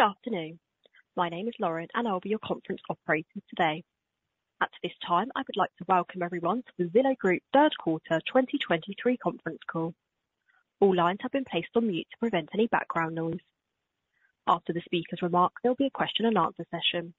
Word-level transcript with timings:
Good 0.00 0.06
afternoon. 0.06 0.58
My 1.14 1.28
name 1.28 1.46
is 1.46 1.52
Lauren, 1.60 1.88
and 1.92 2.08
I'll 2.08 2.20
be 2.20 2.30
your 2.30 2.38
conference 2.38 2.80
operator 2.88 3.38
today. 3.50 3.84
At 4.62 4.70
this 4.82 4.94
time, 5.06 5.30
I 5.36 5.40
would 5.40 5.58
like 5.58 5.76
to 5.76 5.84
welcome 5.88 6.22
everyone 6.22 6.62
to 6.62 6.72
the 6.78 6.84
Zillow 6.84 7.14
Group 7.18 7.42
third 7.52 7.72
quarter 7.78 8.18
2023 8.26 9.18
conference 9.18 9.58
call. 9.70 9.92
All 10.80 10.96
lines 10.96 11.18
have 11.20 11.32
been 11.32 11.44
placed 11.44 11.68
on 11.74 11.88
mute 11.88 12.06
to 12.12 12.16
prevent 12.18 12.48
any 12.54 12.66
background 12.68 13.14
noise. 13.14 13.44
After 14.46 14.72
the 14.72 14.80
speaker's 14.86 15.20
remarks, 15.20 15.60
there'll 15.62 15.76
be 15.76 15.84
a 15.84 15.90
question 15.90 16.24
and 16.24 16.38
answer 16.38 16.64
session. 16.70 17.12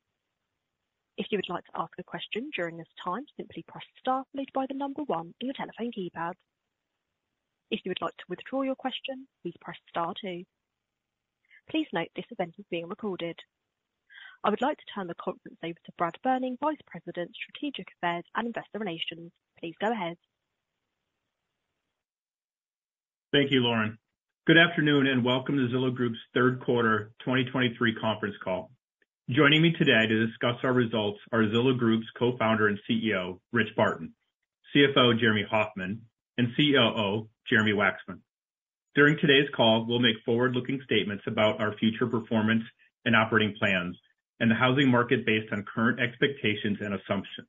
If 1.19 1.27
you 1.29 1.37
would 1.37 1.53
like 1.53 1.65
to 1.65 1.81
ask 1.81 1.93
a 1.99 2.03
question 2.03 2.49
during 2.55 2.77
this 2.77 2.91
time, 3.05 3.25
simply 3.37 3.63
press 3.67 3.85
star 3.99 4.23
followed 4.33 4.49
by 4.55 4.65
the 4.67 4.73
number 4.73 5.03
one 5.03 5.27
on 5.27 5.33
your 5.39 5.53
telephone 5.53 5.91
keypad. 5.91 6.33
If 7.69 7.81
you 7.83 7.91
would 7.91 8.01
like 8.01 8.17
to 8.17 8.25
withdraw 8.27 8.63
your 8.63 8.73
question, 8.75 9.27
please 9.43 9.53
press 9.61 9.77
star 9.87 10.15
two. 10.19 10.45
Please 11.71 11.87
note, 11.93 12.09
this 12.17 12.25
event 12.31 12.53
is 12.59 12.65
being 12.69 12.89
recorded. 12.89 13.39
I 14.43 14.49
would 14.49 14.61
like 14.61 14.77
to 14.77 14.83
turn 14.93 15.07
the 15.07 15.15
conference 15.15 15.57
over 15.63 15.73
to 15.73 15.91
Brad 15.97 16.17
Berning, 16.21 16.57
Vice 16.59 16.81
President, 16.85 17.31
Strategic 17.33 17.87
Affairs 17.95 18.25
and 18.35 18.47
Investor 18.47 18.77
Relations. 18.77 19.31
Please 19.57 19.73
go 19.79 19.89
ahead. 19.89 20.17
Thank 23.31 23.51
you, 23.51 23.61
Lauren. 23.61 23.97
Good 24.45 24.57
afternoon, 24.57 25.07
and 25.07 25.23
welcome 25.23 25.55
to 25.55 25.73
Zillow 25.73 25.95
Group's 25.95 26.19
third 26.33 26.59
quarter 26.59 27.13
2023 27.19 27.95
conference 27.95 28.35
call. 28.43 28.71
Joining 29.29 29.61
me 29.61 29.71
today 29.71 30.07
to 30.07 30.27
discuss 30.27 30.57
our 30.63 30.73
results 30.73 31.19
are 31.31 31.43
Zillow 31.43 31.77
Group's 31.77 32.07
Co-founder 32.19 32.67
and 32.67 32.79
CEO, 32.89 33.39
Rich 33.53 33.77
Barton, 33.77 34.13
CFO, 34.75 35.17
Jeremy 35.17 35.45
Hofmann, 35.49 36.01
and 36.37 36.49
COO, 36.57 37.29
Jeremy 37.49 37.71
Wacksman. 37.71 38.19
During 38.93 39.17
today's 39.17 39.47
call, 39.55 39.85
we'll 39.87 39.99
make 39.99 40.17
forward-looking 40.25 40.81
statements 40.83 41.23
about 41.25 41.61
our 41.61 41.73
future 41.77 42.07
performance 42.07 42.63
and 43.05 43.15
operating 43.15 43.55
plans 43.57 43.97
and 44.41 44.51
the 44.51 44.55
housing 44.55 44.89
market 44.89 45.25
based 45.25 45.53
on 45.53 45.63
current 45.63 45.99
expectations 46.01 46.79
and 46.81 46.93
assumptions. 46.93 47.47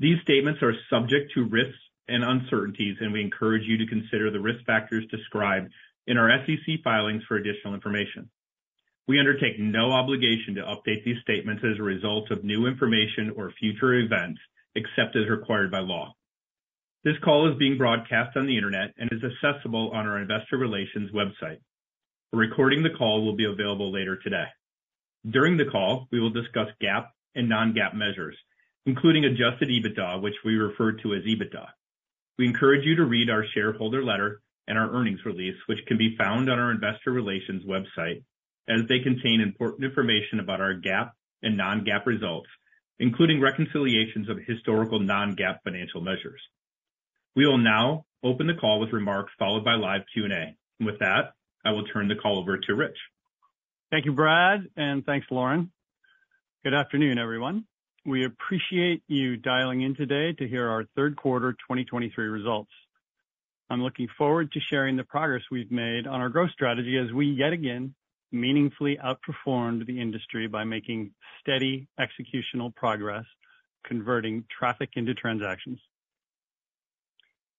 These 0.00 0.20
statements 0.22 0.60
are 0.62 0.74
subject 0.90 1.32
to 1.34 1.48
risks 1.48 1.78
and 2.08 2.22
uncertainties, 2.22 2.96
and 3.00 3.12
we 3.12 3.22
encourage 3.22 3.62
you 3.64 3.78
to 3.78 3.86
consider 3.86 4.30
the 4.30 4.40
risk 4.40 4.62
factors 4.66 5.06
described 5.10 5.72
in 6.06 6.18
our 6.18 6.28
SEC 6.44 6.82
filings 6.84 7.22
for 7.26 7.36
additional 7.36 7.72
information. 7.72 8.28
We 9.08 9.18
undertake 9.18 9.58
no 9.58 9.92
obligation 9.92 10.56
to 10.56 10.62
update 10.62 11.04
these 11.04 11.22
statements 11.22 11.62
as 11.64 11.78
a 11.78 11.82
result 11.82 12.30
of 12.30 12.44
new 12.44 12.66
information 12.66 13.32
or 13.34 13.52
future 13.52 13.94
events, 13.94 14.40
except 14.74 15.16
as 15.16 15.30
required 15.30 15.70
by 15.70 15.80
law. 15.80 16.14
This 17.04 17.18
call 17.22 17.52
is 17.52 17.58
being 17.58 17.76
broadcast 17.76 18.34
on 18.34 18.46
the 18.46 18.56
Internet 18.56 18.94
and 18.96 19.10
is 19.12 19.20
accessible 19.22 19.90
on 19.90 20.06
our 20.06 20.18
investor 20.18 20.56
relations 20.56 21.10
website. 21.10 21.58
A 22.32 22.36
recording 22.38 22.78
of 22.78 22.90
the 22.90 22.96
call 22.96 23.22
will 23.22 23.36
be 23.36 23.44
available 23.44 23.92
later 23.92 24.16
today. 24.16 24.46
During 25.28 25.58
the 25.58 25.66
call, 25.66 26.08
we 26.10 26.18
will 26.18 26.30
discuss 26.30 26.68
GAAP 26.82 27.08
and 27.34 27.46
non-GAAP 27.46 27.92
measures, 27.92 28.38
including 28.86 29.26
Adjusted 29.26 29.68
EBITDA, 29.68 30.22
which 30.22 30.36
we 30.46 30.54
refer 30.54 30.92
to 30.92 31.12
as 31.12 31.24
EBITDA. 31.24 31.66
We 32.38 32.46
encourage 32.46 32.86
you 32.86 32.96
to 32.96 33.04
read 33.04 33.28
our 33.28 33.44
shareholder 33.52 34.02
letter 34.02 34.40
and 34.66 34.78
our 34.78 34.90
earnings 34.90 35.26
release, 35.26 35.56
which 35.66 35.84
can 35.86 35.98
be 35.98 36.16
found 36.16 36.48
on 36.48 36.58
our 36.58 36.70
investor 36.70 37.10
relations 37.10 37.66
website, 37.66 38.22
as 38.66 38.88
they 38.88 39.00
contain 39.00 39.42
important 39.42 39.84
information 39.84 40.40
about 40.40 40.62
our 40.62 40.72
GAAP 40.72 41.10
and 41.42 41.58
non-GAAP 41.58 42.06
results, 42.06 42.48
including 42.98 43.42
reconciliations 43.42 44.30
of 44.30 44.38
historical 44.38 45.00
non-GAAP 45.00 45.58
financial 45.64 46.00
measures. 46.00 46.40
We 47.36 47.46
will 47.46 47.58
now 47.58 48.04
open 48.22 48.46
the 48.46 48.54
call 48.54 48.80
with 48.80 48.92
remarks, 48.92 49.32
followed 49.38 49.64
by 49.64 49.74
live 49.74 50.02
Q&A. 50.12 50.56
With 50.84 51.00
that, 51.00 51.34
I 51.64 51.72
will 51.72 51.84
turn 51.84 52.08
the 52.08 52.14
call 52.14 52.38
over 52.38 52.58
to 52.58 52.74
Rich. 52.74 52.96
Thank 53.90 54.04
you, 54.04 54.12
Brad, 54.12 54.68
and 54.76 55.04
thanks, 55.04 55.26
Lauren. 55.30 55.70
Good 56.64 56.74
afternoon, 56.74 57.18
everyone. 57.18 57.64
We 58.06 58.24
appreciate 58.24 59.02
you 59.08 59.36
dialing 59.36 59.82
in 59.82 59.94
today 59.96 60.32
to 60.32 60.48
hear 60.48 60.68
our 60.68 60.84
third 60.94 61.16
quarter 61.16 61.52
2023 61.52 62.26
results. 62.26 62.70
I'm 63.70 63.82
looking 63.82 64.08
forward 64.18 64.52
to 64.52 64.60
sharing 64.60 64.96
the 64.96 65.04
progress 65.04 65.42
we've 65.50 65.70
made 65.70 66.06
on 66.06 66.20
our 66.20 66.28
growth 66.28 66.50
strategy 66.50 66.98
as 66.98 67.12
we 67.12 67.26
yet 67.26 67.52
again 67.52 67.94
meaningfully 68.30 68.98
outperformed 69.02 69.86
the 69.86 70.00
industry 70.00 70.46
by 70.46 70.64
making 70.64 71.12
steady 71.40 71.86
executional 71.98 72.74
progress, 72.74 73.24
converting 73.84 74.44
traffic 74.56 74.90
into 74.96 75.14
transactions. 75.14 75.78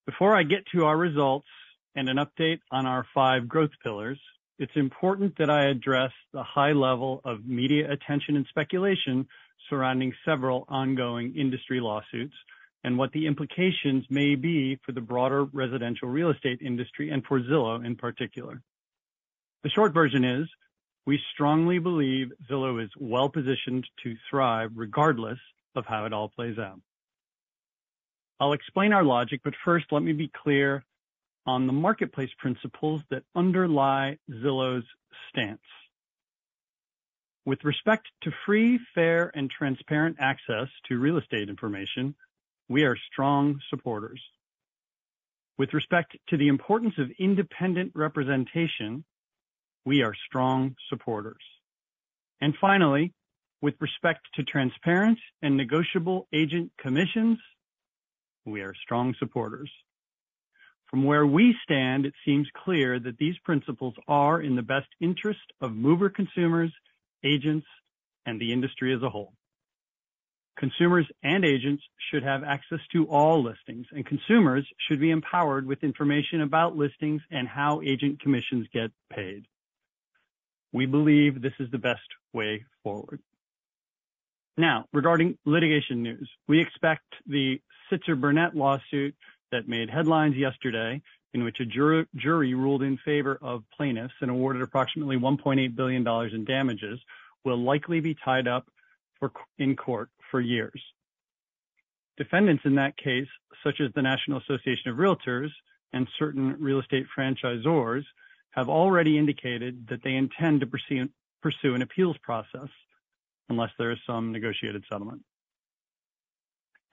Before 0.06 0.36
I 0.36 0.44
get 0.44 0.68
to 0.68 0.86
our 0.86 0.96
results 0.96 1.48
and 1.96 2.08
an 2.10 2.18
update 2.18 2.60
on 2.72 2.86
our 2.86 3.08
five 3.14 3.48
growth 3.48 3.72
pillars, 3.82 4.20
it's 4.60 4.76
important 4.76 5.38
that 5.40 5.50
I 5.50 5.66
address 5.66 6.12
the 6.32 6.44
high 6.44 6.74
level 6.74 7.22
of 7.26 7.46
media 7.46 7.92
attention 7.92 8.36
and 8.36 8.46
speculation 8.48 9.28
surrounding 9.68 10.14
several 10.24 10.66
ongoing 10.70 11.36
industry 11.36 11.80
lawsuits 11.80 12.36
and 12.84 13.00
what 13.00 13.14
the 13.14 13.26
implications 13.26 14.06
may 14.12 14.36
be 14.36 14.80
for 14.86 14.92
the 14.92 15.02
broader 15.02 15.46
residential 15.46 16.08
real 16.08 16.30
estate 16.30 16.62
industry 16.62 17.10
and 17.10 17.26
for 17.26 17.40
Zillow 17.40 17.84
in 17.84 17.96
particular. 17.96 18.62
The 19.64 19.70
short 19.72 19.92
version 19.92 20.24
is, 20.24 20.48
we 21.08 21.20
strongly 21.34 21.80
believe 21.80 22.32
Zillow 22.48 22.84
is 22.84 22.92
well-positioned 23.00 23.88
to 24.04 24.16
thrive 24.30 24.70
regardless 24.76 25.40
of 25.76 25.88
how 25.88 26.06
it 26.06 26.14
all 26.14 26.30
plays 26.30 26.60
out. 26.60 26.80
I'll 28.40 28.54
explain 28.54 28.92
our 28.92 29.04
logic, 29.04 29.42
but 29.44 29.54
first, 29.64 29.86
let 29.92 30.04
me 30.04 30.14
be 30.14 30.30
clear 30.44 30.84
on 31.46 31.68
the 31.68 31.74
marketplace 31.74 32.32
principles 32.38 33.02
that 33.10 33.24
underlie 33.36 34.18
Zillow's 34.30 34.86
stance. 35.30 35.60
With 37.46 37.64
respect 37.64 38.08
to 38.24 38.32
free, 38.46 38.80
fair, 38.96 39.32
and 39.36 39.50
transparent 39.50 40.18
access 40.20 40.68
to 40.88 41.00
real 41.00 41.18
estate 41.18 41.48
information, 41.48 42.16
we 42.68 42.84
are 42.84 42.98
strong 43.12 43.60
supporters. 43.70 44.22
With 45.58 45.74
respect 45.74 46.18
to 46.30 46.38
the 46.38 46.48
importance 46.48 46.96
of 46.98 47.12
independent 47.20 47.92
representation, 47.96 49.06
we 49.86 50.02
are 50.02 50.14
strong 50.28 50.76
supporters. 50.90 51.44
And 52.42 52.56
finally, 52.60 53.14
with 53.62 53.76
respect 53.80 54.28
to 54.34 54.44
transparent 54.44 55.20
and 55.42 55.56
negotiable 55.56 56.28
agent 56.34 56.72
commissions, 56.78 57.38
we 58.46 58.62
are 58.62 58.74
strong 58.76 59.16
supporters. 59.20 59.72
From 60.90 61.04
where 61.04 61.26
we 61.26 61.56
stand, 61.64 62.06
it 62.06 62.14
seems 62.24 62.48
clear 62.64 63.00
that 63.00 63.18
these 63.18 63.38
principles 63.44 63.96
are 64.08 64.42
in 64.42 64.56
the 64.56 64.62
best 64.62 64.88
interest 65.02 65.42
of 65.60 65.74
mover 65.74 66.10
consumers, 66.10 66.72
agents, 67.24 67.68
and 68.26 68.40
the 68.40 68.54
industry 68.54 68.94
as 68.94 69.02
a 69.02 69.10
whole. 69.10 69.34
Consumers 70.58 71.06
and 71.22 71.44
agents 71.44 71.84
should 72.10 72.24
have 72.24 72.44
access 72.44 72.80
to 72.94 73.06
all 73.08 73.44
listings, 73.44 73.88
and 73.92 74.06
consumers 74.06 74.66
should 74.88 75.02
be 75.02 75.12
empowered 75.12 75.66
with 75.66 75.84
information 75.84 76.42
about 76.42 76.78
listings 76.78 77.22
and 77.30 77.48
how 77.48 77.82
agent 77.82 78.22
commissions 78.22 78.68
get 78.72 78.92
paid. 79.10 79.46
We 80.72 80.86
believe 80.86 81.42
this 81.42 81.54
is 81.60 81.70
the 81.72 81.78
best 81.78 82.08
way 82.32 82.64
forward. 82.84 83.20
Now, 84.58 84.86
regarding 84.94 85.38
litigation 85.46 86.04
news, 86.04 86.30
we 86.48 86.62
expect 86.62 87.04
the 87.28 87.60
Sitzer-Burnett 87.92 88.56
lawsuit 88.56 89.16
that 89.52 89.68
made 89.68 89.90
headlines 89.90 90.36
yesterday, 90.36 91.02
in 91.34 91.44
which 91.44 91.60
a 91.60 91.66
jury 91.66 92.54
ruled 92.54 92.82
in 92.82 92.98
favor 92.98 93.38
of 93.42 93.64
plaintiffs 93.76 94.14
and 94.22 94.32
awarded 94.32 94.62
approximately 94.62 95.18
$1.8 95.18 95.76
billion 95.76 96.08
in 96.34 96.46
damages, 96.46 97.00
will 97.44 97.58
likely 97.58 98.00
be 98.00 98.16
tied 98.16 98.48
up 98.48 98.68
in 99.58 99.76
court 99.76 100.10
for 100.32 100.40
years. 100.40 100.82
Defendants 102.18 102.64
in 102.66 102.76
that 102.76 102.96
case, 102.96 103.28
such 103.64 103.82
as 103.82 103.92
the 103.94 104.02
National 104.02 104.40
Association 104.40 104.92
of 104.92 104.98
Realtors 104.98 105.50
and 105.92 106.08
certain 106.18 106.56
real 106.60 106.80
estate 106.80 107.06
franchisors, 107.18 108.04
have 108.52 108.70
already 108.70 109.18
indicated 109.18 109.88
that 109.90 110.02
they 110.04 110.14
intend 110.14 110.62
to 110.62 110.68
pursue 110.68 111.76
an 111.76 111.82
appeals 111.82 112.18
process 112.24 112.70
unless 113.50 113.72
there 113.78 113.92
is 113.92 113.98
some 114.08 114.32
negotiated 114.32 114.84
settlement. 114.90 115.22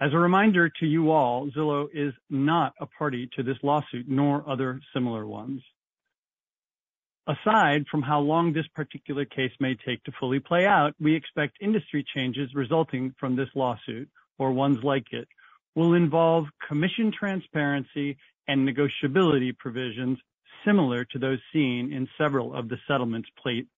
As 0.00 0.12
a 0.12 0.18
reminder 0.18 0.68
to 0.80 0.86
you 0.86 1.12
all, 1.12 1.48
Zillow 1.50 1.88
is 1.92 2.12
not 2.28 2.74
a 2.80 2.86
party 2.86 3.28
to 3.36 3.42
this 3.42 3.58
lawsuit, 3.62 4.08
nor 4.08 4.48
other 4.48 4.80
similar 4.92 5.26
ones. 5.26 5.62
Aside 7.28 7.86
from 7.88 8.02
how 8.02 8.18
long 8.18 8.52
this 8.52 8.66
particular 8.74 9.24
case 9.24 9.52
may 9.60 9.76
take 9.76 10.02
to 10.04 10.12
fully 10.18 10.40
play 10.40 10.66
out, 10.66 10.94
we 10.98 11.14
expect 11.14 11.58
industry 11.60 12.04
changes 12.14 12.52
resulting 12.52 13.14
from 13.20 13.36
this 13.36 13.48
lawsuit, 13.54 14.08
or 14.38 14.50
ones 14.50 14.82
like 14.82 15.12
it, 15.12 15.28
will 15.76 15.94
involve 15.94 16.46
commission 16.66 17.12
transparency 17.12 18.16
and 18.48 18.68
negotiability 18.68 19.56
provisions 19.56 20.18
similar 20.64 21.04
to 21.04 21.18
those 21.18 21.38
seen 21.52 21.92
in 21.92 22.08
several 22.18 22.54
of 22.54 22.68
the 22.68 22.78
settlements 22.88 23.28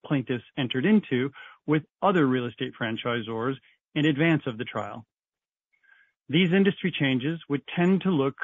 plaintiffs 0.06 0.44
entered 0.56 0.86
into 0.86 1.30
with 1.66 1.82
other 2.02 2.26
real 2.26 2.46
estate 2.46 2.72
franchisors 2.80 3.54
in 3.94 4.06
advance 4.06 4.42
of 4.46 4.58
the 4.58 4.64
trial. 4.64 5.04
These 6.28 6.52
industry 6.52 6.90
changes 6.90 7.40
would 7.48 7.62
tend 7.76 8.02
to 8.02 8.10
look 8.10 8.36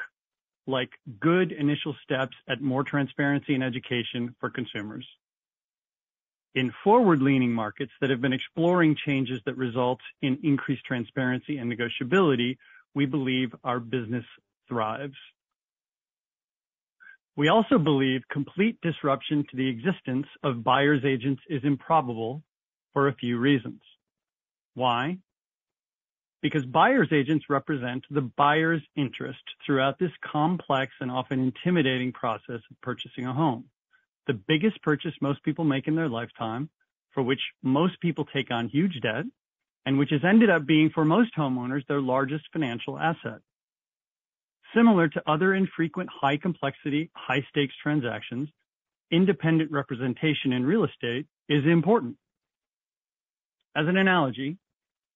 like 0.66 0.90
good 1.18 1.52
initial 1.52 1.96
steps 2.02 2.36
at 2.48 2.60
more 2.60 2.84
transparency 2.84 3.54
and 3.54 3.64
education 3.64 4.34
for 4.38 4.50
consumers. 4.50 5.06
In 6.54 6.72
forward-leaning 6.84 7.52
markets 7.52 7.92
that 8.00 8.10
have 8.10 8.20
been 8.20 8.32
exploring 8.32 8.96
changes 9.06 9.40
that 9.46 9.56
result 9.56 10.00
in 10.20 10.38
increased 10.42 10.84
transparency 10.84 11.58
and 11.58 11.72
negotiability, 11.72 12.56
we 12.94 13.06
believe 13.06 13.54
our 13.64 13.80
business 13.80 14.24
thrives. 14.68 15.16
We 17.36 17.48
also 17.48 17.78
believe 17.78 18.22
complete 18.30 18.80
disruption 18.82 19.46
to 19.50 19.56
the 19.56 19.68
existence 19.68 20.26
of 20.42 20.64
buyer's 20.64 21.04
agents 21.04 21.40
is 21.48 21.62
improbable 21.64 22.42
for 22.92 23.08
a 23.08 23.14
few 23.14 23.38
reasons. 23.38 23.80
Why? 24.74 25.18
Because 26.42 26.64
buyer's 26.64 27.12
agents 27.12 27.46
represent 27.50 28.04
the 28.10 28.22
buyer's 28.22 28.82
interest 28.96 29.42
throughout 29.64 29.98
this 29.98 30.12
complex 30.24 30.92
and 31.00 31.10
often 31.10 31.40
intimidating 31.40 32.12
process 32.12 32.60
of 32.70 32.80
purchasing 32.82 33.26
a 33.26 33.32
home. 33.32 33.66
The 34.26 34.32
biggest 34.34 34.82
purchase 34.82 35.12
most 35.20 35.42
people 35.42 35.64
make 35.64 35.86
in 35.86 35.96
their 35.96 36.08
lifetime, 36.08 36.70
for 37.12 37.22
which 37.22 37.40
most 37.62 38.00
people 38.00 38.24
take 38.24 38.50
on 38.50 38.68
huge 38.68 39.00
debt, 39.02 39.24
and 39.84 39.98
which 39.98 40.10
has 40.10 40.24
ended 40.24 40.50
up 40.50 40.66
being, 40.66 40.90
for 40.90 41.04
most 41.04 41.34
homeowners, 41.36 41.86
their 41.86 42.00
largest 42.00 42.44
financial 42.52 42.98
asset. 42.98 43.40
Similar 44.74 45.08
to 45.08 45.22
other 45.26 45.54
infrequent, 45.54 46.10
high 46.10 46.36
complexity, 46.36 47.10
high 47.14 47.44
stakes 47.50 47.74
transactions, 47.82 48.48
independent 49.10 49.72
representation 49.72 50.52
in 50.52 50.64
real 50.64 50.84
estate 50.84 51.26
is 51.48 51.64
important. 51.66 52.16
As 53.74 53.86
an 53.88 53.96
analogy, 53.96 54.58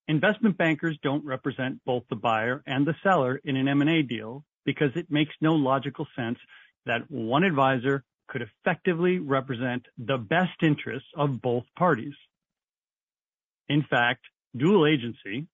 investment 0.09 0.57
bankers 0.57 0.99
don't 1.03 1.25
represent 1.25 1.85
both 1.85 2.05
the 2.09 2.17
buyer 2.17 2.63
and 2.67 2.87
the 2.87 2.95
seller 3.03 3.41
in 3.45 3.57
an 3.57 3.69
M&A 3.69 4.03
deal 4.03 4.45
because 4.65 4.91
it 4.97 5.11
makes 5.11 5.35
no 5.41 5.55
logical 5.55 6.07
sense 6.17 6.39
that 6.87 7.11
one 7.11 7.45
advisor 7.45 8.05
could 8.29 8.43
effectively 8.43 9.19
represent 9.19 9.87
the 9.99 10.19
best 10.19 10.63
interests 10.63 11.09
of 11.17 11.41
both 11.41 11.65
parties. 11.77 12.15
In 13.69 13.83
fact, 13.83 14.25
dual 14.57 14.87
agency, 14.87 15.47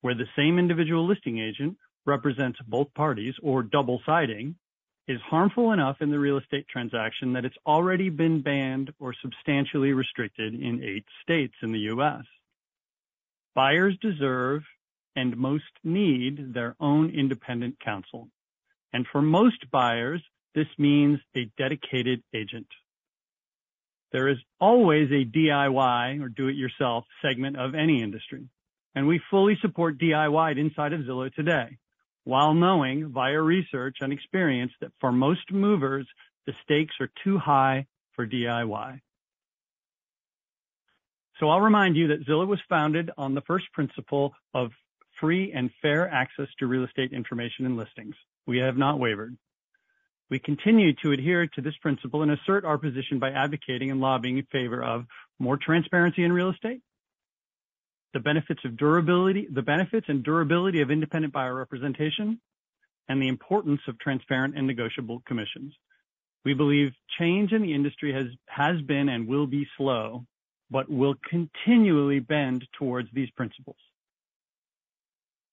where 0.00 0.14
the 0.14 0.28
same 0.36 0.58
individual 0.58 1.06
listing 1.06 1.38
agent 1.38 1.76
represents 2.06 2.58
both 2.66 2.92
parties 2.94 3.34
or 3.42 3.62
double-siding, 3.62 4.56
is 5.08 5.20
harmful 5.22 5.72
enough 5.72 5.96
in 6.00 6.10
the 6.10 6.18
real 6.18 6.38
estate 6.38 6.66
transaction 6.68 7.32
that 7.32 7.44
it's 7.44 7.56
already 7.66 8.08
been 8.08 8.42
banned 8.42 8.92
or 8.98 9.14
substantially 9.20 9.92
restricted 9.92 10.54
in 10.54 10.82
eight 10.84 11.04
states 11.22 11.54
in 11.62 11.72
the 11.72 11.80
U.S. 11.80 12.24
Buyers 13.54 13.96
deserve 14.00 14.62
and 15.16 15.36
most 15.36 15.64
need 15.82 16.54
their 16.54 16.76
own 16.80 17.10
independent 17.10 17.80
counsel. 17.80 18.28
And 18.92 19.06
for 19.10 19.22
most 19.22 19.70
buyers, 19.70 20.22
this 20.54 20.68
means 20.78 21.18
a 21.36 21.50
dedicated 21.58 22.22
agent. 22.34 22.66
There 24.12 24.28
is 24.28 24.38
always 24.60 25.10
a 25.10 25.24
DIY 25.24 26.20
or 26.20 26.28
do-it-yourself 26.28 27.04
segment 27.22 27.56
of 27.56 27.74
any 27.74 28.02
industry, 28.02 28.48
and 28.94 29.06
we 29.06 29.20
fully 29.30 29.56
support 29.62 29.98
DIY 29.98 30.58
inside 30.58 30.92
of 30.92 31.02
Zillow 31.02 31.32
today, 31.32 31.78
while 32.24 32.54
knowing 32.54 33.10
via 33.12 33.40
research 33.40 33.98
and 34.00 34.12
experience 34.12 34.72
that 34.80 34.90
for 35.00 35.12
most 35.12 35.52
movers, 35.52 36.08
the 36.46 36.52
stakes 36.64 36.94
are 37.00 37.10
too 37.22 37.38
high 37.38 37.86
for 38.14 38.26
DIY. 38.26 39.00
I'll 41.48 41.60
remind 41.60 41.96
you 41.96 42.08
that 42.08 42.26
Zillow 42.26 42.46
was 42.46 42.60
founded 42.68 43.10
on 43.16 43.34
the 43.34 43.40
first 43.42 43.66
principle 43.72 44.34
of 44.52 44.70
free 45.20 45.52
and 45.52 45.70
fair 45.80 46.08
access 46.10 46.48
to 46.58 46.66
real 46.66 46.84
estate 46.84 47.12
information 47.12 47.66
and 47.66 47.76
listings. 47.76 48.14
We 48.46 48.58
have 48.58 48.76
not 48.76 48.98
wavered. 48.98 49.36
We 50.30 50.38
continue 50.38 50.92
to 51.02 51.12
adhere 51.12 51.46
to 51.46 51.60
this 51.60 51.76
principle 51.82 52.22
and 52.22 52.30
assert 52.30 52.64
our 52.64 52.78
position 52.78 53.18
by 53.18 53.30
advocating 53.30 53.90
and 53.90 54.00
lobbying 54.00 54.38
in 54.38 54.46
favor 54.52 54.82
of 54.82 55.04
more 55.38 55.56
transparency 55.56 56.24
in 56.24 56.32
real 56.32 56.50
estate, 56.50 56.82
the 58.12 58.20
benefits 58.20 58.60
and 58.64 58.76
durability 58.76 59.46
of 60.80 60.90
independent 60.90 61.32
buyer 61.32 61.54
representation, 61.54 62.40
and 63.08 63.20
the 63.20 63.28
importance 63.28 63.80
of 63.88 63.98
transparent 63.98 64.56
and 64.56 64.66
negotiable 64.66 65.22
commissions. 65.26 65.74
We 66.44 66.54
believe 66.54 66.92
change 67.18 67.52
in 67.52 67.62
the 67.62 67.74
industry 67.74 68.12
has 68.12 68.26
has 68.46 68.80
been 68.82 69.08
and 69.08 69.26
will 69.26 69.46
be 69.46 69.66
slow, 69.76 70.26
but 70.70 70.90
will 70.90 71.14
continually 71.28 72.20
bend 72.20 72.66
towards 72.78 73.08
these 73.12 73.30
principles. 73.30 73.76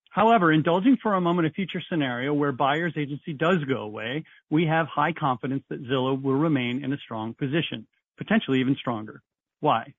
However, 0.10 0.52
indulging 0.52 0.98
for 0.98 1.14
a 1.14 1.22
moment 1.22 1.48
a 1.48 1.52
future 1.52 1.82
scenario 1.90 2.34
where 2.34 2.52
buyer's 2.52 2.94
agency 2.98 3.34
does 3.34 3.64
go 3.66 3.82
away, 3.82 4.24
we 4.50 4.66
have 4.66 4.88
high 4.88 5.14
confidence 5.14 5.64
that 5.70 5.84
Zillow 5.84 6.20
will 6.20 6.34
remain 6.34 6.84
in 6.84 6.92
a 6.92 6.98
strong 6.98 7.36
position, 7.36 7.86
potentially 8.18 8.60
even 8.60 8.76
stronger. 8.76 9.22
Why? 9.60 9.94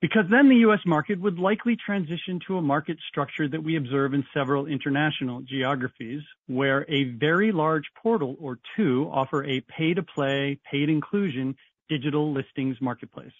Because 0.00 0.24
then 0.30 0.48
the 0.48 0.56
U.S. 0.56 0.80
market 0.86 1.20
would 1.20 1.38
likely 1.38 1.76
transition 1.76 2.40
to 2.46 2.56
a 2.56 2.62
market 2.62 2.96
structure 3.10 3.46
that 3.48 3.62
we 3.62 3.76
observe 3.76 4.14
in 4.14 4.24
several 4.32 4.64
international 4.64 5.42
geographies, 5.42 6.22
where 6.46 6.86
a 6.88 7.04
very 7.04 7.52
large 7.52 7.84
portal 8.02 8.34
or 8.40 8.58
two 8.76 9.10
offer 9.12 9.44
a 9.44 9.60
pay-to-play, 9.60 10.58
paid 10.70 10.88
inclusion 10.88 11.54
digital 11.90 12.32
listings 12.32 12.78
marketplace. 12.80 13.32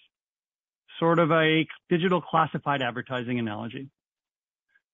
Sort 1.01 1.17
of 1.17 1.31
a 1.31 1.65
digital 1.89 2.21
classified 2.21 2.83
advertising 2.83 3.39
analogy. 3.39 3.89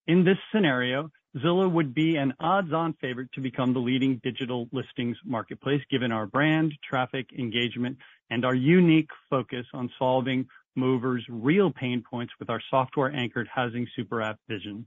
In 0.06 0.24
this 0.24 0.38
scenario, 0.50 1.10
Zillow 1.36 1.70
would 1.70 1.92
be 1.92 2.16
an 2.16 2.32
odds-on 2.40 2.94
favorite 2.94 3.30
to 3.34 3.42
become 3.42 3.74
the 3.74 3.78
leading 3.78 4.18
digital 4.24 4.70
listings 4.72 5.18
marketplace, 5.22 5.82
given 5.90 6.10
our 6.10 6.24
brand, 6.24 6.72
traffic, 6.82 7.26
engagement, 7.38 7.98
and 8.30 8.46
our 8.46 8.54
unique 8.54 9.10
focus 9.28 9.66
on 9.74 9.90
solving 9.98 10.46
movers' 10.74 11.26
real 11.28 11.70
pain 11.70 12.02
points 12.10 12.32
with 12.38 12.48
our 12.48 12.62
software-anchored 12.70 13.48
housing 13.54 13.86
super 13.94 14.22
app 14.22 14.38
vision. 14.48 14.86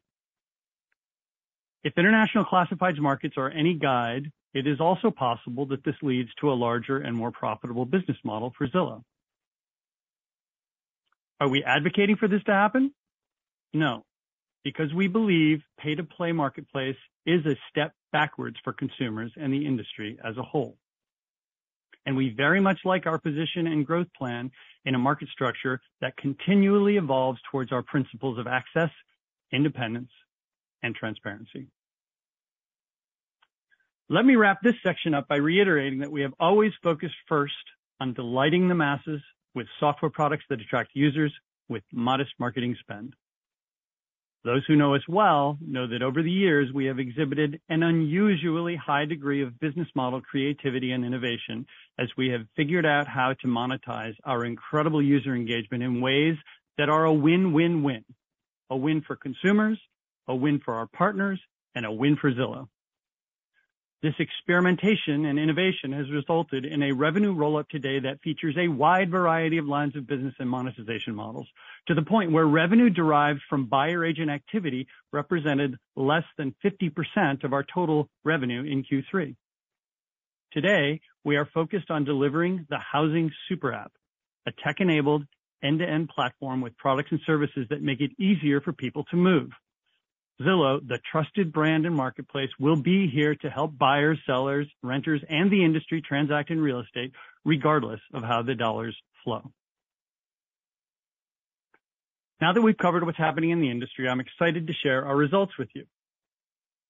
If 1.83 1.94
international 1.97 2.45
classifieds 2.45 2.97
markets 2.97 3.35
are 3.38 3.51
any 3.51 3.75
guide, 3.75 4.31
it 4.56 4.65
is 4.65 4.79
also 4.79 5.12
possible 5.12 5.68
that 5.68 5.83
this 5.83 5.95
leads 6.01 6.33
to 6.39 6.51
a 6.51 6.56
larger 6.56 6.97
and 6.97 7.15
more 7.15 7.31
profitable 7.31 7.85
business 7.85 8.18
model 8.23 8.56
for 8.57 8.68
Zillow. 8.68 9.03
Are 11.41 11.49
we 11.49 11.63
advocating 11.63 12.17
for 12.17 12.27
this 12.27 12.43
to 12.43 12.53
happen? 12.53 12.93
No, 13.73 14.05
because 14.63 14.93
we 14.93 15.07
believe 15.07 15.63
pay-to-play 15.79 16.33
marketplace 16.33 16.97
is 17.25 17.43
a 17.47 17.57
step 17.67 17.93
backwards 18.11 18.57
for 18.63 18.73
consumers 18.73 19.31
and 19.35 19.51
the 19.51 19.65
industry 19.65 20.19
as 20.23 20.38
a 20.38 20.43
whole. 20.43 20.77
And 22.06 22.16
we 22.16 22.30
very 22.30 22.59
much 22.59 22.81
like 22.85 23.07
our 23.07 23.18
position 23.18 23.66
and 23.66 23.87
growth 23.87 24.06
plan 24.16 24.51
in 24.85 24.94
a 24.94 24.99
market 24.99 25.30
structure 25.30 25.81
that 25.99 26.16
continually 26.16 26.97
evolves 26.97 27.39
towards 27.49 27.71
our 27.71 27.81
principles 27.81 28.37
of 28.37 28.45
access, 28.45 28.92
independence, 29.51 30.11
and 30.83 30.94
transparency. 30.94 31.69
Let 34.09 34.25
me 34.25 34.35
wrap 34.35 34.61
this 34.61 34.75
section 34.83 35.16
up 35.16 35.27
by 35.27 35.37
reiterating 35.37 35.99
that 35.99 36.11
we 36.11 36.21
have 36.21 36.33
always 36.39 36.73
focused 36.83 37.16
first 37.27 37.54
on 37.99 38.13
delighting 38.13 38.68
the 38.68 38.75
masses 38.75 39.21
with 39.55 39.67
software 39.79 40.11
products 40.11 40.45
that 40.49 40.61
attract 40.61 40.91
users 40.93 41.33
with 41.69 41.83
modest 41.91 42.31
marketing 42.39 42.75
spend. 42.79 43.15
Those 44.43 44.63
who 44.67 44.75
know 44.75 44.95
us 44.95 45.07
well 45.07 45.57
know 45.61 45.85
that 45.87 46.01
over 46.01 46.23
the 46.23 46.31
years, 46.31 46.73
we 46.73 46.85
have 46.85 46.97
exhibited 46.97 47.61
an 47.69 47.83
unusually 47.83 48.75
high 48.75 49.05
degree 49.05 49.43
of 49.43 49.59
business 49.59 49.87
model 49.95 50.19
creativity 50.19 50.91
and 50.93 51.05
innovation 51.05 51.67
as 51.99 52.07
we 52.17 52.29
have 52.29 52.47
figured 52.55 52.85
out 52.85 53.07
how 53.07 53.33
to 53.41 53.47
monetize 53.47 54.15
our 54.23 54.43
incredible 54.43 55.01
user 55.01 55.35
engagement 55.35 55.83
in 55.83 56.01
ways 56.01 56.37
that 56.79 56.89
are 56.89 57.05
a 57.05 57.13
win-win-win. 57.13 58.03
A 58.71 58.75
win 58.75 59.01
for 59.05 59.15
consumers, 59.15 59.79
a 60.27 60.35
win 60.35 60.59
for 60.63 60.73
our 60.73 60.87
partners, 60.87 61.39
and 61.75 61.85
a 61.85 61.91
win 61.91 62.15
for 62.15 62.31
Zillow. 62.31 62.67
This 64.03 64.15
experimentation 64.17 65.25
and 65.25 65.37
innovation 65.37 65.93
has 65.93 66.09
resulted 66.09 66.65
in 66.65 66.81
a 66.81 66.91
revenue 66.91 67.33
roll-up 67.33 67.69
today 67.69 67.99
that 67.99 68.19
features 68.23 68.55
a 68.57 68.67
wide 68.67 69.11
variety 69.11 69.59
of 69.59 69.67
lines 69.67 69.95
of 69.95 70.07
business 70.07 70.33
and 70.39 70.49
monetization 70.49 71.13
models, 71.13 71.47
to 71.87 71.93
the 71.93 72.01
point 72.01 72.31
where 72.31 72.47
revenue 72.47 72.89
derived 72.89 73.41
from 73.47 73.67
buyer 73.67 74.03
agent 74.03 74.31
activity 74.31 74.87
represented 75.13 75.77
less 75.95 76.23
than 76.35 76.55
50% 76.65 77.43
of 77.43 77.53
our 77.53 77.63
total 77.63 78.09
revenue 78.23 78.63
in 78.63 78.83
Q3. 78.83 79.35
Today, 80.51 80.99
we 81.23 81.35
are 81.35 81.47
focused 81.53 81.91
on 81.91 82.03
delivering 82.03 82.65
the 82.71 82.79
housing 82.79 83.29
super 83.47 83.71
app, 83.71 83.91
a 84.47 84.51
tech-enabled 84.63 85.27
end-to-end 85.63 86.09
platform 86.09 86.61
with 86.61 86.75
products 86.75 87.11
and 87.11 87.19
services 87.27 87.67
that 87.69 87.83
make 87.83 88.01
it 88.01 88.19
easier 88.19 88.61
for 88.61 88.73
people 88.73 89.03
to 89.11 89.15
move. 89.15 89.51
Zillow, 90.42 90.86
the 90.86 91.00
trusted 91.12 91.52
brand 91.52 91.86
and 91.86 91.95
marketplace, 91.95 92.50
will 92.60 92.76
be 92.76 93.07
here 93.07 93.36
to 93.36 93.50
help 93.50 93.78
buyers, 93.78 94.19
sellers, 94.26 94.68
renters, 94.81 95.21
and 95.30 95.52
the 95.52 95.64
industry 95.64 96.02
transact 96.02 96.50
in 96.50 96.60
real 96.60 96.80
estate 96.80 97.12
regardless 97.44 98.00
of 98.14 98.24
how 98.24 98.42
the 98.42 98.56
dollars 98.56 98.95
flow. 99.24 99.52
Now 102.40 102.54
that 102.54 102.62
we've 102.62 102.78
covered 102.78 103.06
what's 103.06 103.18
happening 103.18 103.52
in 103.52 103.62
the 103.62 103.69
industry, 103.69 104.10
I'm 104.10 104.19
excited 104.19 104.68
to 104.68 104.74
share 104.74 105.06
our 105.06 105.16
results 105.16 105.57
with 105.60 105.69
you. 105.76 105.86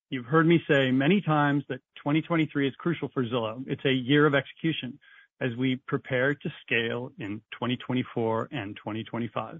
You've 0.10 0.26
heard 0.26 0.46
me 0.46 0.62
say 0.70 0.92
many 0.92 1.22
times 1.22 1.64
that 1.70 1.80
2023 1.98 2.68
is 2.68 2.76
crucial 2.78 3.10
for 3.14 3.24
Zillow. 3.26 3.64
It's 3.68 3.84
a 3.86 3.92
year 3.92 4.26
of 4.26 4.36
execution. 4.36 5.00
as 5.42 5.56
we 5.58 5.76
prepare 5.88 6.36
to 6.36 6.54
scale 6.62 7.12
in 7.18 7.42
2024 7.54 8.50
and 8.52 8.76
2025. 8.78 9.60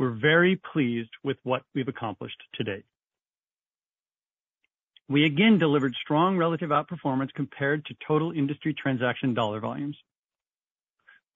We're 0.00 0.18
very 0.18 0.56
pleased 0.72 1.10
with 1.22 1.36
what 1.42 1.60
we've 1.74 1.86
accomplished 1.86 2.42
to 2.54 2.64
date. 2.64 2.86
We 5.10 5.26
again 5.26 5.58
delivered 5.58 5.94
strong 6.02 6.38
relative 6.38 6.70
outperformance 6.70 7.34
compared 7.34 7.84
to 7.84 7.94
total 8.08 8.32
industry 8.32 8.72
transaction 8.72 9.34
dollar 9.34 9.60
volumes. 9.60 9.98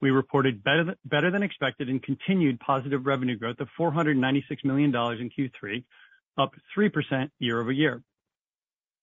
We 0.00 0.12
reported 0.12 0.64
better 0.64 1.30
than 1.30 1.42
expected 1.42 1.90
and 1.90 2.02
continued 2.02 2.58
positive 2.58 3.04
revenue 3.04 3.36
growth 3.36 3.60
of 3.60 3.68
$496 3.78 4.42
million 4.64 4.88
in 4.94 5.30
Q3, 5.30 5.84
up 6.38 6.52
3% 6.74 7.30
year-over-year. 7.40 8.02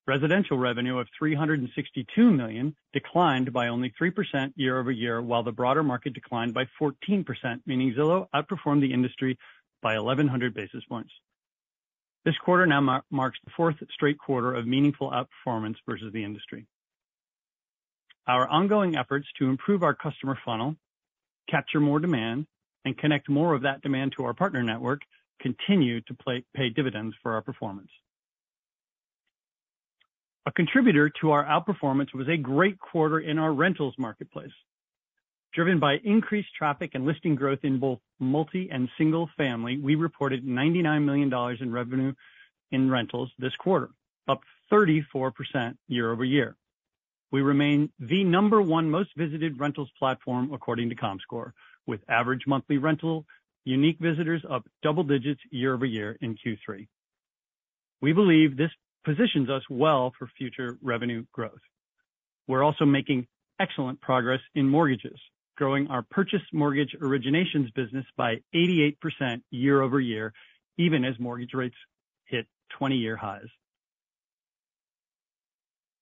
Residential 0.07 0.57
revenue 0.57 0.97
of 0.97 1.07
$362 1.21 2.35
million 2.35 2.75
declined 2.91 3.53
by 3.53 3.67
only 3.67 3.93
3% 4.01 4.51
year-over-year, 4.55 5.21
while 5.21 5.43
the 5.43 5.51
broader 5.51 5.83
market 5.83 6.13
declined 6.13 6.53
by 6.53 6.65
14%, 6.81 7.23
meaning 7.67 7.93
Zillow 7.93 8.27
outperformed 8.33 8.81
the 8.81 8.93
industry 8.93 9.37
by 9.81 9.99
1,100 9.99 10.53
basis 10.53 10.83
points. 10.89 11.11
This 12.25 12.37
quarter 12.43 12.65
now 12.65 13.01
marks 13.09 13.39
the 13.45 13.51
fourth 13.55 13.75
straight 13.91 14.17
quarter 14.17 14.53
of 14.53 14.67
meaningful 14.67 15.11
outperformance 15.11 15.77
versus 15.87 16.11
the 16.13 16.23
industry. 16.23 16.65
Our 18.27 18.47
ongoing 18.47 18.95
efforts 18.95 19.27
to 19.39 19.49
improve 19.49 19.81
our 19.83 19.95
customer 19.95 20.37
funnel, 20.45 20.75
capture 21.49 21.79
more 21.79 21.99
demand, 21.99 22.47
and 22.85 22.97
connect 22.97 23.29
more 23.29 23.53
of 23.53 23.63
that 23.63 23.81
demand 23.81 24.13
to 24.17 24.25
our 24.25 24.33
partner 24.33 24.63
network 24.63 25.01
continue 25.39 26.01
to 26.01 26.43
pay 26.55 26.69
dividends 26.69 27.15
for 27.21 27.33
our 27.33 27.41
performance. 27.41 27.89
A 30.47 30.51
contributor 30.51 31.09
to 31.21 31.31
our 31.31 31.45
outperformance 31.45 32.13
was 32.15 32.27
a 32.27 32.37
great 32.37 32.79
quarter 32.79 33.19
in 33.19 33.37
our 33.37 33.53
rentals 33.53 33.93
marketplace. 33.99 34.51
Driven 35.53 35.79
by 35.79 35.97
increased 36.03 36.49
traffic 36.57 36.91
and 36.95 37.05
listing 37.05 37.35
growth 37.35 37.59
in 37.63 37.77
both 37.77 37.99
multi 38.19 38.69
and 38.71 38.89
single 38.97 39.29
family, 39.37 39.77
we 39.77 39.95
reported 39.95 40.45
$99 40.45 41.03
million 41.03 41.57
in 41.61 41.71
revenue 41.71 42.13
in 42.71 42.89
rentals 42.89 43.29
this 43.37 43.55
quarter, 43.57 43.89
up 44.27 44.41
34% 44.71 45.77
year-over-year. 45.87 46.55
We 47.31 47.41
remain 47.41 47.91
the 47.99 48.23
number 48.23 48.61
one 48.61 48.89
most 48.89 49.09
visited 49.15 49.59
rentals 49.59 49.91
platform, 49.99 50.53
according 50.53 50.89
to 50.89 50.95
Comscore, 50.95 51.51
with 51.85 51.99
average 52.09 52.47
monthly 52.47 52.77
rental 52.77 53.25
unique 53.63 53.99
visitors 53.99 54.41
up 54.49 54.65
double 54.81 55.03
digits 55.03 55.41
year-over-year 55.51 56.17
in 56.21 56.35
Q3. 56.35 56.87
We 58.01 58.13
believe 58.13 58.57
this 58.57 58.71
positions 59.03 59.49
us 59.49 59.63
well 59.69 60.13
for 60.17 60.29
future 60.37 60.77
revenue 60.81 61.25
growth. 61.31 61.59
We're 62.47 62.63
also 62.63 62.85
making 62.85 63.27
excellent 63.59 64.01
progress 64.01 64.41
in 64.55 64.67
mortgages, 64.67 65.19
growing 65.55 65.87
our 65.87 66.03
purchase 66.03 66.41
mortgage 66.51 66.95
originations 67.01 67.73
business 67.75 68.05
by 68.17 68.41
88% 68.55 68.95
year-over-year, 69.51 70.33
even 70.77 71.05
as 71.05 71.19
mortgage 71.19 71.53
rates 71.53 71.75
hit 72.25 72.47
20-year 72.79 73.15
highs. 73.15 73.47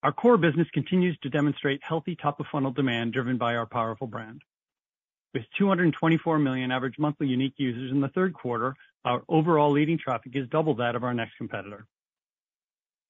Our 0.02 0.14
core 0.14 0.38
business 0.38 0.68
continues 0.74 1.18
to 1.24 1.30
demonstrate 1.30 1.82
healthy 1.84 2.16
top-of-funnel 2.16 2.72
demand, 2.72 3.12
driven 3.12 3.38
by 3.38 3.56
our 3.56 3.66
powerful 3.66 4.08
brand. 4.08 4.42
With 5.34 5.44
224 5.58 6.40
million 6.40 6.72
average 6.72 6.96
monthly 6.98 7.28
unique 7.28 7.56
users 7.58 7.92
in 7.92 8.00
the 8.00 8.08
third 8.08 8.34
quarter, 8.34 8.76
our 9.04 9.24
overall 9.28 9.72
leading 9.72 9.98
traffic 9.98 10.32
is 10.36 10.48
double 10.50 10.76
that 10.76 10.96
of 10.96 11.04
our 11.04 11.14
next 11.14 11.36
competitor. 11.38 11.86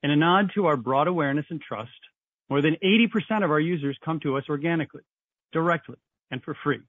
In 0.02 0.12
a 0.12 0.16
nod 0.16 0.52
to 0.56 0.68
our 0.68 0.78
broad 0.78 1.08
awareness 1.08 1.46
and 1.50 1.62
trust, 1.62 1.92
more 2.50 2.62
than 2.62 2.78
80% 2.84 3.44
of 3.44 3.52
our 3.52 3.60
users 3.60 3.98
come 4.04 4.20
to 4.22 4.38
us 4.38 4.46
organically, 4.50 5.02
directly, 5.52 5.98
and 6.32 6.42
for 6.42 6.56
free, 6.64 6.80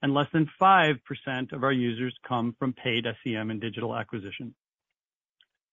and 0.00 0.14
less 0.14 0.28
than 0.32 0.50
5% 0.60 1.52
of 1.52 1.62
our 1.62 1.72
users 1.72 2.16
come 2.26 2.56
from 2.58 2.72
paid 2.72 3.06
SEM 3.22 3.50
and 3.50 3.60
digital 3.60 3.94
acquisition. 3.94 4.54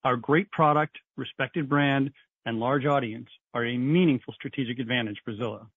Our 0.04 0.18
great 0.18 0.52
product, 0.52 0.98
respected 1.16 1.70
brand, 1.70 2.12
and 2.46 2.60
large 2.60 2.86
audience 2.86 3.30
are 3.54 3.66
a 3.66 3.78
meaningful 3.78 4.34
strategic 4.34 4.78
advantage 4.80 5.22
for 5.24 5.34
Zillow. 5.34 5.68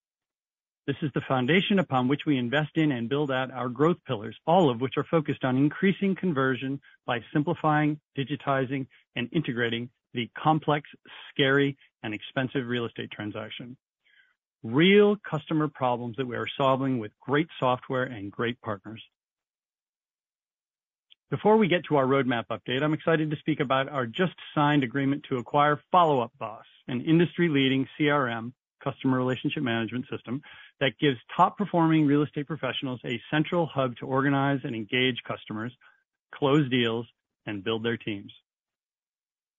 This 0.88 0.96
is 1.02 1.10
the 1.14 1.20
foundation 1.20 1.78
upon 1.78 2.08
which 2.08 2.26
we 2.26 2.38
invest 2.38 2.70
in 2.76 2.92
and 2.92 3.08
build 3.08 3.30
out 3.30 3.52
our 3.52 3.68
growth 3.68 3.98
pillars, 4.06 4.36
all 4.46 4.68
of 4.68 4.80
which 4.80 4.96
are 4.96 5.04
focused 5.04 5.44
on 5.44 5.56
increasing 5.56 6.16
conversion 6.16 6.80
by 7.06 7.20
simplifying, 7.32 8.00
digitizing, 8.16 8.86
and 9.14 9.28
integrating 9.32 9.90
the 10.14 10.30
complex, 10.36 10.88
scary, 11.30 11.76
and 12.02 12.14
expensive 12.14 12.66
real 12.66 12.86
estate 12.86 13.10
transaction. 13.10 13.76
Real 14.62 15.16
customer 15.28 15.68
problems 15.68 16.16
that 16.16 16.26
we 16.26 16.36
are 16.36 16.48
solving 16.56 16.98
with 16.98 17.12
great 17.20 17.48
software 17.60 18.04
and 18.04 18.30
great 18.30 18.60
partners. 18.60 19.02
Before 21.30 21.58
we 21.58 21.68
get 21.68 21.84
to 21.84 21.96
our 21.96 22.06
roadmap 22.06 22.46
update, 22.50 22.82
I'm 22.82 22.94
excited 22.94 23.30
to 23.30 23.36
speak 23.36 23.60
about 23.60 23.90
our 23.90 24.06
just 24.06 24.32
signed 24.54 24.82
agreement 24.82 25.26
to 25.28 25.36
acquire 25.36 25.80
Follow 25.92 26.20
Up 26.20 26.32
Boss, 26.38 26.64
an 26.88 27.02
industry-leading 27.02 27.86
CRM, 27.98 28.52
customer 28.82 29.18
relationship 29.18 29.62
management 29.62 30.06
system, 30.10 30.40
that 30.80 30.98
gives 30.98 31.18
top-performing 31.36 32.06
real 32.06 32.22
estate 32.22 32.46
professionals 32.46 33.00
a 33.04 33.20
central 33.30 33.66
hub 33.66 33.94
to 33.96 34.06
organize 34.06 34.60
and 34.64 34.74
engage 34.74 35.16
customers, 35.26 35.72
close 36.34 36.68
deals, 36.70 37.06
and 37.44 37.62
build 37.62 37.84
their 37.84 37.98
teams. 37.98 38.32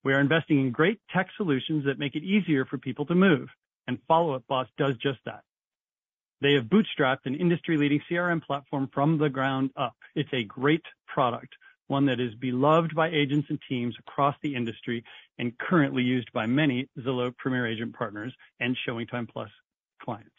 We 0.02 0.14
are 0.14 0.20
investing 0.20 0.60
in 0.60 0.70
great 0.70 0.98
tech 1.12 1.28
solutions 1.36 1.84
that 1.84 1.98
make 1.98 2.14
it 2.14 2.22
easier 2.22 2.64
for 2.64 2.78
people 2.78 3.04
to 3.06 3.14
move, 3.14 3.48
and 3.86 3.98
Follow 4.08 4.34
Up 4.34 4.46
Boss 4.48 4.66
does 4.78 4.96
just 4.96 5.18
that. 5.26 5.42
They 6.40 6.54
have 6.54 6.64
bootstrapped 6.64 7.26
an 7.26 7.34
industry-leading 7.34 8.00
CRM 8.10 8.42
platform 8.42 8.88
from 8.94 9.18
the 9.18 9.28
ground 9.28 9.70
up. 9.76 9.96
It's 10.14 10.32
a 10.32 10.42
great 10.42 10.84
product, 11.06 11.54
one 11.88 12.06
that 12.06 12.18
is 12.18 12.34
beloved 12.34 12.94
by 12.94 13.10
agents 13.10 13.48
and 13.50 13.58
teams 13.68 13.94
across 13.98 14.36
the 14.42 14.54
industry 14.54 15.04
and 15.38 15.58
currently 15.58 16.02
used 16.02 16.32
by 16.32 16.46
many 16.46 16.88
Zillow 16.98 17.36
Premier 17.36 17.66
Agent 17.66 17.94
partners 17.94 18.32
and 18.58 18.76
ShowingTime+ 18.88 19.28
clients. 20.02 20.30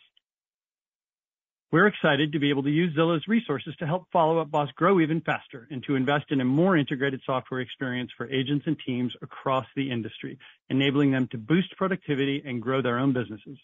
We're 1.72 1.88
excited 1.88 2.34
to 2.34 2.40
be 2.40 2.50
able 2.50 2.64
to 2.64 2.70
use 2.70 2.94
Zillow's 2.98 3.30
resources 3.30 3.74
to 3.80 3.88
help 3.88 4.06
Follow 4.12 4.40
Up 4.40 4.52
Boss 4.52 4.70
grow 4.76 5.00
even 5.00 5.22
faster 5.22 5.70
and 5.72 5.82
to 5.86 5.96
invest 5.96 6.26
in 6.30 6.42
a 6.42 6.46
more 6.46 6.76
integrated 6.76 7.22
software 7.26 7.62
experience 7.62 8.12
for 8.18 8.30
agents 8.30 8.66
and 8.68 8.78
teams 8.86 9.14
across 9.22 9.66
the 9.74 9.90
industry, 9.90 10.38
enabling 10.70 11.12
them 11.12 11.30
to 11.32 11.38
boost 11.38 11.78
productivity 11.78 12.44
and 12.46 12.62
grow 12.62 12.82
their 12.82 13.00
own 13.00 13.14
businesses. 13.14 13.58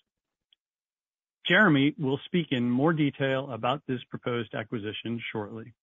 Jeremy 1.46 1.96
will 1.98 2.20
speak 2.26 2.48
in 2.52 2.70
more 2.70 2.94
detail 2.94 3.52
about 3.52 3.82
this 3.90 4.00
proposed 4.10 4.56
acquisition 4.56 5.22
shortly. 5.34 5.74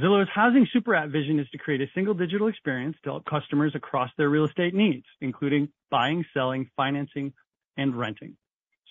Zillow's 0.00 0.28
housing 0.34 0.66
super 0.72 0.94
app 0.94 1.10
vision 1.10 1.38
is 1.40 1.48
to 1.50 1.58
create 1.58 1.82
a 1.82 1.90
single 1.94 2.14
digital 2.14 2.48
experience 2.48 2.96
to 3.02 3.10
help 3.10 3.26
customers 3.26 3.72
across 3.74 4.10
their 4.16 4.30
real 4.30 4.46
estate 4.46 4.74
needs, 4.74 5.06
including 5.20 5.68
buying, 5.90 6.24
selling, 6.32 6.70
financing, 6.76 7.34
and 7.78 7.94
renting, 7.94 8.36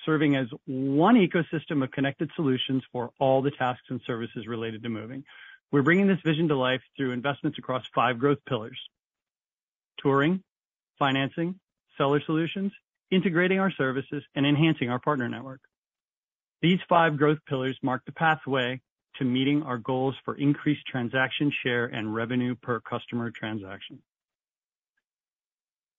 serving 0.05 0.35
as 0.35 0.47
one 0.65 1.15
ecosystem 1.15 1.83
of 1.83 1.91
connected 1.91 2.29
solutions 2.35 2.83
for 2.91 3.11
all 3.19 3.41
the 3.41 3.51
tasks 3.51 3.87
and 3.89 4.01
services 4.05 4.47
related 4.47 4.83
to 4.83 4.89
moving. 4.89 5.23
We're 5.71 5.81
bringing 5.81 6.07
this 6.07 6.21
vision 6.23 6.47
to 6.49 6.55
life 6.55 6.81
through 6.95 7.11
investments 7.11 7.57
across 7.57 7.83
five 7.93 8.19
growth 8.19 8.39
pillars: 8.47 8.79
touring, 9.97 10.43
financing, 10.99 11.59
seller 11.97 12.21
solutions, 12.25 12.71
integrating 13.11 13.59
our 13.59 13.71
services, 13.71 14.23
and 14.35 14.45
enhancing 14.45 14.89
our 14.89 14.99
partner 14.99 15.27
network. 15.27 15.61
These 16.61 16.79
five 16.87 17.17
growth 17.17 17.39
pillars 17.47 17.77
mark 17.81 18.03
the 18.05 18.11
pathway 18.11 18.81
to 19.17 19.25
meeting 19.25 19.63
our 19.63 19.77
goals 19.77 20.15
for 20.23 20.35
increased 20.35 20.85
transaction 20.85 21.51
share 21.63 21.85
and 21.85 22.13
revenue 22.13 22.55
per 22.55 22.79
customer 22.79 23.31
transaction. 23.31 24.01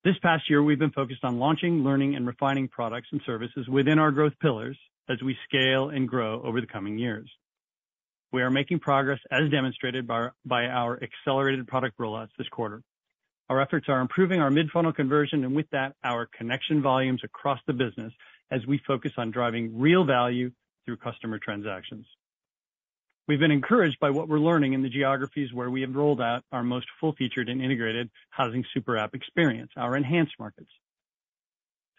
This 0.06 0.14
past 0.22 0.48
year, 0.48 0.62
we've 0.62 0.78
been 0.78 0.92
focused 0.92 1.24
on 1.24 1.40
launching, 1.40 1.82
learning, 1.82 2.14
and 2.14 2.28
refining 2.28 2.68
products 2.68 3.08
and 3.10 3.20
services 3.26 3.66
within 3.66 3.98
our 3.98 4.12
growth 4.12 4.34
pillars 4.40 4.78
as 5.08 5.20
we 5.20 5.36
scale 5.48 5.88
and 5.88 6.08
grow 6.08 6.40
over 6.44 6.60
the 6.60 6.66
coming 6.68 6.96
years. 6.96 7.28
We 8.30 8.42
are 8.42 8.50
making 8.52 8.78
progress, 8.78 9.18
as 9.32 9.50
demonstrated 9.50 10.06
by 10.06 10.30
our 10.66 11.02
accelerated 11.02 11.66
product 11.66 11.98
rollouts 11.98 12.28
this 12.38 12.48
quarter. 12.50 12.84
Our 13.50 13.60
efforts 13.60 13.86
are 13.88 14.00
improving 14.00 14.40
our 14.40 14.48
mid-funnel 14.48 14.92
conversion, 14.92 15.42
and 15.42 15.56
with 15.56 15.68
that, 15.72 15.96
our 16.04 16.28
connection 16.38 16.82
volumes 16.82 17.22
across 17.24 17.58
the 17.66 17.72
business 17.72 18.12
as 18.52 18.64
we 18.64 18.80
focus 18.86 19.10
on 19.18 19.32
driving 19.32 19.76
real 19.76 20.04
value 20.04 20.52
through 20.84 20.98
customer 20.98 21.40
transactions. 21.40 22.06
We've 23.28 23.40
been 23.40 23.50
encouraged 23.50 23.98
by 23.98 24.10
what 24.10 24.28
we're 24.28 24.38
learning 24.38 24.74
in 24.74 24.82
the 24.82 24.88
geographies 24.88 25.52
where 25.52 25.68
we 25.68 25.80
have 25.80 25.96
rolled 25.96 26.20
out 26.20 26.44
our 26.52 26.62
most 26.62 26.86
full-featured 27.00 27.48
and 27.48 27.60
integrated 27.60 28.08
housing 28.30 28.64
super 28.72 28.96
app 28.96 29.16
experience, 29.16 29.72
our 29.76 29.96
Enhanced 29.96 30.34
Markets. 30.38 30.70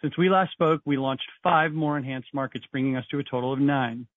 Since 0.01 0.17
we 0.17 0.29
last 0.29 0.53
spoke, 0.53 0.81
we 0.86 0.96
launched 0.96 1.27
five 1.43 1.74
more 1.74 1.98
Enhanced 1.98 2.34
Markets, 2.34 2.65
bringing 2.72 2.96
us 2.96 3.05
to 3.12 3.19
a 3.19 3.24
total 3.25 3.51
of 3.51 3.60
nine. 3.60 4.07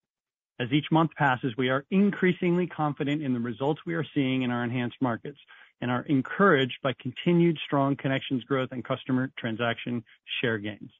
As 0.57 0.71
each 0.71 0.85
month 0.89 1.11
passes, 1.17 1.53
we 1.57 1.69
are 1.69 1.85
increasingly 1.91 2.67
confident 2.67 3.21
in 3.21 3.33
the 3.33 3.39
results 3.41 3.81
we 3.85 3.95
are 3.95 4.05
seeing 4.13 4.43
in 4.43 4.51
our 4.51 4.63
Enhanced 4.63 5.01
Markets 5.01 5.39
and 5.81 5.91
are 5.91 6.03
encouraged 6.03 6.77
by 6.81 6.93
continued 7.01 7.57
strong 7.65 7.97
connections 7.97 8.45
growth 8.45 8.69
and 8.71 8.85
customer 8.85 9.31
transaction 9.37 10.01
share 10.39 10.59
gains. 10.59 10.91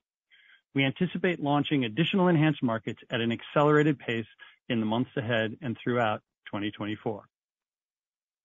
We 0.74 0.86
anticipate 0.86 1.42
launching 1.42 1.84
additional 1.84 2.28
enhanced 2.28 2.64
markets 2.64 3.00
at 3.10 3.22
an 3.22 3.32
accelerated 3.32 4.00
pace 4.00 4.26
in 4.70 4.80
the 4.80 4.86
months 4.86 5.12
ahead 5.18 5.58
and 5.62 5.78
throughout 5.84 6.22
2024. 6.48 7.24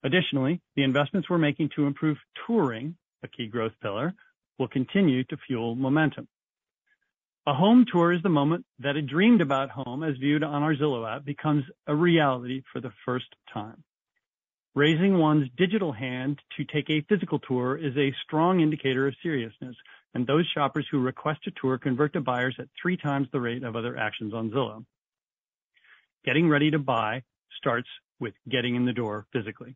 Additionally, 0.03 0.61
the 0.75 0.83
investments 0.83 1.29
we're 1.29 1.37
making 1.37 1.69
to 1.75 1.85
improve 1.85 2.17
touring, 2.45 2.95
a 3.23 3.27
key 3.27 3.47
growth 3.47 3.73
pillar, 3.81 4.13
will 4.59 4.67
continue 4.67 5.23
to 5.25 5.37
fuel 5.47 5.75
momentum. 5.75 6.27
A 7.45 7.53
home 7.53 7.85
tour 7.89 8.11
is 8.11 8.21
the 8.23 8.29
moment 8.29 8.65
that 8.79 8.97
a 8.97 9.01
dreamed 9.01 9.41
about 9.41 9.69
home, 9.69 10.03
as 10.03 10.17
viewed 10.17 10.43
on 10.43 10.63
our 10.63 10.75
Zillow 10.75 11.09
app, 11.09 11.23
becomes 11.23 11.63
a 11.87 11.95
reality 11.95 12.61
for 12.73 12.81
the 12.81 12.91
first 13.05 13.27
time. 13.53 13.83
Raising 14.75 15.17
one's 15.17 15.49
digital 15.57 15.93
hand 15.93 16.39
to 16.57 16.65
take 16.65 16.89
a 16.89 17.05
physical 17.07 17.39
tour 17.39 17.77
is 17.77 17.95
a 17.97 18.13
strong 18.23 18.59
indicator 18.59 19.07
of 19.07 19.15
seriousness, 19.23 19.75
and 20.17 20.25
those 20.25 20.47
shoppers 20.51 20.87
who 20.89 20.97
request 20.97 21.41
a 21.45 21.51
tour 21.61 21.77
convert 21.77 22.13
to 22.13 22.21
buyers 22.21 22.55
at 22.57 22.65
three 22.81 22.97
times 22.97 23.27
the 23.31 23.39
rate 23.39 23.61
of 23.61 23.75
other 23.75 23.95
actions 23.95 24.33
on 24.33 24.49
Zillow. 24.49 24.83
Getting 26.25 26.49
ready 26.49 26.71
to 26.71 26.79
buy 26.79 27.21
starts 27.55 27.87
with 28.19 28.33
getting 28.49 28.73
in 28.73 28.85
the 28.85 28.93
door 28.93 29.27
physically. 29.31 29.75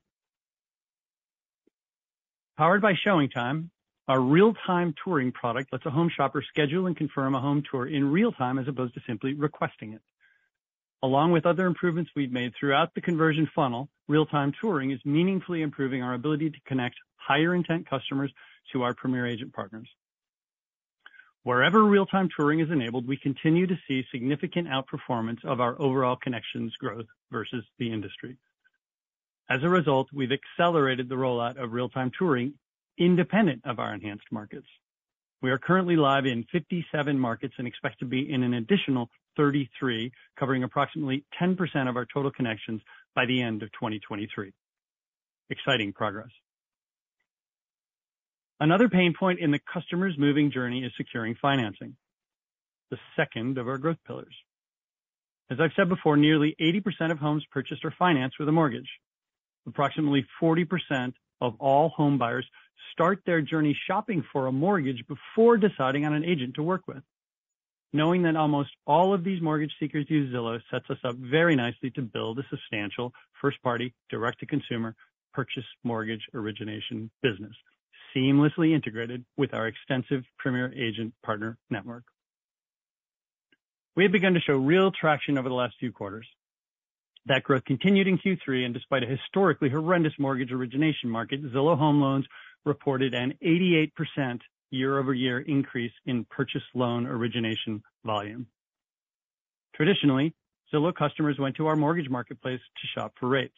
Powered 2.58 2.82
by 2.82 2.94
ShowingTime, 3.06 3.70
our 4.08 4.20
real-time 4.20 4.96
touring 5.04 5.32
product 5.32 5.72
lets 5.72 5.86
a 5.86 5.92
home 5.92 6.10
shopper 6.10 6.44
schedule 6.50 6.88
and 6.88 6.98
confirm 6.98 7.36
a 7.36 7.40
home 7.40 7.62
tour 7.70 7.86
in 7.86 8.12
real 8.12 8.32
time, 8.32 8.58
as 8.58 8.68
opposed 8.68 8.96
to 8.96 9.02
simply 9.06 9.36
requesting 9.36 9.94
it. 9.94 10.02
Along 11.04 11.32
with 11.32 11.46
other 11.46 11.68
improvements 11.68 12.10
we've 12.16 12.32
made 12.32 12.54
throughout 12.60 12.96
the 12.96 13.02
conversion 13.02 13.48
funnel, 13.56 13.90
real-time 14.08 14.54
touring 14.60 14.90
is 14.90 15.00
meaningfully 15.06 15.62
improving 15.62 16.02
our 16.02 16.16
ability 16.16 16.50
to 16.50 16.58
connect 16.66 16.96
higher 17.16 17.54
intent 17.54 17.88
customers 17.88 18.32
to 18.74 18.82
our 18.82 18.96
Premier 18.96 19.28
Agent 19.28 19.54
partners. 19.54 19.88
Wherever 21.44 21.84
real-time 21.84 22.30
touring 22.36 22.60
is 22.60 22.70
enabled, 22.70 23.08
we 23.08 23.18
continue 23.18 23.66
to 23.66 23.80
see 23.88 24.04
significant 24.12 24.68
outperformance 24.68 25.44
of 25.44 25.60
our 25.60 25.76
overall 25.82 26.16
connections 26.16 26.74
growth 26.80 27.08
versus 27.32 27.64
the 27.80 27.92
industry. 27.92 28.38
As 29.50 29.64
a 29.64 29.70
result, 29.70 30.08
we've 30.14 30.32
accelerated 30.32 31.10
the 31.10 31.16
rollout 31.16 31.62
of 31.62 31.74
real-time 31.74 32.12
touring 32.18 32.54
independent 32.98 33.62
of 33.66 33.80
our 33.80 33.94
enhanced 33.94 34.32
markets. 34.32 34.68
We 35.42 35.50
are 35.50 35.58
currently 35.58 35.96
live 35.96 36.28
in 36.28 36.46
57 36.52 37.18
markets 37.18 37.56
and 37.58 37.68
expect 37.68 38.00
to 38.00 38.06
be 38.06 38.32
in 38.32 38.44
an 38.44 38.54
additional 38.54 39.10
33, 39.38 40.12
covering 40.40 40.64
approximately 40.64 41.26
10% 41.42 41.58
of 41.90 41.96
our 41.96 42.06
total 42.14 42.32
connections 42.32 42.82
by 43.16 43.26
the 43.26 43.42
end 43.42 43.64
of 43.64 43.72
2023. 43.72 44.54
Exciting 45.50 45.94
progress. 45.94 46.30
Another 48.62 48.90
pain 48.90 49.16
point 49.18 49.40
in 49.40 49.50
the 49.50 49.60
customer's 49.74 50.16
moving 50.20 50.52
journey 50.52 50.84
is 50.84 50.92
securing 50.96 51.34
financing, 51.42 51.96
the 52.92 53.00
second 53.16 53.58
of 53.58 53.68
our 53.68 53.80
growth 53.80 53.98
pillars. 54.06 54.36
As 55.50 55.58
I've 55.60 55.72
said 55.76 55.90
before, 55.90 56.16
nearly 56.16 56.56
80% 56.62 57.12
of 57.12 57.18
homes 57.18 57.44
purchased 57.50 57.84
are 57.86 57.96
financed 57.98 58.38
with 58.38 58.48
a 58.48 58.52
mortgage. 58.52 58.88
Approximately 59.68 60.28
40% 60.40 61.12
of 61.42 61.56
all 61.60 61.90
home 61.90 62.20
buyers 62.20 62.46
start 62.92 63.24
their 63.26 63.42
journey 63.42 63.76
shopping 63.88 64.24
for 64.32 64.46
a 64.46 64.52
mortgage 64.52 65.04
before 65.08 65.58
deciding 65.58 66.06
on 66.06 66.14
an 66.14 66.24
agent 66.24 66.54
to 66.54 66.64
work 66.64 66.88
with. 66.88 67.02
Knowing 67.94 68.22
that 68.22 68.36
almost 68.36 68.70
all 68.86 69.12
of 69.12 69.24
these 69.24 69.42
mortgage 69.42 69.74
seekers 69.80 70.06
use 70.08 70.32
Zillow 70.32 70.62
sets 70.70 70.86
us 70.92 71.00
up 71.04 71.16
very 71.16 71.56
nicely 71.56 71.90
to 71.96 72.04
build 72.04 72.38
a 72.38 72.44
substantial 72.52 73.12
first-party, 73.42 73.92
direct-to-consumer 74.12 74.96
purchase 75.34 75.66
mortgage 75.84 76.22
origination 76.36 77.10
business, 77.24 77.56
seamlessly 78.16 78.74
integrated 78.74 79.26
with 79.38 79.54
our 79.54 79.68
extensive 79.68 80.24
Premier 80.38 80.74
Agent 80.74 81.14
partner 81.24 81.58
network. 81.70 82.04
We 83.96 84.04
have 84.04 84.12
begun 84.12 84.34
to 84.34 84.40
show 84.40 84.54
real 84.54 84.92
traction 84.92 85.38
over 85.38 85.50
the 85.50 85.56
last 85.56 85.76
few 85.80 85.92
quarters. 85.92 86.28
That 87.26 87.44
growth 87.44 87.66
continued 87.66 88.08
in 88.08 88.18
Q3, 88.18 88.66
and 88.66 88.74
despite 88.74 89.04
a 89.04 89.08
historically 89.08 89.70
horrendous 89.70 90.14
mortgage 90.18 90.52
origination 90.52 91.10
market, 91.10 91.44
Zillow 91.54 91.78
Home 91.78 92.02
Loans 92.02 92.26
reported 92.66 93.14
an 93.14 93.34
88% 93.44 94.40
year-over-year 94.72 95.42
increase 95.42 95.92
in 96.06 96.26
purchase 96.26 96.64
loan 96.74 97.06
origination 97.06 97.84
volume. 98.06 98.48
Traditionally, 99.76 100.34
Zillow 100.74 100.96
customers 100.96 101.38
went 101.38 101.58
to 101.58 101.68
our 101.68 101.76
mortgage 101.76 102.10
marketplace 102.10 102.60
to 102.60 103.00
shop 103.00 103.14
for 103.20 103.28
rates. 103.28 103.58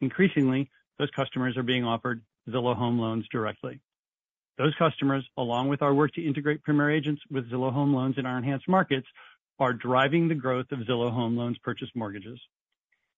Increasingly, 0.00 0.70
those 0.98 1.10
customers 1.10 1.56
are 1.56 1.62
being 1.62 1.84
offered 1.84 2.22
Zillow 2.48 2.76
Home 2.76 2.98
Loans 2.98 3.26
directly. 3.30 3.80
Those 4.58 4.74
customers, 4.74 5.24
along 5.36 5.68
with 5.68 5.82
our 5.82 5.94
work 5.94 6.12
to 6.14 6.26
integrate 6.26 6.64
Premier 6.64 6.90
Agents 6.90 7.22
with 7.30 7.48
Zillow 7.48 7.72
Home 7.72 7.94
Loans 7.94 8.18
in 8.18 8.26
our 8.26 8.38
enhanced 8.38 8.68
markets, 8.68 9.06
are 9.60 9.72
driving 9.72 10.26
the 10.28 10.34
growth 10.34 10.66
of 10.72 10.80
Zillow 10.80 11.12
Home 11.12 11.36
Loans 11.36 11.58
purchase 11.58 11.88
mortgages. 11.94 12.40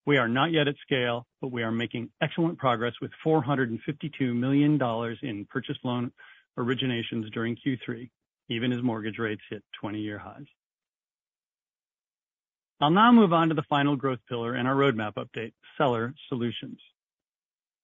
We 0.06 0.18
are 0.18 0.28
not 0.28 0.52
yet 0.52 0.68
at 0.68 0.76
scale, 0.82 1.26
but 1.40 1.50
we 1.50 1.62
are 1.62 1.72
making 1.72 2.10
excellent 2.20 2.58
progress 2.58 2.94
with 3.00 3.10
$452 3.24 4.34
million 4.34 4.80
in 5.22 5.44
purchase 5.46 5.76
loan 5.82 6.12
originations 6.58 7.30
during 7.32 7.56
Q3, 7.56 8.10
even 8.48 8.72
as 8.72 8.82
mortgage 8.82 9.18
rates 9.18 9.42
hit 9.48 9.62
20-year 9.82 10.18
highs. 10.18 10.46
I'll 12.82 12.90
now 12.90 13.12
move 13.12 13.32
on 13.32 13.48
to 13.48 13.54
the 13.54 13.62
final 13.68 13.96
growth 13.96 14.20
pillar 14.28 14.56
in 14.56 14.66
our 14.66 14.74
roadmap 14.74 15.14
update, 15.14 15.52
seller 15.76 16.14
solutions. 16.28 16.78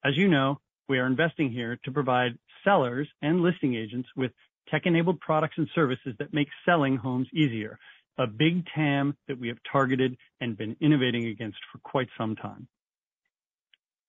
As 0.05 0.17
you 0.17 0.29
know, 0.29 0.59
we 0.89 0.99
are 0.99 1.07
investing 1.07 1.51
here 1.51 1.79
to 1.85 1.91
provide 1.91 2.39
sellers 2.67 3.09
and 3.23 3.41
listing 3.41 3.75
agents 3.75 4.09
with 4.17 4.33
tech-enabled 4.71 5.21
products 5.21 5.55
and 5.59 5.69
services 5.75 6.15
that 6.19 6.35
make 6.35 6.49
selling 6.65 6.97
homes 6.97 7.29
easier, 7.33 7.79
a 8.19 8.27
big 8.27 8.65
TAM 8.75 9.17
that 9.29 9.39
we 9.39 9.49
have 9.49 9.59
targeted 9.71 10.17
and 10.41 10.57
been 10.57 10.77
innovating 10.81 11.27
against 11.27 11.59
for 11.71 11.79
quite 11.79 12.09
some 12.19 12.35
time. 12.35 12.67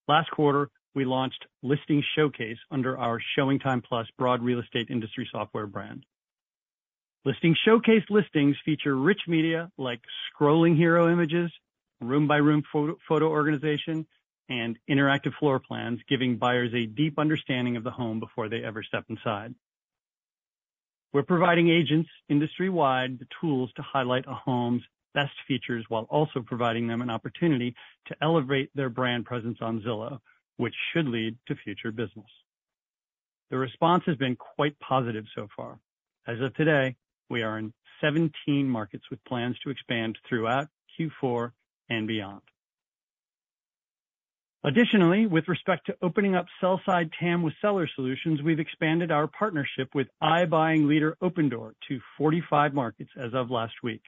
Last 0.08 0.32
quarter, 0.32 0.70
we 0.96 1.06
launched 1.06 1.46
Listing 1.62 2.04
Showcase 2.16 2.58
under 2.72 2.98
our 2.98 3.22
ShowingTime+ 3.38 3.84
broad 4.18 4.42
real 4.42 4.60
estate 4.60 4.88
industry 4.90 5.30
software 5.32 5.68
brand. 5.68 6.06
Listing 7.26 7.56
Showcase 7.66 8.04
listings 8.10 8.56
feature 8.66 8.96
rich 8.96 9.20
media 9.28 9.70
like 9.78 10.00
scrolling 10.34 10.76
hero 10.76 11.12
images, 11.12 11.52
room-by-room 12.02 12.64
photo 12.72 13.28
organization, 13.28 14.08
and 14.50 14.78
interactive 14.90 15.34
floor 15.40 15.60
plans, 15.60 16.00
giving 16.08 16.38
buyers 16.38 16.74
a 16.74 16.86
deep 16.86 17.20
understanding 17.20 17.78
of 17.78 17.84
the 17.84 17.92
home 17.92 18.20
before 18.20 18.50
they 18.50 18.64
ever 18.64 18.84
step 18.84 19.06
inside. 19.10 19.54
We're 21.14 21.24
providing 21.24 21.70
agents 21.70 22.10
industry-wide 22.30 23.20
the 23.20 23.28
tools 23.42 23.72
to 23.76 23.82
highlight 23.82 24.26
a 24.28 24.34
home's 24.34 24.84
best 25.14 25.34
features, 25.48 25.86
while 25.90 26.06
also 26.10 26.42
providing 26.46 26.88
them 26.88 27.02
an 27.02 27.10
opportunity 27.10 27.74
to 28.06 28.16
elevate 28.22 28.70
their 28.76 28.90
brand 28.90 29.26
presence 29.26 29.58
on 29.62 29.82
Zillow, 29.82 30.20
which 30.58 30.76
should 30.94 31.08
lead 31.08 31.38
to 31.48 31.56
future 31.56 31.92
business. 31.92 32.28
The 33.50 33.58
response 33.58 34.04
has 34.06 34.18
been 34.18 34.36
quite 34.36 34.78
positive 34.80 35.26
so 35.34 35.48
far. 35.56 35.80
As 36.28 36.40
of 36.42 36.54
today, 36.56 36.96
we 37.30 37.42
are 37.42 37.58
in 37.58 37.74
17 38.02 38.68
markets 38.70 39.06
with 39.10 39.24
plans 39.26 39.58
to 39.64 39.70
expand 39.70 40.18
throughout 40.28 40.68
Q4 41.00 41.52
and 41.90 42.08
beyond. 42.08 42.42
Additionally, 44.64 45.28
with 45.28 45.48
respect 45.48 45.86
to 45.86 45.96
opening 46.02 46.36
up 46.36 46.48
sell-side 46.60 47.10
TAM 47.20 47.44
with 47.44 47.54
seller 47.62 47.88
solutions, 47.96 48.42
we've 48.42 48.60
expanded 48.60 49.12
our 49.12 49.28
partnership 49.28 49.90
with 49.94 50.08
iBuying 50.22 50.88
leader 50.88 51.16
Opendoor 51.22 51.74
to 51.88 52.00
45 52.18 52.74
markets 52.74 53.12
as 53.18 53.34
of 53.34 53.52
last 53.52 53.76
week. 53.84 54.02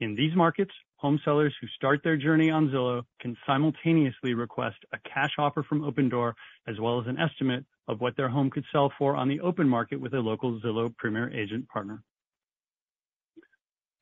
In 0.00 0.14
these 0.14 0.34
markets, 0.36 0.72
home 0.96 1.18
sellers 1.24 1.54
who 1.60 1.66
start 1.68 2.00
their 2.04 2.16
journey 2.16 2.50
on 2.50 2.68
Zillow 2.68 3.02
can 3.20 3.36
simultaneously 3.46 4.34
request 4.34 4.76
a 4.92 4.98
cash 5.08 5.32
offer 5.38 5.62
from 5.62 5.82
Opendoor, 5.82 6.34
as 6.68 6.78
well 6.78 7.00
as 7.00 7.06
an 7.06 7.18
estimate 7.18 7.64
of 7.88 8.00
what 8.00 8.16
their 8.16 8.28
home 8.28 8.50
could 8.50 8.64
sell 8.70 8.92
for 8.98 9.16
on 9.16 9.28
the 9.28 9.40
open 9.40 9.68
market 9.68 10.00
with 10.00 10.14
a 10.14 10.20
local 10.20 10.60
Zillow 10.60 10.94
Premier 10.96 11.30
Agent 11.30 11.66
partner. 11.68 12.02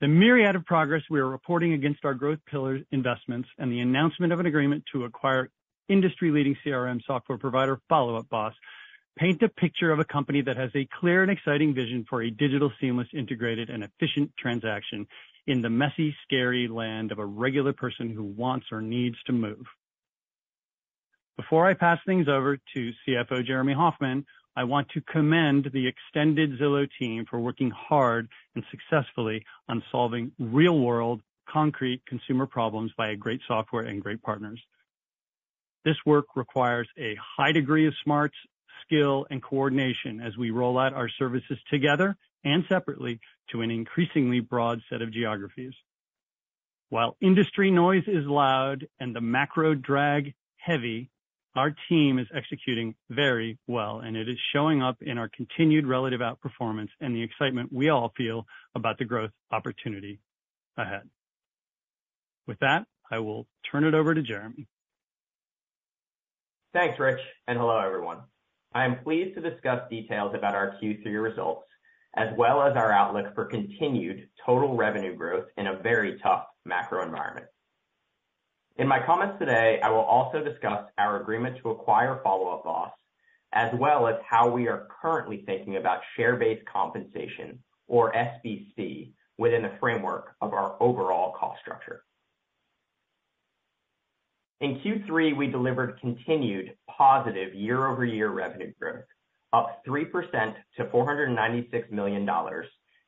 The 0.01 0.07
myriad 0.07 0.55
of 0.55 0.65
progress 0.65 1.03
we 1.11 1.19
are 1.19 1.29
reporting 1.29 1.73
against 1.73 2.05
our 2.05 2.15
growth 2.15 2.39
pillar 2.47 2.79
investments 2.93 3.49
and 3.59 3.73
the 3.73 3.81
announcement 3.81 4.33
of 4.33 4.39
an 4.39 4.47
agreement 4.47 4.85
to 4.93 5.05
acquire 5.05 5.51
industry-leading 5.89 6.57
CRM 6.65 7.01
software 7.05 7.37
provider, 7.37 7.81
Follow 7.89 8.15
Up 8.17 8.29
Boss, 8.29 8.55
paint 9.19 9.43
a 9.43 9.49
picture 9.49 9.91
of 9.91 9.99
a 9.99 10.05
company 10.05 10.41
that 10.43 10.57
has 10.57 10.71
a 10.77 10.87
clear 11.01 11.23
and 11.23 11.33
exciting 11.33 11.75
vision 11.75 12.07
for 12.09 12.23
a 12.23 12.31
digital, 12.31 12.71
seamless, 12.81 13.09
integrated, 13.13 13.71
and 13.71 13.83
efficient 13.83 14.31
transaction 14.39 15.09
in 15.49 15.63
the 15.63 15.71
messy, 15.71 16.15
scary 16.23 16.69
land 16.69 17.11
of 17.11 17.19
a 17.19 17.27
regular 17.27 17.73
person 17.73 18.09
who 18.09 18.23
wants 18.23 18.67
or 18.71 18.81
needs 18.81 19.17
to 19.27 19.33
move. 19.33 19.67
Before 21.37 21.67
I 21.67 21.75
pass 21.75 21.99
things 22.07 22.29
over 22.29 22.57
to 22.57 22.93
CFO 23.05 23.45
Jeremy 23.45 23.73
Hofmann, 23.73 24.27
I 24.59 24.65
want 24.65 24.89
to 24.89 25.01
commend 25.03 25.71
the 25.73 25.87
extended 25.87 26.59
Zillow 26.59 26.89
team 26.99 27.25
for 27.31 27.39
working 27.39 27.71
hard 27.71 28.27
and 28.57 28.65
successfully 28.73 29.45
on 29.69 29.85
solving 29.93 30.33
real-world, 30.37 31.23
concrete 31.49 32.03
consumer 32.09 32.45
problems 32.45 32.91
via 32.97 33.15
great 33.15 33.41
software 33.47 33.85
and 33.85 34.03
great 34.03 34.21
partners. 34.21 34.61
This 35.85 35.95
work 36.05 36.27
requires 36.35 36.89
a 36.99 37.15
high 37.37 37.53
degree 37.53 37.87
of 37.87 37.95
smarts, 38.03 38.35
skill 38.83 39.29
and 39.31 39.41
coordination 39.41 40.21
as 40.21 40.37
we 40.37 40.51
roll 40.51 40.77
out 40.77 40.93
our 40.93 41.09
services 41.09 41.59
together 41.71 42.17
and 42.43 42.65
separately 42.69 43.21
to 43.53 43.63
an 43.63 43.71
increasingly 43.71 44.41
broad 44.41 44.81
set 44.91 45.03
of 45.03 45.13
geographies. 45.13 45.75
While 46.89 47.17
industry 47.21 47.71
noise 47.71 48.09
is 48.09 48.27
loud 48.27 48.89
and 48.99 49.15
the 49.15 49.21
macro 49.21 49.77
drag 49.77 50.35
heavy, 50.57 51.11
our 51.57 51.75
team 51.89 52.19
is 52.19 52.27
executing 52.35 52.95
very 53.11 53.59
well, 53.67 54.01
and 54.01 54.17
it 54.17 54.29
is 54.29 54.37
showing 54.53 54.83
up 54.83 54.97
in 55.01 55.19
our 55.19 55.29
continued 55.29 55.87
relative 55.87 56.21
outperformance 56.21 56.91
and 57.01 57.15
the 57.15 57.23
excitement 57.23 57.73
we 57.73 57.89
all 57.89 58.13
feel 58.17 58.47
about 58.75 58.99
the 58.99 59.05
growth 59.05 59.31
opportunity 59.51 60.21
ahead. 60.77 61.09
With 62.47 62.59
that, 62.61 62.87
I 63.11 63.19
will 63.19 63.47
turn 63.71 63.85
it 63.85 63.95
over 63.95 64.15
to 64.15 64.23
Jeremy. 64.23 64.67
Thanks, 66.75 66.99
Rich, 66.99 67.21
and 67.47 67.59
hello, 67.59 67.79
everyone. 67.79 68.19
I 68.75 68.85
am 68.85 69.03
pleased 69.03 69.35
to 69.37 69.51
discuss 69.51 69.89
details 69.91 70.35
about 70.35 70.55
our 70.55 70.77
Q3 70.81 71.23
results, 71.23 71.67
as 72.15 72.29
well 72.37 72.63
as 72.63 72.77
our 72.77 72.93
outlook 72.93 73.35
for 73.35 73.47
continued 73.47 74.29
total 74.45 74.77
revenue 74.77 75.17
growth 75.17 75.47
in 75.57 75.67
a 75.67 75.79
very 75.79 76.19
tough 76.23 76.45
macro 76.67 77.03
environment. 77.03 77.47
In 78.79 78.87
my 78.87 79.05
comments 79.05 79.41
today, 79.41 79.81
I 79.83 79.91
will 79.91 79.99
also 79.99 80.43
discuss 80.43 80.85
our 80.99 81.21
agreement 81.21 81.57
to 81.63 81.71
acquire 81.71 82.21
Follow 82.23 82.55
Up 82.55 82.63
Boss, 82.63 82.93
as 83.53 83.73
well 83.75 84.07
as 84.07 84.15
how 84.25 84.49
we 84.49 84.69
are 84.69 84.87
currently 85.03 85.43
thinking 85.47 85.79
about 85.79 85.99
share-based 86.17 86.65
compensation, 86.65 87.59
or 87.89 88.13
SBC, 88.13 89.11
within 89.37 89.63
the 89.63 89.73
framework 89.81 90.37
of 90.41 90.53
our 90.53 90.81
overall 90.81 91.33
cost 91.33 91.61
structure. 91.61 92.05
In 94.61 94.79
Q3, 94.79 95.37
we 95.37 95.49
delivered 95.49 95.99
continued 96.01 96.77
positive 96.89 97.55
year-over-year 97.55 98.31
revenue 98.31 98.73
growth, 98.81 99.07
up 99.53 99.83
3% 99.89 100.55
to 100.77 100.85
$496 100.85 101.91
million 101.91 102.29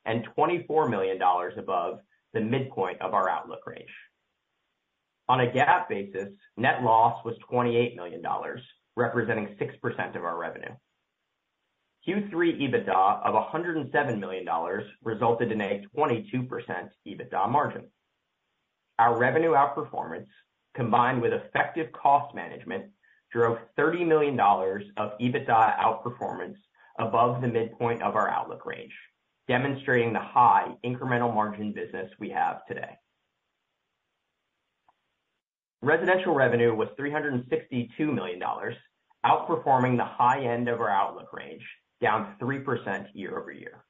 and 0.04 0.28
$24 0.36 0.90
million 0.90 1.22
above 1.56 2.00
the 2.32 2.40
midpoint 2.40 3.00
of 3.00 3.14
our 3.14 3.28
outlook 3.28 3.64
range. 3.68 3.88
On 5.30 5.42
a 5.42 5.46
GAAP 5.46 5.88
basis, 5.88 6.28
net 6.56 6.82
loss 6.82 7.24
was 7.24 7.36
$28 7.52 7.94
million, 7.94 8.20
representing 8.96 9.56
6% 9.60 10.16
of 10.16 10.24
our 10.24 10.36
revenue. 10.36 10.74
Q3 12.04 12.32
EBITDA 12.32 13.22
of 13.24 13.52
$107 13.52 14.18
million 14.18 14.48
resulted 15.04 15.52
in 15.52 15.60
a 15.60 15.86
22% 15.96 16.88
EBITDA 17.06 17.48
margin. 17.48 17.84
Our 18.98 19.16
revenue 19.16 19.52
outperformance, 19.52 20.26
combined 20.74 21.22
with 21.22 21.32
effective 21.32 21.92
cost 21.92 22.34
management, 22.34 22.86
drove 23.32 23.58
$30 23.78 24.04
million 24.08 24.40
of 24.40 25.16
EBITDA 25.20 25.78
outperformance 25.78 26.56
above 26.98 27.40
the 27.40 27.46
midpoint 27.46 28.02
of 28.02 28.16
our 28.16 28.28
outlook 28.28 28.66
range, 28.66 28.94
demonstrating 29.46 30.12
the 30.12 30.18
high 30.18 30.74
incremental 30.84 31.32
margin 31.32 31.72
business 31.72 32.10
we 32.18 32.30
have 32.30 32.66
today. 32.66 32.98
Residential 35.82 36.34
revenue 36.34 36.74
was 36.74 36.88
$362 36.98 37.90
million, 38.14 38.40
outperforming 39.24 39.96
the 39.96 40.04
high 40.04 40.44
end 40.44 40.68
of 40.68 40.78
our 40.80 40.90
outlook 40.90 41.32
range, 41.32 41.62
down 42.02 42.36
3% 42.40 43.06
year-over-year. 43.14 43.82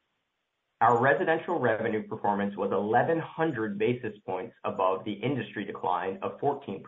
Our 0.81 0.99
residential 0.99 1.59
revenue 1.59 2.07
performance 2.07 2.57
was 2.57 2.71
1,100 2.71 3.77
basis 3.77 4.13
points 4.25 4.55
above 4.65 5.05
the 5.05 5.13
industry 5.13 5.65
decline 5.65 6.19
of 6.23 6.41
14%, 6.41 6.81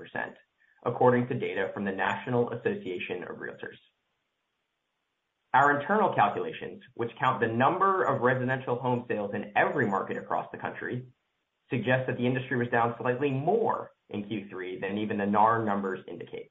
according 0.87 1.27
to 1.29 1.35
data 1.35 1.71
from 1.75 1.85
the 1.85 1.93
National 1.93 2.51
Association 2.53 3.25
of 3.25 3.37
Realtors. 3.37 3.79
Our 5.53 5.81
internal 5.81 6.15
calculations, 6.15 6.81
which 6.95 7.11
count 7.21 7.41
the 7.41 7.49
number 7.49 8.05
of 8.05 8.23
residential 8.23 8.77
home 8.77 9.05
sales 9.09 9.33
in 9.35 9.53
every 9.57 9.87
market 9.87 10.17
across 10.17 10.47
the 10.53 10.59
country, 10.59 11.05
suggest 11.73 12.07
that 12.07 12.19
the 12.19 12.27
industry 12.27 12.57
was 12.59 12.69
down 12.69 12.95
slightly 13.01 13.31
more 13.31 13.91
in 14.11 14.25
Q3 14.25 14.81
than 14.81 14.99
even 14.99 15.17
the 15.17 15.27
NAR 15.27 15.65
numbers 15.65 16.01
indicate. 16.07 16.51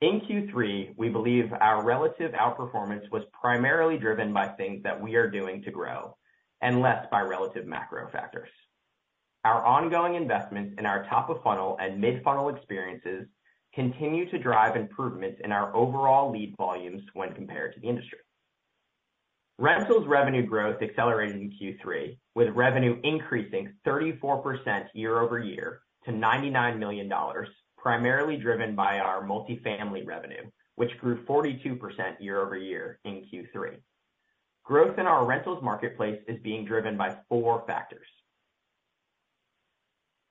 In 0.00 0.20
Q3, 0.20 0.94
we 0.96 1.08
believe 1.08 1.52
our 1.60 1.84
relative 1.84 2.32
outperformance 2.32 3.10
was 3.10 3.22
primarily 3.40 3.98
driven 3.98 4.32
by 4.32 4.48
things 4.48 4.82
that 4.84 5.00
we 5.00 5.16
are 5.16 5.30
doing 5.30 5.62
to 5.62 5.70
grow 5.70 6.16
and 6.60 6.80
less 6.80 7.06
by 7.10 7.20
relative 7.20 7.66
macro 7.66 8.08
factors. 8.10 8.48
Our 9.44 9.64
ongoing 9.64 10.14
investments 10.14 10.76
in 10.78 10.86
our 10.86 11.04
top-of-funnel 11.06 11.78
and 11.80 12.00
mid-funnel 12.00 12.48
experiences 12.48 13.26
continue 13.74 14.30
to 14.30 14.38
drive 14.38 14.76
improvements 14.76 15.40
in 15.42 15.50
our 15.50 15.74
overall 15.74 16.30
lead 16.30 16.54
volumes 16.56 17.02
when 17.14 17.32
compared 17.32 17.74
to 17.74 17.80
the 17.80 17.88
industry. 17.88 18.20
Rentals 19.62 20.08
revenue 20.08 20.44
growth 20.44 20.82
accelerated 20.82 21.36
in 21.36 21.52
Q3, 21.52 22.18
with 22.34 22.48
revenue 22.48 22.98
increasing 23.04 23.72
34% 23.86 24.86
year-over-year 24.92 25.82
to 26.04 26.10
$99 26.10 26.78
million, 26.80 27.08
primarily 27.78 28.36
driven 28.36 28.74
by 28.74 28.98
our 28.98 29.22
multifamily 29.22 30.04
revenue, 30.04 30.50
which 30.74 30.98
grew 30.98 31.24
42% 31.26 31.78
year-over-year 32.18 32.98
in 33.04 33.24
Q3. 33.32 33.76
Growth 34.64 34.98
in 34.98 35.06
our 35.06 35.24
rentals 35.24 35.62
marketplace 35.62 36.18
is 36.26 36.42
being 36.42 36.64
driven 36.64 36.96
by 36.96 37.16
four 37.28 37.62
factors. 37.64 38.08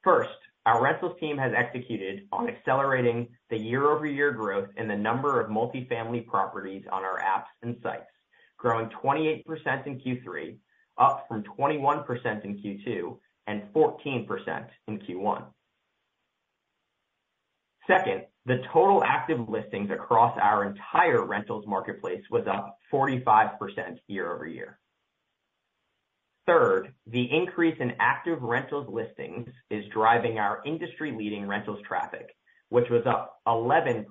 First, 0.04 0.36
our 0.66 0.84
rentals 0.84 1.18
team 1.22 1.38
has 1.38 1.54
executed 1.56 2.28
on 2.34 2.50
accelerating 2.50 3.30
the 3.50 3.58
year-over-year 3.58 4.34
growth 4.34 4.68
in 4.76 4.90
the 4.90 4.98
number 4.98 5.40
of 5.40 5.50
multifamily 5.50 6.28
properties 6.28 6.84
on 6.92 7.06
our 7.06 7.22
apps 7.22 7.48
and 7.62 7.78
sites, 7.82 8.12
growing 8.62 8.90
28% 9.04 9.44
in 9.88 10.00
Q3, 10.00 10.56
up 10.98 11.26
from 11.28 11.44
21% 11.44 12.46
in 12.46 12.58
Q2 12.60 13.18
and 13.48 13.64
14% 13.74 14.68
in 14.88 15.00
Q1. 15.00 15.44
Second, 17.88 18.22
the 18.46 18.62
total 18.72 19.04
active 19.04 19.50
listings 19.50 19.90
across 19.90 20.38
our 20.42 20.66
entire 20.66 21.26
rentals 21.26 21.66
marketplace 21.68 22.22
was 22.30 22.46
up 22.48 22.78
45% 22.94 23.98
year-over-year. 24.08 24.78
Third, 26.46 26.94
the 27.08 27.28
increase 27.32 27.78
in 27.80 27.94
active 28.00 28.42
rentals 28.42 28.88
listings 28.90 29.50
is 29.70 29.84
driving 29.94 30.38
our 30.38 30.62
industry-leading 30.66 31.48
rentals 31.48 31.80
traffic, 31.88 32.36
which 32.70 32.90
was 32.90 33.06
up 33.06 33.40
11% 33.48 34.06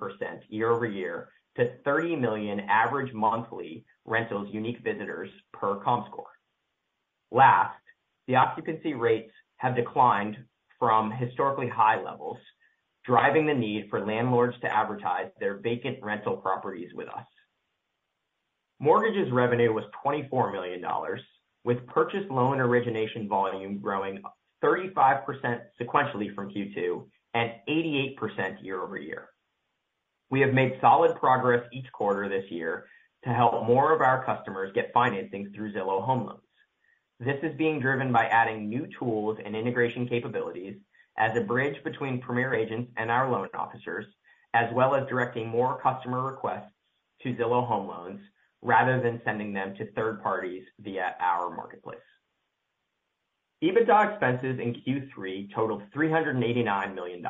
year-over-year 0.49 1.29
to 1.57 1.71
30 1.85 2.17
million 2.17 2.61
average 2.61 3.13
monthly 3.13 3.85
rentals 4.05 4.49
unique 4.53 4.81
visitors 4.83 5.31
per 5.53 5.77
Comscore. 5.81 6.25
Last, 7.31 7.75
the 8.27 8.37
occupancy 8.37 8.95
rates 8.95 9.33
have 9.57 9.77
declined 9.77 10.37
from 10.79 11.11
historically 11.11 11.69
high 11.69 12.03
levels, 12.03 12.39
driving 13.05 13.47
the 13.47 13.55
need 13.55 13.89
for 13.91 14.05
landlords 14.05 14.57
to 14.61 14.75
advertise 14.75 15.31
their 15.39 15.59
vacant 15.59 15.99
rental 16.03 16.37
properties 16.37 16.91
with 16.95 17.09
us. 17.09 17.27
Mortgages 18.79 19.31
revenue 19.31 19.73
was 19.73 19.85
$24 20.05 20.53
million, 20.53 20.83
with 21.65 21.87
purchase 21.87 22.25
loan 22.31 22.61
origination 22.61 23.29
volume 23.29 23.79
growing 23.79 24.23
35% 24.65 25.61
sequentially 25.81 26.35
from 26.35 26.51
Q2 26.51 27.05
and 27.35 27.53
88% 27.69 28.63
year-over-year. 28.63 29.29
We 30.31 30.40
have 30.40 30.55
made 30.55 30.79
solid 30.81 31.16
progress 31.16 31.66
each 31.73 31.90
quarter 31.93 32.29
this 32.29 32.51
year 32.51 32.87
to 33.25 33.31
help 33.31 33.66
more 33.66 33.93
of 33.93 34.01
our 34.01 34.25
customers 34.25 34.73
get 34.75 34.93
financing 34.95 35.53
through 35.55 35.73
Zillow 35.73 36.05
Home 36.05 36.27
Loans. 36.27 36.40
This 37.19 37.38
is 37.43 37.57
being 37.59 37.81
driven 37.81 38.12
by 38.12 38.27
adding 38.27 38.69
new 38.69 38.87
tools 38.99 39.38
and 39.45 39.55
integration 39.55 40.09
capabilities 40.09 40.77
as 41.19 41.37
a 41.37 41.40
bridge 41.43 41.83
between 41.85 42.21
Premier 42.21 42.55
Agents 42.55 42.90
and 42.97 43.11
our 43.11 43.31
loan 43.31 43.49
officers, 43.55 44.07
as 44.55 44.73
well 44.73 44.95
as 44.95 45.07
directing 45.09 45.49
more 45.49 45.81
customer 45.81 46.23
requests 46.25 46.73
to 47.23 47.35
Zillow 47.35 47.66
Home 47.66 47.88
Loans 47.88 48.21
rather 48.62 49.01
than 49.03 49.21
sending 49.25 49.53
them 49.53 49.75
to 49.77 49.93
third 49.93 50.23
parties 50.23 50.64
via 50.81 51.14
our 51.21 51.51
marketplace. 51.51 51.99
EBITDA 53.62 54.12
expenses 54.12 54.59
in 54.59 54.75
Q3 54.75 55.55
totaled 55.55 55.83
$389 55.95 56.95
million, 56.95 57.23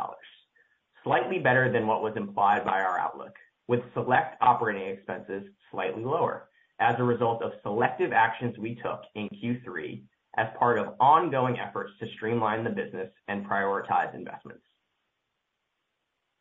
slightly 1.04 1.38
better 1.38 1.70
than 1.72 1.86
what 1.86 2.02
was 2.02 2.16
implied 2.16 2.64
by 2.64 2.80
our 2.80 2.98
outlook, 2.98 3.34
with 3.68 3.80
select 3.94 4.36
operating 4.40 4.88
expenses 4.88 5.44
slightly 5.70 6.04
lower 6.04 6.48
as 6.80 6.96
a 6.98 7.04
result 7.04 7.42
of 7.42 7.52
selective 7.62 8.12
actions 8.12 8.56
we 8.58 8.74
took 8.76 9.02
in 9.14 9.28
Q3 9.28 10.02
as 10.36 10.48
part 10.58 10.78
of 10.78 10.94
ongoing 11.00 11.58
efforts 11.58 11.92
to 12.00 12.06
streamline 12.16 12.64
the 12.64 12.70
business 12.70 13.10
and 13.28 13.46
prioritize 13.46 14.14
investments. 14.14 14.62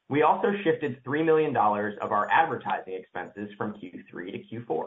We 0.10 0.24
also 0.24 0.54
shifted 0.64 1.04
$3 1.04 1.24
million 1.24 1.56
of 1.56 2.12
our 2.12 2.28
advertising 2.32 2.94
expenses 2.94 3.50
from 3.58 3.74
Q3 3.74 4.32
to 4.32 4.56
Q4. 4.56 4.86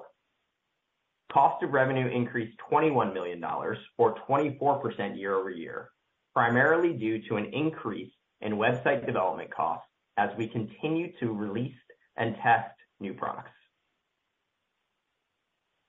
Cost 1.32 1.62
of 1.62 1.72
revenue 1.72 2.08
increased 2.08 2.58
$21 2.70 3.14
million, 3.14 3.42
or 3.44 4.16
24% 4.28 5.18
year-over-year, 5.18 5.90
primarily 6.34 6.92
due 6.92 7.22
to 7.28 7.36
an 7.36 7.46
increase 7.46 8.10
in 8.42 8.54
website 8.54 9.06
development 9.06 9.50
costs 9.54 9.86
as 10.16 10.30
we 10.36 10.46
continue 10.46 11.12
to 11.20 11.32
release 11.32 11.74
and 12.16 12.36
test 12.42 12.74
new 13.00 13.14
products. 13.14 13.50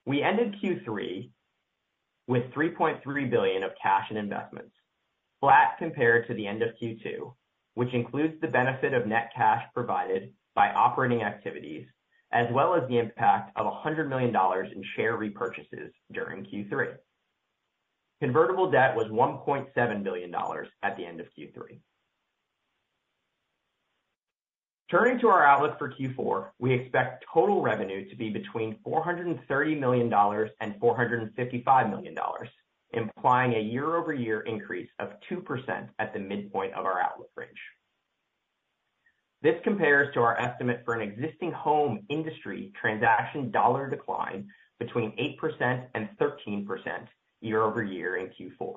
We 0.06 0.22
ended 0.22 0.56
Q3 0.62 1.30
with 2.26 2.44
$3.3 2.52 3.30
billion 3.30 3.62
of 3.62 3.72
cash 3.80 4.06
and 4.08 4.18
investments, 4.18 4.72
flat 5.40 5.76
compared 5.78 6.26
to 6.28 6.34
the 6.34 6.46
end 6.46 6.62
of 6.62 6.70
Q2, 6.82 7.32
which 7.74 7.92
includes 7.92 8.34
the 8.40 8.48
benefit 8.48 8.94
of 8.94 9.06
net 9.06 9.30
cash 9.34 9.62
provided 9.74 10.32
by 10.54 10.70
operating 10.70 11.22
activities, 11.22 11.86
as 12.32 12.46
well 12.52 12.74
as 12.74 12.88
the 12.88 12.98
impact 12.98 13.52
of 13.56 13.66
$100 13.66 14.08
million 14.08 14.34
in 14.74 14.84
share 14.96 15.18
repurchases 15.18 15.90
during 16.12 16.44
Q3. 16.44 16.94
Convertible 18.20 18.70
debt 18.70 18.96
was 18.96 19.08
$1.7 19.08 20.02
billion 20.02 20.34
at 20.82 20.96
the 20.96 21.04
end 21.04 21.20
of 21.20 21.26
Q3. 21.38 21.78
Turning 24.90 25.18
to 25.18 25.28
our 25.28 25.42
outlook 25.44 25.78
for 25.78 25.90
Q4, 25.90 26.48
we 26.58 26.74
expect 26.74 27.24
total 27.32 27.62
revenue 27.62 28.06
to 28.08 28.16
be 28.16 28.28
between 28.28 28.76
$430 28.86 29.80
million 29.80 30.12
and 30.60 30.74
$455 30.74 31.90
million, 31.90 32.14
implying 32.92 33.54
a 33.54 33.60
year-over-year 33.60 34.40
increase 34.42 34.90
of 34.98 35.12
2% 35.30 35.88
at 35.98 36.12
the 36.12 36.18
midpoint 36.18 36.74
of 36.74 36.84
our 36.84 37.00
outlook 37.00 37.30
range. 37.34 37.50
This 39.40 39.56
compares 39.64 40.12
to 40.14 40.20
our 40.20 40.38
estimate 40.38 40.82
for 40.84 40.94
an 40.94 41.00
existing 41.00 41.52
home 41.52 42.00
industry 42.10 42.70
transaction 42.78 43.50
dollar 43.50 43.88
decline 43.88 44.48
between 44.78 45.12
8% 45.12 45.86
and 45.94 46.08
13% 46.20 46.66
year-over-year 47.40 48.16
in 48.16 48.26
Q4. 48.26 48.74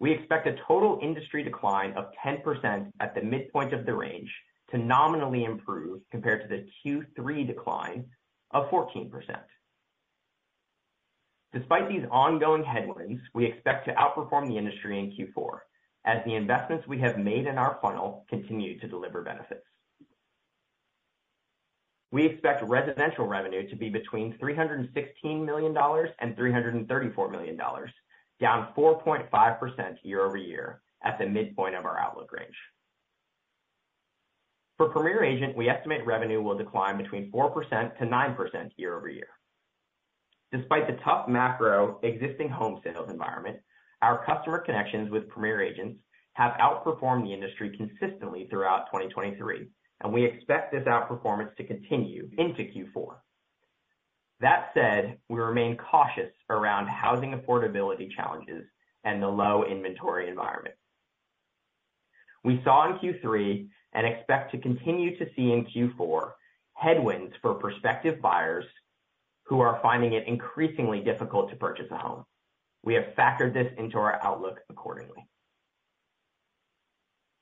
We 0.00 0.12
expect 0.12 0.46
a 0.46 0.56
total 0.66 0.98
industry 1.02 1.42
decline 1.42 1.92
of 1.92 2.06
10% 2.24 2.92
at 3.00 3.14
the 3.14 3.22
midpoint 3.22 3.74
of 3.74 3.84
the 3.84 3.94
range 3.94 4.30
to 4.74 4.80
nominally 4.80 5.44
improve 5.44 6.00
compared 6.10 6.42
to 6.42 6.48
the 6.48 6.66
Q3 6.84 7.46
decline 7.46 8.06
of 8.50 8.68
14%. 8.70 9.08
Despite 11.52 11.88
these 11.88 12.04
ongoing 12.10 12.64
headwinds, 12.64 13.22
we 13.32 13.46
expect 13.46 13.86
to 13.86 13.94
outperform 13.94 14.48
the 14.48 14.58
industry 14.58 14.98
in 14.98 15.12
Q4 15.12 15.58
as 16.04 16.24
the 16.24 16.34
investments 16.34 16.88
we 16.88 16.98
have 16.98 17.18
made 17.18 17.46
in 17.46 17.56
our 17.56 17.78
funnel 17.80 18.26
continue 18.28 18.78
to 18.80 18.88
deliver 18.88 19.22
benefits. 19.22 19.64
We 22.10 22.26
expect 22.26 22.64
residential 22.64 23.26
revenue 23.26 23.68
to 23.68 23.76
be 23.76 23.88
between 23.88 24.36
$316 24.38 25.44
million 25.44 25.76
and 25.76 26.36
$334 26.36 27.30
million, 27.30 27.56
down 28.40 28.68
4.5% 28.76 29.96
year-over-year 30.02 30.80
at 31.04 31.18
the 31.18 31.26
midpoint 31.26 31.76
of 31.76 31.84
our 31.84 31.98
outlook 31.98 32.32
range. 32.32 32.56
For 34.76 34.88
Premier 34.88 35.22
Agent, 35.22 35.56
we 35.56 35.68
estimate 35.68 36.04
revenue 36.04 36.42
will 36.42 36.58
decline 36.58 36.98
between 36.98 37.30
4% 37.30 37.98
to 37.98 38.04
9% 38.04 38.70
year-over-year. 38.76 39.28
Despite 40.52 40.86
the 40.88 40.98
tough 41.04 41.28
macro 41.28 42.00
existing 42.02 42.48
home 42.48 42.80
sales 42.82 43.08
environment, 43.10 43.58
our 44.02 44.24
customer 44.26 44.58
connections 44.58 45.10
with 45.10 45.28
Premier 45.28 45.62
Agents 45.62 45.98
have 46.34 46.54
outperformed 46.54 47.24
the 47.24 47.32
industry 47.32 47.76
consistently 47.76 48.48
throughout 48.50 48.86
2023, 48.86 49.68
and 50.02 50.12
we 50.12 50.24
expect 50.24 50.72
this 50.72 50.84
outperformance 50.84 51.54
to 51.56 51.64
continue 51.64 52.28
into 52.36 52.62
Q4. 52.62 53.14
That 54.40 54.70
said, 54.74 55.18
we 55.28 55.38
remain 55.38 55.76
cautious 55.76 56.32
around 56.50 56.88
housing 56.88 57.32
affordability 57.32 58.08
challenges 58.14 58.64
and 59.04 59.22
the 59.22 59.28
low 59.28 59.64
inventory 59.64 60.28
environment. 60.28 60.74
We 62.42 62.60
saw 62.64 62.90
in 62.90 62.98
Q3 62.98 63.68
and 63.94 64.06
expect 64.06 64.50
to 64.52 64.58
continue 64.58 65.16
to 65.18 65.26
see 65.34 65.52
in 65.52 65.66
Q4 65.66 66.32
headwinds 66.74 67.34
for 67.40 67.54
prospective 67.54 68.20
buyers 68.20 68.64
who 69.44 69.60
are 69.60 69.78
finding 69.82 70.12
it 70.14 70.26
increasingly 70.26 71.00
difficult 71.00 71.50
to 71.50 71.56
purchase 71.56 71.90
a 71.90 71.96
home. 71.96 72.24
We 72.82 72.94
have 72.94 73.14
factored 73.16 73.54
this 73.54 73.72
into 73.78 73.98
our 73.98 74.20
outlook 74.22 74.60
accordingly. 74.68 75.26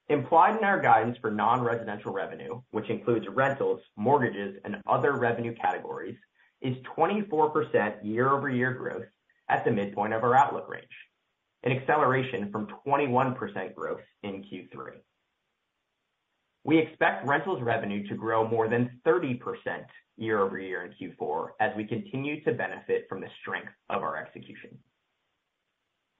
Implied 0.08 0.58
in 0.58 0.64
our 0.64 0.80
guidance 0.80 1.16
for 1.20 1.30
non-residential 1.30 2.12
revenue, 2.12 2.60
which 2.70 2.90
includes 2.90 3.26
rentals, 3.28 3.80
mortgages, 3.96 4.58
and 4.64 4.76
other 4.86 5.12
revenue 5.12 5.54
categories, 5.54 6.16
is 6.60 6.76
24% 6.96 8.04
year-over-year 8.04 8.74
growth 8.74 9.06
at 9.48 9.64
the 9.64 9.70
midpoint 9.70 10.12
of 10.12 10.22
our 10.22 10.34
outlook 10.34 10.68
range, 10.68 10.84
an 11.62 11.72
acceleration 11.72 12.50
from 12.52 12.68
21% 12.86 13.74
growth 13.74 14.00
in 14.22 14.44
Q3. 14.44 14.98
We 16.64 16.78
expect 16.78 17.26
rentals 17.26 17.60
revenue 17.62 18.06
to 18.08 18.14
grow 18.14 18.46
more 18.46 18.68
than 18.68 19.00
30% 19.06 19.40
year-over-year 20.16 20.84
in 21.00 21.10
Q4 21.10 21.48
as 21.60 21.72
we 21.76 21.84
continue 21.84 22.42
to 22.44 22.52
benefit 22.52 23.06
from 23.08 23.20
the 23.20 23.28
strength 23.40 23.72
of 23.90 24.02
our 24.02 24.16
execution. 24.16 24.78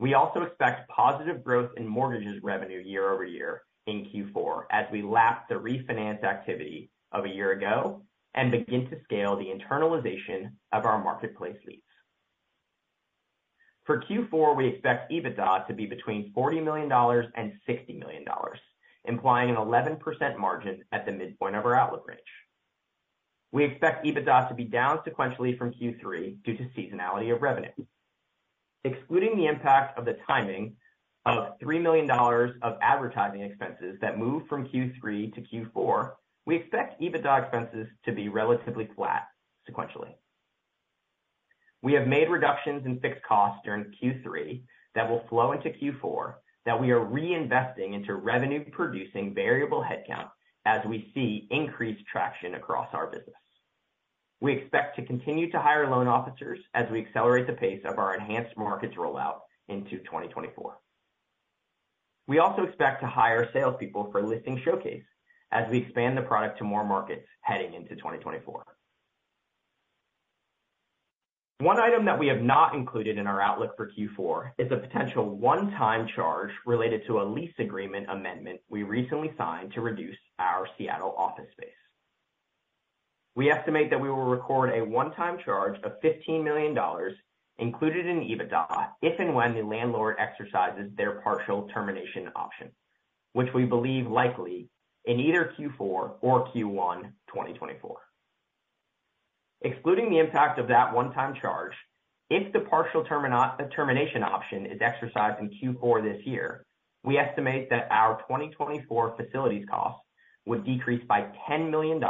We 0.00 0.14
also 0.14 0.42
expect 0.42 0.88
positive 0.88 1.44
growth 1.44 1.70
in 1.76 1.86
mortgages 1.86 2.42
revenue 2.42 2.82
year-over-year 2.84 3.62
in 3.86 4.06
Q4 4.06 4.64
as 4.72 4.86
we 4.90 5.02
lap 5.02 5.48
the 5.48 5.54
refinance 5.54 6.24
activity 6.24 6.90
of 7.12 7.24
a 7.24 7.28
year 7.28 7.52
ago 7.52 8.02
and 8.34 8.50
begin 8.50 8.88
to 8.90 9.00
scale 9.04 9.36
the 9.36 9.44
internalization 9.44 10.50
of 10.72 10.86
our 10.86 11.02
marketplace 11.02 11.58
leads. 11.66 11.82
For 13.84 14.02
Q4, 14.02 14.56
we 14.56 14.68
expect 14.68 15.12
EBITDA 15.12 15.66
to 15.66 15.74
be 15.74 15.86
between 15.86 16.32
$40 16.32 16.64
million 16.64 16.90
and 17.36 17.52
$60 17.68 17.98
million, 17.98 18.24
implying 19.04 19.50
an 19.50 19.56
11% 19.56 20.38
margin 20.38 20.82
at 20.92 21.06
the 21.06 21.12
midpoint 21.12 21.56
of 21.56 21.64
our 21.64 21.74
outlook 21.74 22.06
range. 22.06 22.20
We 23.50 23.64
expect 23.64 24.06
EBITDA 24.06 24.48
to 24.48 24.54
be 24.54 24.64
down 24.64 24.98
sequentially 24.98 25.58
from 25.58 25.72
Q3 25.72 26.42
due 26.42 26.56
to 26.56 26.64
seasonality 26.76 27.34
of 27.34 27.42
revenue. 27.42 27.70
Excluding 28.84 29.36
the 29.36 29.46
impact 29.46 29.98
of 29.98 30.04
the 30.04 30.16
timing 30.26 30.76
of 31.26 31.58
$3 31.60 31.80
million 31.80 32.10
of 32.10 32.78
advertising 32.80 33.42
expenses 33.42 33.96
that 34.00 34.18
moved 34.18 34.48
from 34.48 34.66
Q3 34.68 35.34
to 35.34 35.40
Q4, 35.40 36.12
we 36.46 36.56
expect 36.56 37.00
EBITDA 37.00 37.42
expenses 37.42 37.86
to 38.04 38.12
be 38.12 38.28
relatively 38.28 38.88
flat 38.96 39.28
sequentially. 39.70 40.14
We 41.82 41.92
have 41.94 42.06
made 42.06 42.28
reductions 42.28 42.86
in 42.86 43.00
fixed 43.00 43.22
costs 43.22 43.60
during 43.64 43.92
Q3 44.02 44.62
that 44.94 45.08
will 45.08 45.24
flow 45.28 45.52
into 45.52 45.70
Q4, 45.70 46.34
that 46.66 46.80
we 46.80 46.90
are 46.90 47.04
reinvesting 47.04 47.94
into 47.94 48.14
revenue-producing 48.14 49.34
variable 49.34 49.82
headcount 49.82 50.28
as 50.64 50.84
we 50.86 51.10
see 51.14 51.48
increased 51.50 52.04
traction 52.10 52.54
across 52.54 52.88
our 52.92 53.08
business. 53.08 53.34
We 54.40 54.52
expect 54.54 54.96
to 54.96 55.06
continue 55.06 55.50
to 55.50 55.60
hire 55.60 55.88
loan 55.88 56.08
officers 56.08 56.58
as 56.74 56.90
we 56.90 57.00
accelerate 57.00 57.46
the 57.46 57.52
pace 57.52 57.82
of 57.84 57.98
our 57.98 58.14
Enhanced 58.14 58.56
Markets 58.56 58.94
rollout 58.96 59.40
into 59.68 59.98
2024. 59.98 60.76
We 62.28 62.38
also 62.38 62.62
expect 62.62 63.00
to 63.02 63.06
hire 63.06 63.48
salespeople 63.52 64.10
for 64.10 64.22
Listing 64.22 64.60
Showcase 64.64 65.04
as 65.52 65.70
we 65.70 65.78
expand 65.78 66.16
the 66.16 66.22
product 66.22 66.58
to 66.58 66.64
more 66.64 66.84
markets 66.84 67.26
heading 67.42 67.74
into 67.74 67.94
2024. 67.96 68.64
One 71.58 71.78
item 71.78 72.04
that 72.06 72.18
we 72.18 72.26
have 72.26 72.42
not 72.42 72.74
included 72.74 73.18
in 73.18 73.26
our 73.26 73.40
outlook 73.40 73.76
for 73.76 73.90
Q4 73.92 74.52
is 74.58 74.72
a 74.72 74.76
potential 74.76 75.36
one-time 75.36 76.08
charge 76.14 76.50
related 76.66 77.06
to 77.06 77.20
a 77.20 77.24
lease 77.24 77.54
agreement 77.58 78.06
amendment 78.10 78.60
we 78.68 78.82
recently 78.82 79.32
signed 79.38 79.72
to 79.74 79.80
reduce 79.80 80.16
our 80.38 80.66
Seattle 80.76 81.14
office 81.16 81.46
space. 81.52 81.68
We 83.36 83.50
estimate 83.50 83.90
that 83.90 84.00
we 84.00 84.10
will 84.10 84.24
record 84.24 84.70
a 84.70 84.84
one-time 84.84 85.38
charge 85.44 85.78
of 85.84 86.00
$15 86.02 86.42
million 86.42 86.76
included 87.58 88.06
in 88.06 88.20
EBITDA, 88.20 88.88
if 89.00 89.20
and 89.20 89.34
when 89.34 89.54
the 89.54 89.62
landlord 89.62 90.16
exercises 90.18 90.90
their 90.96 91.20
partial 91.20 91.68
termination 91.72 92.28
option, 92.34 92.70
which 93.34 93.52
we 93.54 93.64
believe 93.64 94.06
likely 94.06 94.68
in 95.04 95.20
either 95.20 95.52
Q4 95.58 95.78
or 96.20 96.48
Q1 96.54 97.12
2024. 97.28 97.96
Excluding 99.64 100.10
the 100.10 100.18
impact 100.18 100.58
of 100.58 100.68
that 100.68 100.92
one-time 100.92 101.34
charge, 101.40 101.72
if 102.30 102.52
the 102.52 102.60
partial 102.60 103.04
termination 103.04 104.22
option 104.22 104.66
is 104.66 104.80
exercised 104.80 105.40
in 105.40 105.50
Q4 105.50 106.02
this 106.02 106.26
year, 106.26 106.64
we 107.04 107.18
estimate 107.18 107.70
that 107.70 107.88
our 107.90 108.18
2024 108.22 109.16
facilities 109.16 109.66
costs 109.68 110.00
would 110.46 110.64
decrease 110.64 111.04
by 111.06 111.28
$10 111.48 111.70
million, 111.70 112.02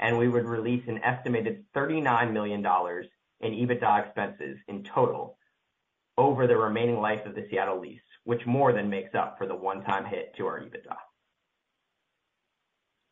and 0.00 0.18
we 0.18 0.28
would 0.28 0.46
release 0.46 0.82
an 0.88 0.98
estimated 1.04 1.64
$39 1.76 2.32
million 2.32 2.60
in 3.40 3.52
EBITDA 3.52 4.06
expenses 4.06 4.58
in 4.68 4.82
total 4.82 5.38
over 6.18 6.46
the 6.46 6.56
remaining 6.56 7.00
life 7.00 7.26
of 7.26 7.34
the 7.34 7.46
Seattle 7.50 7.80
lease, 7.80 8.00
which 8.24 8.46
more 8.46 8.72
than 8.72 8.88
makes 8.88 9.14
up 9.14 9.36
for 9.38 9.46
the 9.46 9.54
one-time 9.54 10.04
hit 10.04 10.34
to 10.36 10.46
our 10.46 10.60
EBITDA. 10.60 10.96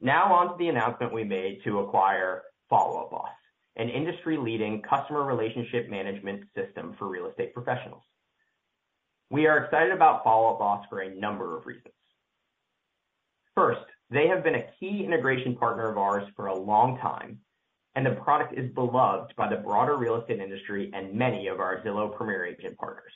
Now 0.00 0.34
on 0.34 0.48
to 0.48 0.54
the 0.58 0.68
announcement 0.68 1.12
we 1.12 1.24
made 1.24 1.62
to 1.64 1.80
acquire 1.80 2.42
Follow 2.70 3.02
Up 3.02 3.10
Boss, 3.10 3.28
an 3.76 3.88
industry-leading 3.88 4.82
customer 4.82 5.24
relationship 5.24 5.88
management 5.90 6.44
system 6.54 6.94
for 6.98 7.08
real 7.08 7.28
estate 7.28 7.52
professionals. 7.52 8.02
We 9.30 9.46
are 9.46 9.64
excited 9.64 9.92
about 9.92 10.22
Follow 10.22 10.52
Up 10.52 10.58
Boss 10.58 10.86
for 10.88 11.00
a 11.00 11.14
number 11.14 11.56
of 11.56 11.66
reasons. 11.66 11.94
First, 13.54 13.84
they 14.10 14.28
have 14.28 14.44
been 14.44 14.54
a 14.54 14.66
key 14.78 15.04
integration 15.04 15.56
partner 15.56 15.90
of 15.90 15.98
ours 15.98 16.28
for 16.36 16.46
a 16.46 16.56
long 16.56 16.98
time, 16.98 17.40
and 17.94 18.04
the 18.04 18.12
product 18.12 18.56
is 18.56 18.72
beloved 18.74 19.34
by 19.36 19.48
the 19.48 19.56
broader 19.56 19.96
real 19.96 20.20
estate 20.20 20.40
industry 20.40 20.90
and 20.94 21.14
many 21.14 21.48
of 21.48 21.60
our 21.60 21.82
Zillow 21.82 22.14
Premier 22.14 22.44
Agent 22.44 22.76
partners. 22.76 23.12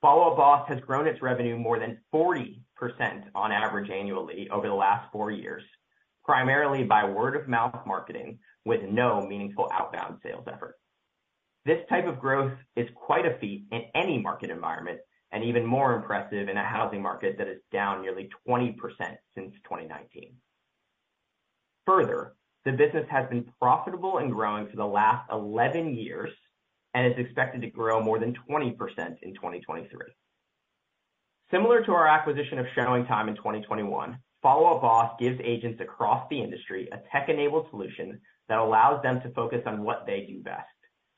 Follow 0.00 0.30
Up 0.30 0.36
Boss 0.36 0.68
has 0.68 0.80
grown 0.80 1.06
its 1.06 1.22
revenue 1.22 1.56
more 1.56 1.78
than 1.78 1.98
40% 2.14 2.60
on 3.34 3.50
average 3.50 3.90
annually 3.90 4.48
over 4.50 4.68
the 4.68 4.74
last 4.74 5.10
four 5.10 5.30
years, 5.30 5.62
primarily 6.24 6.84
by 6.84 7.04
word-of-mouth 7.04 7.86
marketing 7.86 8.38
with 8.66 8.82
no 8.82 9.24
meaningful 9.26 9.70
outbound 9.72 10.18
sales 10.22 10.44
effort. 10.52 10.74
This 11.64 11.78
type 11.88 12.06
of 12.06 12.18
growth 12.18 12.52
is 12.74 12.88
quite 12.94 13.24
a 13.24 13.38
feat 13.38 13.64
in 13.70 13.82
any 13.94 14.18
market 14.18 14.50
environment, 14.50 14.98
and 15.32 15.44
even 15.44 15.64
more 15.64 15.94
impressive 15.94 16.48
in 16.48 16.56
a 16.56 16.64
housing 16.64 17.00
market 17.00 17.38
that 17.38 17.48
is 17.48 17.60
down 17.72 18.02
nearly 18.02 18.28
20% 18.46 18.74
since 19.34 19.52
2019. 19.64 20.34
Further, 21.86 22.34
the 22.64 22.72
business 22.72 23.06
has 23.08 23.28
been 23.28 23.44
profitable 23.60 24.18
and 24.18 24.32
growing 24.32 24.68
for 24.68 24.76
the 24.76 24.84
last 24.84 25.30
11 25.30 25.94
years 25.94 26.30
and 26.94 27.06
is 27.06 27.18
expected 27.18 27.62
to 27.62 27.70
grow 27.70 28.02
more 28.02 28.18
than 28.18 28.34
20% 28.50 28.72
in 29.22 29.34
2023. 29.34 29.88
Similar 31.52 31.84
to 31.84 31.92
our 31.92 32.08
acquisition 32.08 32.58
of 32.58 32.66
ShowingTime 32.76 33.28
in 33.28 33.36
2021, 33.36 34.18
Follow 34.42 34.74
Up 34.74 34.82
Boss 34.82 35.12
gives 35.20 35.40
agents 35.44 35.80
across 35.80 36.26
the 36.30 36.40
industry 36.40 36.88
a 36.90 36.98
tech-enabled 37.12 37.68
solution 37.70 38.20
that 38.48 38.58
allows 38.58 39.02
them 39.02 39.20
to 39.22 39.30
focus 39.30 39.62
on 39.66 39.82
what 39.82 40.04
they 40.06 40.26
do 40.28 40.42
best, 40.42 40.66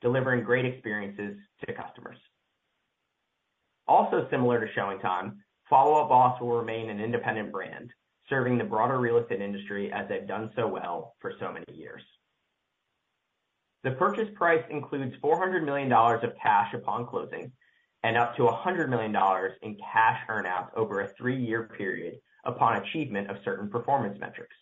delivering 0.01 0.45
great 0.45 0.65
experiences 0.65 1.37
to 1.67 1.73
customers. 1.73 2.19
Also 3.87 4.27
similar 4.31 4.61
to 4.61 4.73
ShowingTime, 4.73 5.37
Follow 5.69 6.03
Up 6.03 6.09
Boss 6.09 6.41
will 6.41 6.57
remain 6.57 6.91
an 6.91 7.01
independent 7.01 7.53
brand, 7.53 7.91
serving 8.29 8.59
the 8.59 8.65
broader 8.65 8.99
real 8.99 9.19
estate 9.19 9.41
industry 9.41 9.93
as 9.93 10.09
they've 10.09 10.27
done 10.27 10.51
so 10.57 10.67
well 10.67 11.15
for 11.21 11.33
so 11.41 11.53
many 11.53 11.67
years. 11.75 12.03
The 13.85 13.93
purchase 13.93 14.29
price 14.35 14.65
includes 14.71 15.15
$400 15.23 15.65
million 15.65 15.93
of 15.93 16.33
cash 16.43 16.75
upon 16.75 17.07
closing 17.07 17.53
and 18.03 18.17
up 18.17 18.37
to 18.37 18.43
$100 18.43 18.89
million 18.89 19.15
in 19.63 19.77
cash 19.93 20.21
earn-out 20.29 20.71
over 20.77 21.01
a 21.01 21.09
three-year 21.17 21.71
period 21.77 22.15
upon 22.45 22.83
achievement 22.83 23.31
of 23.31 23.37
certain 23.45 23.69
performance 23.69 24.19
metrics. 24.21 24.55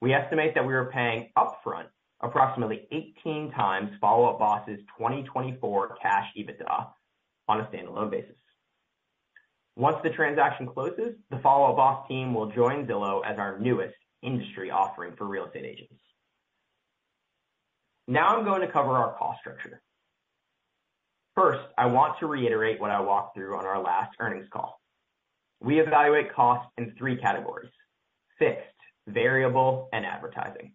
We 0.00 0.14
estimate 0.14 0.54
that 0.54 0.66
we 0.66 0.74
are 0.74 0.86
paying 0.86 1.30
upfront 1.36 1.86
approximately 2.22 2.86
18 2.90 3.50
times 3.52 3.90
Follow 4.00 4.30
Up 4.30 4.38
Boss's 4.38 4.80
2024 4.98 5.96
cash 6.02 6.26
EBITDA 6.36 6.86
on 7.48 7.60
a 7.60 7.64
standalone 7.64 8.10
basis. 8.10 8.36
Once 9.76 9.96
the 10.02 10.10
transaction 10.10 10.66
closes, 10.66 11.14
the 11.30 11.38
Follow 11.38 11.70
Up 11.70 11.76
Boss 11.76 12.08
team 12.08 12.34
will 12.34 12.50
join 12.50 12.86
Zillow 12.86 13.22
as 13.24 13.38
our 13.38 13.58
newest 13.58 13.94
industry 14.22 14.70
offering 14.70 15.14
for 15.16 15.26
real 15.26 15.46
estate 15.46 15.64
agents. 15.64 15.94
Now 18.06 18.36
I'm 18.36 18.44
going 18.44 18.60
to 18.60 18.72
cover 18.72 18.90
our 18.90 19.16
cost 19.16 19.40
structure. 19.40 19.80
First, 21.36 21.64
I 21.78 21.86
want 21.86 22.18
to 22.18 22.26
reiterate 22.26 22.80
what 22.80 22.90
I 22.90 23.00
walked 23.00 23.36
through 23.36 23.56
on 23.56 23.64
our 23.64 23.80
last 23.80 24.14
earnings 24.18 24.48
call. 24.52 24.80
We 25.60 25.80
evaluate 25.80 26.34
costs 26.34 26.70
in 26.76 26.94
three 26.98 27.16
categories: 27.16 27.70
fixed, 28.38 28.66
variable, 29.06 29.88
and 29.92 30.04
advertising. 30.04 30.72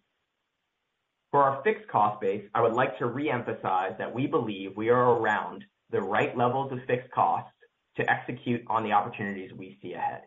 For 1.31 1.43
our 1.43 1.61
fixed 1.63 1.87
cost 1.89 2.21
base, 2.21 2.45
I 2.53 2.61
would 2.61 2.73
like 2.73 2.97
to 2.99 3.07
re-emphasize 3.07 3.93
that 3.97 4.13
we 4.13 4.27
believe 4.27 4.77
we 4.77 4.89
are 4.89 5.17
around 5.17 5.65
the 5.91 6.01
right 6.01 6.35
levels 6.37 6.71
of 6.71 6.79
fixed 6.87 7.11
costs 7.11 7.51
to 7.97 8.09
execute 8.09 8.61
on 8.67 8.83
the 8.83 8.91
opportunities 8.91 9.51
we 9.53 9.77
see 9.81 9.93
ahead. 9.93 10.21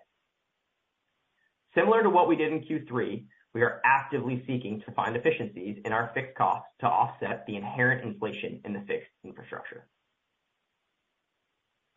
Similar 1.75 2.03
to 2.03 2.11
what 2.11 2.29
we 2.29 2.37
did 2.37 2.53
in 2.53 2.61
Q3, 2.61 3.25
we 3.55 3.63
are 3.63 3.81
actively 3.85 4.43
seeking 4.47 4.83
to 4.83 4.93
find 4.93 5.17
efficiencies 5.17 5.79
in 5.85 5.93
our 5.93 6.11
fixed 6.15 6.37
costs 6.37 6.69
to 6.81 6.87
offset 6.87 7.45
the 7.47 7.57
inherent 7.57 8.05
inflation 8.05 8.61
in 8.65 8.73
the 8.73 8.85
fixed 8.87 9.11
infrastructure. 9.25 9.87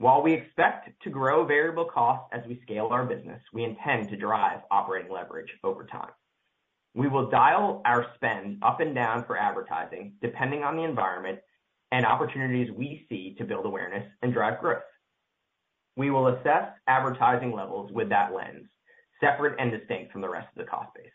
While 0.02 0.24
we 0.24 0.34
expect 0.34 0.90
to 1.04 1.12
grow 1.12 1.46
variable 1.46 1.86
costs 1.86 2.26
as 2.32 2.42
we 2.48 2.60
scale 2.64 2.88
our 2.88 3.06
business, 3.06 3.40
we 3.54 3.64
intend 3.64 4.10
to 4.10 4.18
drive 4.18 4.62
operating 4.72 5.12
leverage 5.12 5.54
over 5.64 5.86
time. 5.86 6.10
We 6.96 7.08
will 7.08 7.30
dial 7.30 7.84
our 7.86 8.08
spend 8.16 8.64
up 8.64 8.80
and 8.80 8.96
down 8.96 9.26
for 9.26 9.38
advertising, 9.38 10.14
depending 10.20 10.64
on 10.64 10.76
the 10.76 10.86
environment 10.86 11.38
and 11.92 12.04
opportunities 12.04 12.72
we 12.72 13.06
see 13.10 13.36
to 13.38 13.44
build 13.44 13.68
awareness 13.68 14.12
and 14.24 14.34
drive 14.34 14.60
growth. 14.60 14.82
We 15.96 16.10
will 16.10 16.30
assess 16.30 16.70
advertising 16.88 17.52
levels 17.52 17.92
with 17.92 18.10
that 18.10 18.34
lens, 18.34 18.66
separate 19.20 19.60
and 19.60 19.70
distinct 19.70 20.12
from 20.12 20.22
the 20.22 20.30
rest 20.30 20.48
of 20.58 20.66
the 20.66 20.72
cost 20.72 20.96
base. 20.96 21.12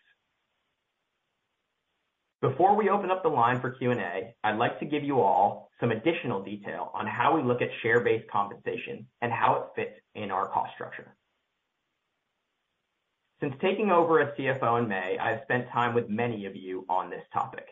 Before 2.47 2.77
we 2.77 2.91
open 2.91 3.11
up 3.11 3.25
the 3.25 3.29
line 3.29 3.61
for 3.61 3.73
Q&A, 3.73 4.33
I'd 4.45 4.57
like 4.57 4.79
to 4.79 4.87
give 4.87 5.03
you 5.03 5.21
all 5.21 5.69
some 5.81 5.91
additional 5.91 6.45
detail 6.45 6.93
on 6.95 7.05
how 7.05 7.35
we 7.35 7.43
look 7.43 7.61
at 7.61 7.69
share-based 7.83 8.31
compensation 8.31 9.05
and 9.21 9.33
how 9.33 9.57
it 9.57 9.65
fits 9.75 9.99
in 10.15 10.31
our 10.31 10.47
cost 10.51 10.73
structure. 10.75 11.17
Since 13.41 13.57
taking 13.61 13.91
over 13.91 14.21
as 14.21 14.39
CFO 14.39 14.81
in 14.81 14.87
May, 14.87 15.19
I 15.21 15.31
have 15.31 15.41
spent 15.43 15.69
time 15.73 15.93
with 15.93 16.09
many 16.09 16.47
of 16.47 16.55
you 16.55 16.87
on 16.89 17.11
this 17.11 17.25
topic. 17.33 17.67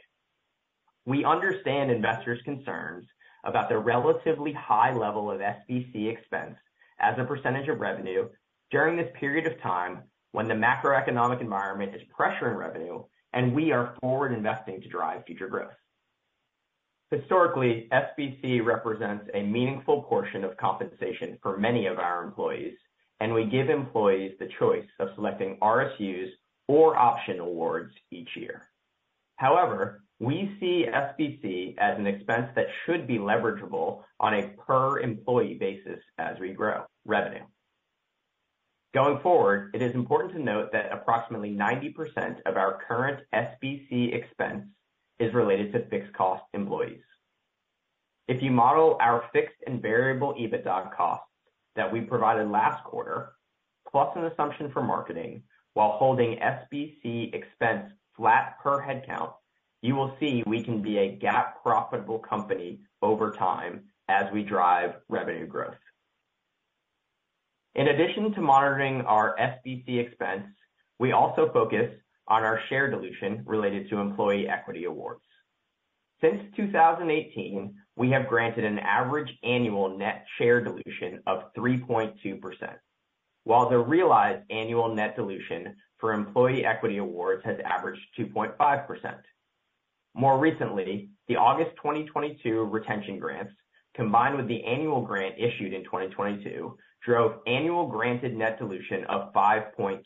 We 1.07 1.25
understand 1.25 1.93
investors' 1.93 2.43
concerns 2.45 3.07
about 3.45 3.69
the 3.69 3.79
relatively 3.79 4.53
high 4.53 4.93
level 4.93 5.31
of 5.31 5.39
SBC 5.39 6.11
expense 6.11 6.57
as 6.99 7.15
a 7.17 7.25
percentage 7.25 7.69
of 7.69 7.79
revenue 7.79 8.29
during 8.73 8.97
this 8.97 9.13
period 9.21 9.47
of 9.47 9.63
time 9.63 10.03
when 10.33 10.49
the 10.49 10.55
macroeconomic 10.55 11.41
environment 11.41 11.95
is 11.95 12.03
pressuring 12.19 12.57
revenue 12.57 13.05
and 13.35 13.53
we 13.53 13.73
are 13.73 13.97
forward 14.01 14.33
investing 14.33 14.81
to 14.81 14.89
drive 14.89 15.25
future 15.27 15.49
growth. 15.49 15.75
Historically, 17.11 17.89
SBC 17.93 18.65
represents 18.65 19.29
a 19.35 19.43
meaningful 19.43 20.03
portion 20.05 20.45
of 20.45 20.57
compensation 20.57 21.37
for 21.43 21.59
many 21.59 21.87
of 21.87 21.99
our 21.99 22.25
employees, 22.25 22.75
and 23.21 23.33
we 23.33 23.45
give 23.45 23.69
employees 23.69 24.33
the 24.39 24.49
choice 24.59 24.87
of 25.01 25.09
selecting 25.15 25.59
RSUs 25.61 26.29
or 26.69 26.97
option 26.97 27.41
awards 27.41 27.93
each 28.11 28.31
year. 28.37 28.63
However, 29.37 30.03
we 30.21 30.57
see 30.61 30.87
SBC 30.89 31.77
as 31.79 31.99
an 31.99 32.07
expense 32.07 32.49
that 32.55 32.67
should 32.87 33.07
be 33.07 33.19
leverageable 33.19 34.03
on 34.21 34.35
a 34.35 34.49
per 34.67 35.01
employee 35.01 35.55
basis 35.55 36.01
as 36.19 36.39
we 36.41 36.53
grow 36.53 36.85
revenue. 37.05 37.45
Going 38.95 39.19
forward, 39.19 39.73
it 39.75 39.83
is 39.83 39.93
important 39.93 40.33
to 40.35 40.39
note 40.39 40.71
that 40.71 40.93
approximately 40.93 41.51
90% 41.51 42.37
of 42.47 42.57
our 42.57 42.79
current 42.87 43.25
SBC 43.35 44.15
expense 44.15 44.67
is 45.19 45.35
related 45.35 45.73
to 45.73 45.85
fixed 45.87 46.13
cost 46.13 46.45
employees. 46.55 47.03
If 48.29 48.41
you 48.41 48.53
model 48.53 48.97
our 49.01 49.25
fixed 49.33 49.57
and 49.67 49.83
variable 49.83 50.35
EBITDA 50.35 50.95
costs 50.95 51.27
that 51.75 51.93
we 51.93 52.03
provided 52.03 52.49
last 52.49 52.85
quarter, 52.85 53.33
plus 53.91 54.17
an 54.17 54.27
assumption 54.27 54.71
for 54.71 54.81
marketing 54.81 55.43
while 55.73 55.99
holding 55.99 56.39
SBC 56.39 57.35
expense 57.35 57.91
flat 58.17 58.61
per 58.63 58.81
headcount, 58.81 59.33
you 59.83 59.97
will 59.97 60.17
see 60.21 60.45
we 60.47 60.63
can 60.63 60.81
be 60.81 60.99
a 60.99 61.19
GAAP 61.19 61.55
profitable 61.65 62.21
company 62.21 62.79
over 63.03 63.33
time 63.33 63.83
as 64.09 64.33
we 64.33 64.45
drive 64.45 64.95
revenue 65.09 65.49
growth. 65.49 65.75
In 67.75 67.89
addition 67.89 68.33
to 68.35 68.41
monitoring 68.41 69.01
our 69.03 69.37
SBC 69.37 69.99
expense, 69.99 70.45
we 71.01 71.13
also 71.13 71.51
focus 71.53 71.91
on 72.29 72.45
our 72.45 72.61
share 72.69 72.89
dilution 72.89 73.43
related 73.47 73.91
to 73.91 73.99
employee 73.99 74.49
equity 74.49 74.85
awards. 74.85 75.23
Since 76.21 76.43
2018, 76.57 77.75
we 77.97 78.11
have 78.11 78.29
granted 78.29 78.65
an 78.65 78.79
average 78.79 79.31
annual 79.43 79.99
net 79.99 80.25
share 80.39 80.63
dilution 80.63 81.21
of 81.27 81.53
3.2%, 81.57 82.77
while 83.43 83.69
the 83.69 83.79
realized 83.79 84.45
annual 84.51 84.95
net 84.95 85.17
dilution 85.17 85.75
for 85.99 86.13
employee 86.13 86.65
equity 86.65 86.99
awards 86.99 87.43
has 87.45 87.59
averaged 87.65 88.01
2.5%. 88.19 89.17
More 90.15 90.39
recently, 90.39 91.11
the 91.27 91.37
August 91.37 91.73
2022 91.77 92.63
retention 92.65 93.19
grants, 93.19 93.53
combined 93.95 94.37
with 94.37 94.47
the 94.47 94.63
annual 94.65 95.03
grant 95.03 95.35
issued 95.39 95.73
in 95.73 95.83
2022, 95.85 96.77
drove 97.05 97.41
annual 97.47 97.87
granted 97.87 98.37
net 98.37 98.59
dilution 98.59 99.05
of 99.05 99.33
5.2%, 99.33 100.03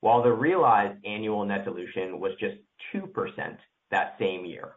while 0.00 0.22
the 0.22 0.32
realized 0.32 0.98
annual 1.04 1.44
net 1.44 1.64
dilution 1.64 2.18
was 2.20 2.32
just 2.40 2.56
2% 2.94 3.56
that 3.90 4.16
same 4.18 4.44
year. 4.44 4.76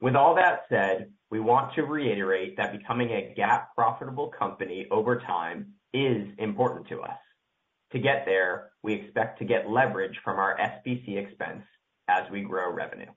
With 0.00 0.14
all 0.14 0.34
that 0.36 0.64
said, 0.68 1.10
we 1.30 1.40
want 1.40 1.74
to 1.74 1.82
reiterate 1.82 2.56
that 2.56 2.78
becoming 2.78 3.10
a 3.10 3.34
GAAP 3.36 3.66
profitable 3.74 4.28
company 4.28 4.86
over 4.90 5.20
time 5.20 5.74
is 5.92 6.28
important 6.38 6.88
to 6.88 7.00
us. 7.00 7.18
To 7.92 7.98
get 7.98 8.24
there, 8.26 8.70
we 8.82 8.92
expect 8.92 9.38
to 9.38 9.44
get 9.44 9.70
leverage 9.70 10.16
from 10.22 10.38
our 10.38 10.56
SBC 10.58 11.16
expense 11.16 11.62
as 12.06 12.30
we 12.30 12.42
grow 12.42 12.72
revenue. 12.72 13.10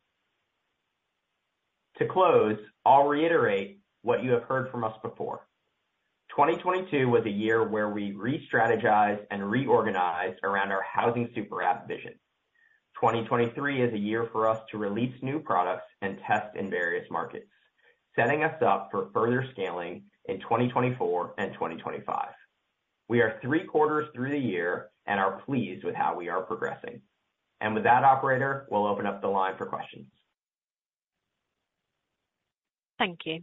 To 1.98 2.08
close, 2.08 2.58
I'll 2.86 3.08
reiterate 3.08 3.80
what 4.02 4.24
you 4.24 4.32
have 4.32 4.44
heard 4.44 4.72
from 4.72 4.84
us 4.84 4.96
before. 5.04 5.46
2022 6.32 7.10
was 7.10 7.26
a 7.26 7.30
year 7.30 7.68
where 7.68 7.90
we 7.90 8.14
re-strategized 8.14 9.26
and 9.32 9.52
reorganized 9.52 10.40
around 10.44 10.72
our 10.72 10.84
housing 10.84 11.30
super 11.36 11.62
app 11.62 11.88
vision. 11.90 12.14
2023 12.96 13.82
is 13.82 13.94
a 13.94 13.98
year 13.98 14.30
for 14.32 14.48
us 14.48 14.62
to 14.72 14.78
release 14.78 15.14
new 15.22 15.40
products 15.40 15.84
and 16.02 16.20
test 16.26 16.56
in 16.56 16.70
various 16.70 17.06
markets, 17.12 17.48
setting 18.16 18.44
us 18.44 18.62
up 18.66 18.88
for 18.92 19.10
further 19.14 19.46
scaling 19.52 20.04
in 20.26 20.40
2024 20.40 21.34
and 21.38 21.52
2025. 21.54 22.30
We 23.10 23.20
are 23.20 23.40
three 23.42 23.66
quarters 23.66 24.08
through 24.16 24.32
the 24.32 24.40
year 24.40 24.90
and 25.08 25.20
are 25.20 25.42
pleased 25.46 25.84
with 25.84 25.96
how 25.96 26.16
we 26.16 26.30
are 26.30 26.44
progressing. 26.44 27.02
And 27.60 27.76
with 27.76 27.84
that, 27.84 28.06
operator, 28.06 28.68
we'll 28.70 28.88
open 28.88 29.06
up 29.06 29.22
the 29.22 29.28
line 29.28 29.56
for 29.58 29.66
questions. 29.66 30.08
Thank 32.98 33.20
you. 33.26 33.42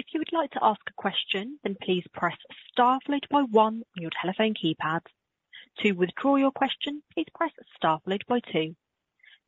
If 0.00 0.14
you 0.14 0.20
would 0.20 0.32
like 0.32 0.50
to 0.52 0.64
ask 0.64 0.80
a 0.88 0.94
question, 0.94 1.58
then 1.62 1.76
please 1.82 2.04
press 2.14 2.38
star 2.72 3.00
followed 3.06 3.26
by 3.30 3.42
one 3.42 3.82
on 3.94 4.02
your 4.02 4.10
telephone 4.18 4.54
keypad. 4.54 5.00
To 5.80 5.92
withdraw 5.92 6.36
your 6.36 6.52
question, 6.52 7.02
please 7.12 7.26
press 7.34 7.52
star 7.76 8.00
followed 8.02 8.24
by 8.26 8.40
two. 8.50 8.74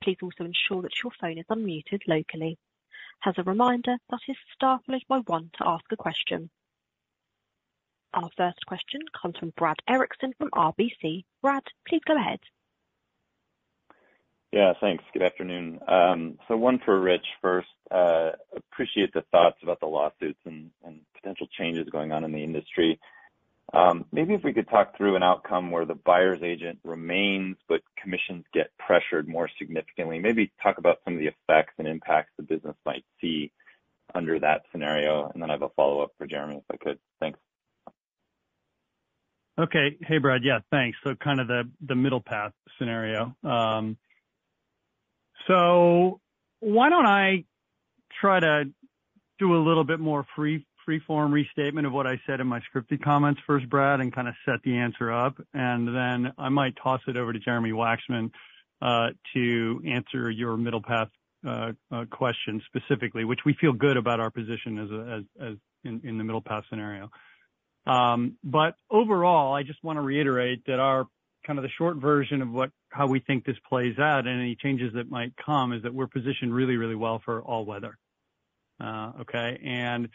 Please 0.02 0.18
also 0.22 0.44
ensure 0.44 0.82
that 0.82 1.02
your 1.02 1.10
phone 1.18 1.38
is 1.38 1.46
unmuted 1.50 2.02
locally. 2.06 2.58
As 3.24 3.32
a 3.38 3.44
reminder, 3.44 3.96
that 4.10 4.20
is 4.28 4.36
star 4.52 4.78
followed 4.84 5.04
by 5.08 5.20
one 5.20 5.50
to 5.56 5.66
ask 5.66 5.86
a 5.90 5.96
question. 5.96 6.50
Our 8.12 8.28
first 8.36 8.66
question 8.66 9.00
comes 9.18 9.38
from 9.38 9.54
Brad 9.56 9.78
Erickson 9.88 10.34
from 10.36 10.50
RBC. 10.50 11.24
Brad, 11.40 11.64
please 11.88 12.02
go 12.06 12.14
ahead. 12.14 12.40
Yeah, 14.52 14.74
thanks. 14.80 15.02
Good 15.14 15.22
afternoon. 15.22 15.80
Um, 15.88 16.38
so 16.46 16.58
one 16.58 16.78
for 16.84 17.00
Rich 17.00 17.24
first. 17.40 17.68
Uh, 17.90 18.32
appreciate 18.54 19.14
the 19.14 19.24
thoughts 19.30 19.56
about 19.62 19.80
the 19.80 19.86
lawsuits 19.86 20.40
and 20.44 20.70
potential 21.14 21.46
changes 21.58 21.88
going 21.90 22.12
on 22.12 22.22
in 22.22 22.32
the 22.32 22.44
industry. 22.44 23.00
Um, 23.72 24.04
maybe 24.12 24.34
if 24.34 24.44
we 24.44 24.52
could 24.52 24.68
talk 24.68 24.98
through 24.98 25.16
an 25.16 25.22
outcome 25.22 25.70
where 25.70 25.86
the 25.86 25.94
buyer's 25.94 26.42
agent 26.42 26.80
remains, 26.84 27.56
but 27.66 27.80
commissions 27.96 28.44
get 28.52 28.70
pressured 28.78 29.26
more 29.26 29.48
significantly. 29.58 30.18
Maybe 30.18 30.52
talk 30.62 30.76
about 30.76 30.98
some 31.04 31.14
of 31.14 31.20
the 31.20 31.28
effects 31.28 31.72
and 31.78 31.88
impacts 31.88 32.32
the 32.36 32.42
business 32.42 32.76
might 32.84 33.04
see 33.22 33.52
under 34.14 34.38
that 34.38 34.64
scenario. 34.70 35.30
And 35.32 35.42
then 35.42 35.48
I 35.48 35.54
have 35.54 35.62
a 35.62 35.70
follow-up 35.70 36.12
for 36.18 36.26
Jeremy, 36.26 36.56
if 36.56 36.64
I 36.70 36.76
could. 36.76 36.98
Thanks. 37.20 37.38
Okay. 39.58 39.96
Hey, 40.02 40.18
Brad. 40.18 40.42
Yeah, 40.44 40.58
thanks. 40.70 40.98
So 41.02 41.14
kind 41.14 41.40
of 41.40 41.48
the 41.48 41.94
middle 41.94 42.20
path 42.20 42.52
scenario. 42.78 43.34
Um, 43.42 43.96
So 45.46 46.20
why 46.60 46.88
don't 46.90 47.06
I 47.06 47.44
try 48.20 48.40
to 48.40 48.64
do 49.38 49.56
a 49.56 49.62
little 49.62 49.84
bit 49.84 49.98
more 49.98 50.24
free-form 50.36 51.32
restatement 51.32 51.86
of 51.86 51.92
what 51.92 52.06
I 52.06 52.20
said 52.26 52.40
in 52.40 52.46
my 52.46 52.60
scripted 52.60 53.02
comments 53.02 53.40
first, 53.46 53.68
Brad, 53.68 54.00
and 54.00 54.14
kind 54.14 54.28
of 54.28 54.34
set 54.44 54.62
the 54.64 54.76
answer 54.76 55.12
up, 55.12 55.34
and 55.52 55.88
then 55.88 56.32
I 56.38 56.48
might 56.48 56.74
toss 56.82 57.00
it 57.08 57.16
over 57.16 57.32
to 57.32 57.38
Jeremy 57.38 57.70
Wacksman 57.70 58.30
to 59.34 59.82
answer 59.86 60.30
your 60.30 60.56
middle 60.56 60.82
path 60.82 61.08
uh, 61.46 61.72
question 62.10 62.62
specifically, 62.66 63.24
which 63.24 63.40
we 63.44 63.54
feel 63.60 63.72
good 63.72 63.96
about 63.96 64.20
our 64.20 64.30
position 64.30 64.78
as 64.78 64.90
a 64.90 65.16
as 65.16 65.48
as 65.50 65.56
in 65.84 66.18
the 66.18 66.24
middle 66.24 66.40
path 66.40 66.64
scenario. 66.70 67.10
Um 67.86 68.36
but 68.44 68.74
overall, 68.88 69.52
I 69.52 69.64
just 69.64 69.82
want 69.82 69.96
to 69.96 70.02
reiterate 70.02 70.64
that 70.66 70.78
our 70.78 71.08
kind 71.46 71.58
of 71.58 71.62
the 71.62 71.70
short 71.76 71.96
version 71.96 72.42
of 72.42 72.50
what, 72.50 72.70
how 72.90 73.06
we 73.06 73.20
think 73.20 73.44
this 73.44 73.56
plays 73.68 73.98
out 73.98 74.26
and 74.26 74.40
any 74.40 74.56
changes 74.56 74.92
that 74.94 75.10
might 75.10 75.32
come, 75.36 75.72
is 75.72 75.82
that 75.82 75.94
we're 75.94 76.06
positioned 76.06 76.54
really, 76.54 76.76
really 76.76 76.94
well 76.94 77.20
for 77.24 77.42
all 77.42 77.64
weather. 77.64 77.98
Uh, 78.80 79.12
okay? 79.20 79.60
And 79.64 80.08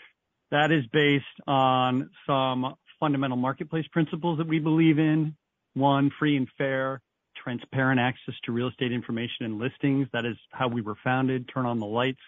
that 0.51 0.71
is 0.71 0.85
based 0.91 1.25
on 1.45 2.09
some 2.25 2.75
fundamental 2.99 3.37
marketplace 3.37 3.85
principles 3.91 4.37
that 4.39 4.47
we 4.47 4.59
believe 4.59 4.99
in. 4.99 5.35
One, 5.73 6.09
free 6.17 6.37
and 6.37 6.47
fair, 6.57 7.01
transparent 7.35 7.99
access 7.99 8.33
to 8.45 8.51
real 8.51 8.69
estate 8.69 8.91
information 8.91 9.45
and 9.45 9.59
listings. 9.59 10.07
That 10.13 10.25
is 10.25 10.35
how 10.51 10.67
we 10.67 10.81
were 10.81 10.95
founded. 11.03 11.49
Turn 11.53 11.65
on 11.65 11.79
the 11.79 11.85
lights. 11.85 12.21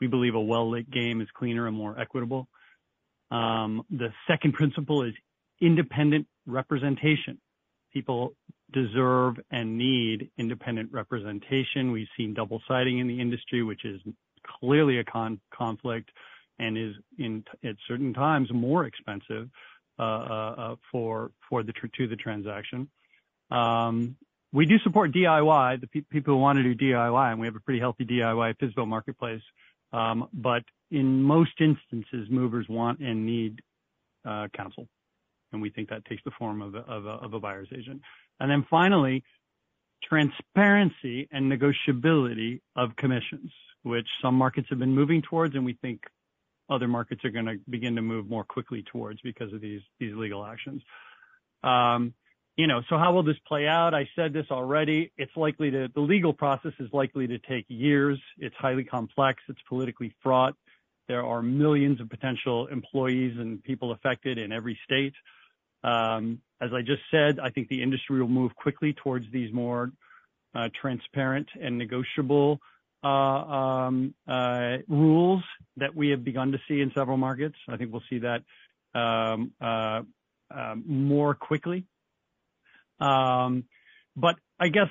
We 0.00 0.08
believe 0.08 0.34
a 0.34 0.40
well-lit 0.40 0.90
game 0.90 1.20
is 1.20 1.28
cleaner 1.34 1.68
and 1.68 1.76
more 1.76 1.98
equitable. 1.98 2.48
Um, 3.30 3.82
the 3.88 4.12
second 4.26 4.54
principle 4.54 5.04
is 5.04 5.14
independent 5.60 6.26
representation. 6.46 7.38
People 7.92 8.34
deserve 8.72 9.38
and 9.50 9.76
need 9.76 10.30
independent 10.38 10.92
representation. 10.92 11.92
We've 11.92 12.08
seen 12.16 12.34
double-siding 12.34 12.98
in 12.98 13.06
the 13.06 13.20
industry, 13.20 13.62
which 13.62 13.84
is 13.84 14.00
clearly 14.60 14.98
a 14.98 15.04
conflict 15.04 16.10
and 16.58 16.78
is 16.78 16.94
in 17.18 17.44
at 17.64 17.76
certain 17.86 18.14
times 18.14 18.52
more 18.52 18.84
expensive 18.86 19.48
uh, 19.98 20.02
uh, 20.02 20.54
uh, 20.58 20.76
for 20.90 21.30
for 21.48 21.62
the 21.62 21.72
to 21.72 22.08
the 22.08 22.16
transaction. 22.16 22.88
Um, 23.50 24.16
we 24.52 24.66
do 24.66 24.78
support 24.80 25.12
DIY, 25.12 25.80
the 25.80 26.02
people 26.02 26.34
who 26.34 26.40
want 26.40 26.58
to 26.58 26.62
do 26.62 26.74
DIY, 26.74 27.30
and 27.30 27.40
we 27.40 27.46
have 27.46 27.56
a 27.56 27.60
pretty 27.60 27.80
healthy 27.80 28.04
DIY 28.04 28.58
physical 28.58 28.86
marketplace. 28.86 29.42
Um, 29.92 30.28
but 30.32 30.62
in 30.90 31.22
most 31.22 31.52
instances, 31.60 32.28
movers 32.30 32.66
want 32.68 33.00
and 33.00 33.26
need 33.26 33.60
counsel, 34.24 34.88
and 35.52 35.62
we 35.62 35.70
think 35.70 35.90
that 35.90 36.04
takes 36.04 36.22
the 36.24 36.30
form 36.38 36.62
of 36.62 36.74
a 37.34 37.40
buyer's 37.40 37.68
agent. 37.76 38.00
And 38.40 38.50
then 38.50 38.66
finally, 38.70 39.24
transparency 40.02 41.28
and 41.30 41.50
negotiability 41.50 42.60
of 42.76 42.96
commissions, 42.96 43.52
which 43.82 44.06
some 44.22 44.34
markets 44.34 44.68
have 44.70 44.78
been 44.78 44.94
moving 44.94 45.22
towards, 45.22 45.54
and 45.54 45.64
we 45.64 45.74
think 45.74 46.00
other 46.70 46.88
markets 46.88 47.24
are 47.24 47.30
gonna 47.30 47.56
begin 47.68 47.96
to 47.96 48.02
move 48.02 48.28
more 48.28 48.44
quickly 48.44 48.82
towards 48.90 49.20
because 49.20 49.52
of 49.52 49.60
these 49.60 49.82
these 50.00 50.14
legal 50.14 50.44
actions. 50.44 50.82
Um, 51.62 52.14
you 52.56 52.66
know, 52.66 52.82
so 52.88 52.98
how 52.98 53.12
will 53.14 53.22
this 53.22 53.36
play 53.46 53.66
out? 53.66 53.94
I 53.94 54.08
said 54.14 54.32
this 54.32 54.46
already. 54.50 55.10
It's 55.16 55.34
likely 55.36 55.70
to... 55.70 55.88
The 55.94 56.00
legal 56.00 56.34
process 56.34 56.72
is 56.78 56.88
likely 56.92 57.26
to 57.28 57.38
take 57.38 57.64
years. 57.68 58.20
It's 58.38 58.54
highly 58.56 58.84
complex. 58.84 59.42
It's 59.48 59.60
politically 59.68 60.14
fraught. 60.22 60.54
There 61.08 61.24
are 61.24 61.42
millions 61.42 62.00
of 62.00 62.10
potential 62.10 62.66
employees 62.66 63.38
and 63.38 63.62
people 63.62 63.92
affected 63.92 64.36
in 64.36 64.52
every 64.52 64.78
state. 64.84 65.14
As 65.84 66.72
I 66.72 66.82
just 66.82 67.02
said, 67.10 67.40
I 67.40 67.50
think 67.50 67.68
the 67.68 67.82
industry 67.82 68.20
will 68.20 68.28
move 68.28 68.54
quickly 68.54 68.92
towards 68.92 69.26
these 69.32 69.52
more 69.52 69.90
uh 70.54 70.68
transparent 70.80 71.48
and 71.60 71.78
negotiable 71.78 72.60
uh 73.02 73.08
um 73.08 74.14
uh 74.28 74.76
rules 74.86 75.42
that 75.78 75.94
we 75.94 76.10
have 76.10 76.22
begun 76.24 76.52
to 76.52 76.58
see 76.68 76.80
in 76.80 76.92
several 76.94 77.16
markets. 77.16 77.56
I 77.68 77.76
think 77.76 77.92
we'll 77.92 78.02
see 78.10 78.20
that 78.20 78.42
um 78.94 79.52
uh 79.60 80.02
uh 80.54 80.74
more 80.84 81.34
quickly. 81.34 81.86
Um 83.00 83.64
but 84.14 84.36
I 84.60 84.68
guess 84.68 84.88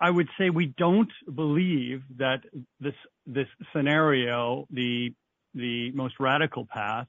I 0.00 0.10
would 0.10 0.28
say 0.38 0.50
we 0.50 0.66
don't 0.66 1.12
believe 1.32 2.02
that 2.18 2.42
this 2.80 2.94
this 3.26 3.46
scenario, 3.74 4.66
the 4.70 5.14
the 5.54 5.92
most 5.92 6.14
radical 6.18 6.66
path, 6.66 7.06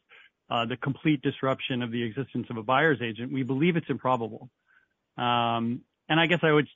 Uh, 0.47 0.63
the 0.65 0.77
complete 0.77 1.23
disruption 1.23 1.81
of 1.81 1.91
the 1.91 2.03
existence 2.03 2.45
of 2.51 2.57
a 2.57 2.61
buyer's 2.61 3.01
agent, 3.01 3.33
we 3.33 3.41
believe 3.41 3.77
it's 3.77 3.89
improbable. 3.89 4.47
Um, 5.17 5.81
and 6.07 6.19
I 6.19 6.27
guess 6.27 6.41
I 6.43 6.51
would 6.51 6.67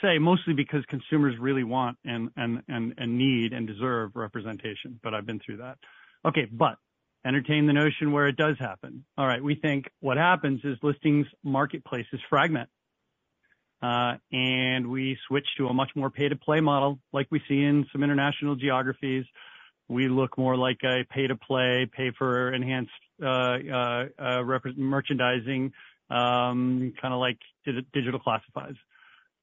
say 0.00 0.18
mostly 0.18 0.54
because 0.54 0.84
consumers 0.86 1.36
really 1.38 1.64
want 1.64 1.98
and 2.04 2.30
need 3.18 3.52
and 3.52 3.66
deserve 3.66 4.14
representation, 4.14 5.00
but 5.02 5.14
I've 5.14 5.26
been 5.26 5.40
through 5.40 5.56
that. 5.56 5.78
Okay, 6.24 6.46
but 6.48 6.76
entertain 7.26 7.66
the 7.66 7.72
notion 7.72 8.12
where 8.12 8.28
it 8.28 8.36
does 8.36 8.56
happen. 8.58 9.04
All 9.18 9.26
right, 9.26 9.42
we 9.42 9.56
think 9.56 9.90
what 9.98 10.16
happens 10.16 10.60
is 10.62 10.76
listings 10.80 11.26
marketplaces 11.42 12.20
fragment, 12.28 12.68
uh, 13.82 14.14
and 14.30 14.90
we 14.90 15.18
switch 15.26 15.46
to 15.56 15.66
a 15.66 15.74
much 15.74 15.90
more 15.96 16.10
pay-to-play 16.10 16.60
model, 16.60 17.00
like 17.12 17.26
we 17.30 17.42
see 17.48 17.62
in 17.64 17.86
some 17.90 18.04
international 18.04 18.54
geographies. 18.54 19.24
We 19.90 20.08
look 20.08 20.38
more 20.38 20.56
like 20.56 20.78
a 20.84 21.04
pay-to-play, 21.10 21.90
pay 21.92 22.12
for 22.16 22.54
enhanced 22.54 22.92
uh, 23.20 23.26
uh, 23.26 24.04
uh, 24.16 24.42
merchandising, 24.76 25.72
um, 26.08 26.92
kind 27.02 27.12
of 27.12 27.18
like 27.18 27.38
digital 27.92 28.20
classifieds. 28.20 28.78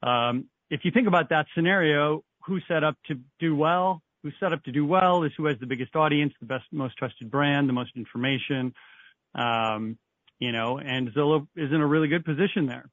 Um, 0.01 0.45
if 0.69 0.85
you 0.85 0.91
think 0.91 1.09
about 1.09 1.29
that 1.29 1.47
scenario, 1.53 2.23
who's 2.45 2.63
set 2.69 2.85
up 2.85 2.95
to 3.07 3.19
do 3.39 3.57
well? 3.57 4.01
Who's 4.23 4.35
set 4.39 4.53
up 4.53 4.63
to 4.63 4.71
do 4.71 4.85
well 4.85 5.23
is 5.23 5.33
who 5.35 5.47
has 5.47 5.57
the 5.59 5.67
biggest 5.67 5.97
audience, 5.97 6.33
the 6.39 6.47
best, 6.47 6.63
most 6.71 6.95
trusted 6.97 7.29
brand, 7.29 7.67
the 7.67 7.73
most 7.73 7.91
information, 7.97 8.73
um, 9.35 9.97
you 10.39 10.53
know, 10.53 10.79
and 10.79 11.09
Zillow 11.09 11.45
is 11.57 11.71
in 11.73 11.81
a 11.81 11.85
really 11.85 12.07
good 12.07 12.23
position 12.23 12.67
there. 12.67 12.89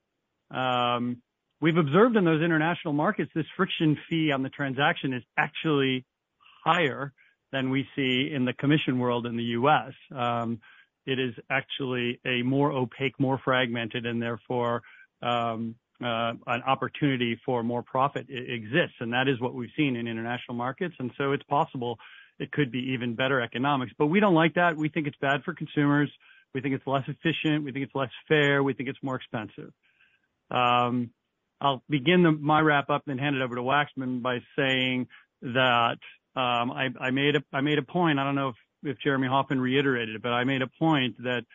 We've 1.61 1.77
observed 1.77 2.17
in 2.17 2.25
those 2.25 2.41
international 2.41 2.93
markets, 2.93 3.31
this 3.33 3.45
friction 3.55 3.97
fee 4.09 4.31
on 4.31 4.43
the 4.43 4.49
transaction 4.49 5.13
is 5.13 5.23
actually 5.37 6.05
higher 6.65 7.13
than 7.51 7.69
we 7.69 7.87
see 7.95 8.31
in 8.33 8.45
the 8.45 8.53
commission 8.53 8.99
world 8.99 9.25
in 9.25 9.37
the 9.37 9.43
U.S. 9.43 9.93
Um, 10.15 10.59
it 11.05 11.19
is 11.19 11.33
actually 11.49 12.19
a 12.25 12.41
more 12.41 12.71
opaque, 12.71 13.19
more 13.19 13.39
fragmented, 13.43 14.05
and 14.05 14.21
therefore, 14.21 14.81
um, 15.21 15.75
uh, 16.03 16.33
an 16.47 16.61
opportunity 16.67 17.39
for 17.45 17.63
more 17.63 17.83
profit 17.83 18.27
exists, 18.29 18.95
and 18.99 19.13
that 19.13 19.27
is 19.27 19.39
what 19.39 19.53
we've 19.53 19.69
seen 19.77 19.95
in 19.95 20.07
international 20.07 20.57
markets. 20.57 20.95
And 20.99 21.11
so 21.17 21.31
it's 21.31 21.43
possible 21.43 21.97
it 22.37 22.51
could 22.51 22.71
be 22.71 22.93
even 22.93 23.15
better 23.15 23.39
economics. 23.39 23.93
But 23.97 24.07
we 24.07 24.19
don't 24.19 24.33
like 24.33 24.55
that. 24.55 24.75
We 24.75 24.89
think 24.89 25.07
it's 25.07 25.17
bad 25.21 25.43
for 25.43 25.53
consumers. 25.53 26.11
We 26.53 26.61
think 26.61 26.75
it's 26.75 26.87
less 26.87 27.03
efficient. 27.07 27.63
We 27.63 27.71
think 27.71 27.85
it's 27.85 27.95
less 27.95 28.09
fair. 28.27 28.61
We 28.61 28.73
think 28.73 28.89
it's 28.89 29.01
more 29.01 29.15
expensive. 29.15 29.71
Um, 30.51 31.11
I'll 31.61 31.81
begin 31.89 32.39
my 32.41 32.59
wrap-up, 32.59 33.03
and 33.07 33.19
hand 33.19 33.35
it 33.35 33.41
over 33.41 33.55
to 33.55 33.61
Wacksman 33.61 34.21
by 34.21 34.39
saying 34.57 35.07
that 35.41 35.97
I 36.35 36.89
I 36.99 37.11
made 37.11 37.35
a 37.35 37.43
I 37.53 37.61
made 37.61 37.77
a 37.77 37.83
point. 37.83 38.19
I 38.19 38.23
don't 38.23 38.35
know 38.35 38.53
if 38.83 38.99
Jeremy 38.99 39.27
Hofmann 39.27 39.59
reiterated 39.59 40.15
it, 40.15 40.21
but 40.21 40.33
I 40.33 40.43
made 40.43 40.61
a 40.61 40.67
point 40.67 41.23
that 41.23 41.45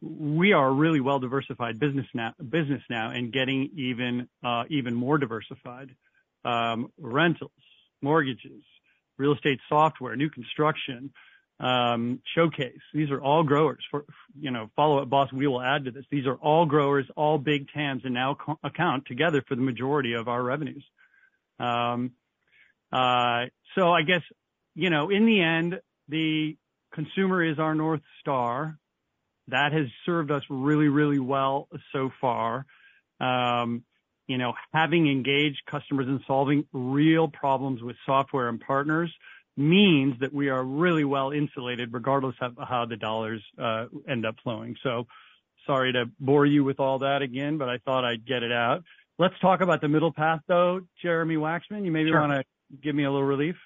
we 0.00 0.52
are 0.52 0.68
a 0.68 0.72
really 0.72 1.00
well-diversified 1.00 1.78
business 1.78 2.06
now 2.14 2.32
business 2.48 2.82
now 2.88 3.10
and 3.10 3.32
getting 3.32 3.70
even 3.76 4.28
uh 4.44 4.64
even 4.68 4.94
more 4.94 5.18
diversified. 5.18 5.94
Um 6.44 6.92
rentals, 6.98 7.50
mortgages, 8.00 8.62
real 9.16 9.34
estate 9.34 9.60
software, 9.68 10.14
new 10.16 10.30
construction, 10.30 11.12
um, 11.60 12.20
Showcase, 12.34 12.78
these 12.94 13.10
are 13.10 13.20
all 13.20 13.42
growers. 13.42 13.84
For, 13.90 14.04
you 14.38 14.50
know, 14.50 14.70
Follow 14.76 15.02
Up 15.02 15.10
Boss, 15.10 15.32
we 15.32 15.46
will 15.46 15.60
add 15.60 15.86
to 15.86 15.90
this. 15.90 16.04
These 16.10 16.26
are 16.26 16.36
all 16.36 16.66
growers, 16.66 17.06
all 17.16 17.38
big 17.38 17.68
TAMs, 17.72 18.02
and 18.04 18.14
now 18.14 18.36
account 18.62 19.06
together 19.06 19.42
for 19.46 19.56
the 19.56 19.62
majority 19.62 20.12
of 20.12 20.28
our 20.28 20.42
revenues. 20.42 20.84
So 23.76 23.92
I 23.92 24.02
guess, 24.02 24.22
you 24.74 24.90
know, 24.90 25.10
in 25.10 25.26
the 25.26 25.40
end, 25.40 25.80
the 26.08 26.56
consumer 26.92 27.44
is 27.44 27.58
our 27.58 27.74
North 27.74 28.02
Star. 28.20 28.78
That 29.48 29.72
has 29.72 29.86
served 30.04 30.30
us 30.30 30.42
really, 30.50 30.88
really 30.88 31.18
well 31.18 31.68
so 31.92 32.10
far. 32.20 32.66
Um, 33.20 33.84
you 34.26 34.36
know, 34.36 34.52
having 34.74 35.08
engaged 35.08 35.62
customers 35.70 36.06
and 36.06 36.20
solving 36.26 36.66
real 36.72 37.28
problems 37.28 37.82
with 37.82 37.96
software 38.04 38.48
and 38.48 38.60
partners 38.60 39.12
means 39.56 40.20
that 40.20 40.32
we 40.32 40.50
are 40.50 40.62
really 40.62 41.04
well 41.04 41.30
insulated, 41.32 41.92
regardless 41.92 42.36
of 42.40 42.56
how 42.58 42.84
the 42.84 42.96
dollars 42.96 43.42
end 44.08 44.26
up 44.26 44.36
flowing. 44.42 44.76
So 44.82 45.06
sorry 45.66 45.92
to 45.94 46.04
bore 46.20 46.46
you 46.46 46.62
with 46.62 46.78
all 46.78 47.00
that 47.00 47.22
again, 47.22 47.58
but 47.58 47.68
I 47.68 47.78
thought 47.78 48.04
I'd 48.04 48.26
get 48.26 48.42
it 48.42 48.52
out. 48.52 48.84
Let's 49.18 49.34
talk 49.40 49.62
about 49.62 49.80
the 49.80 49.88
middle 49.88 50.12
path, 50.12 50.40
though. 50.46 50.82
Jeremy 51.02 51.36
Wacksman, 51.36 51.84
you 51.84 51.90
maybe 51.90 52.12
wanna 52.12 52.44
give 52.82 52.94
me 52.94 53.04
a 53.04 53.10
little 53.10 53.26
relief? 53.26 53.56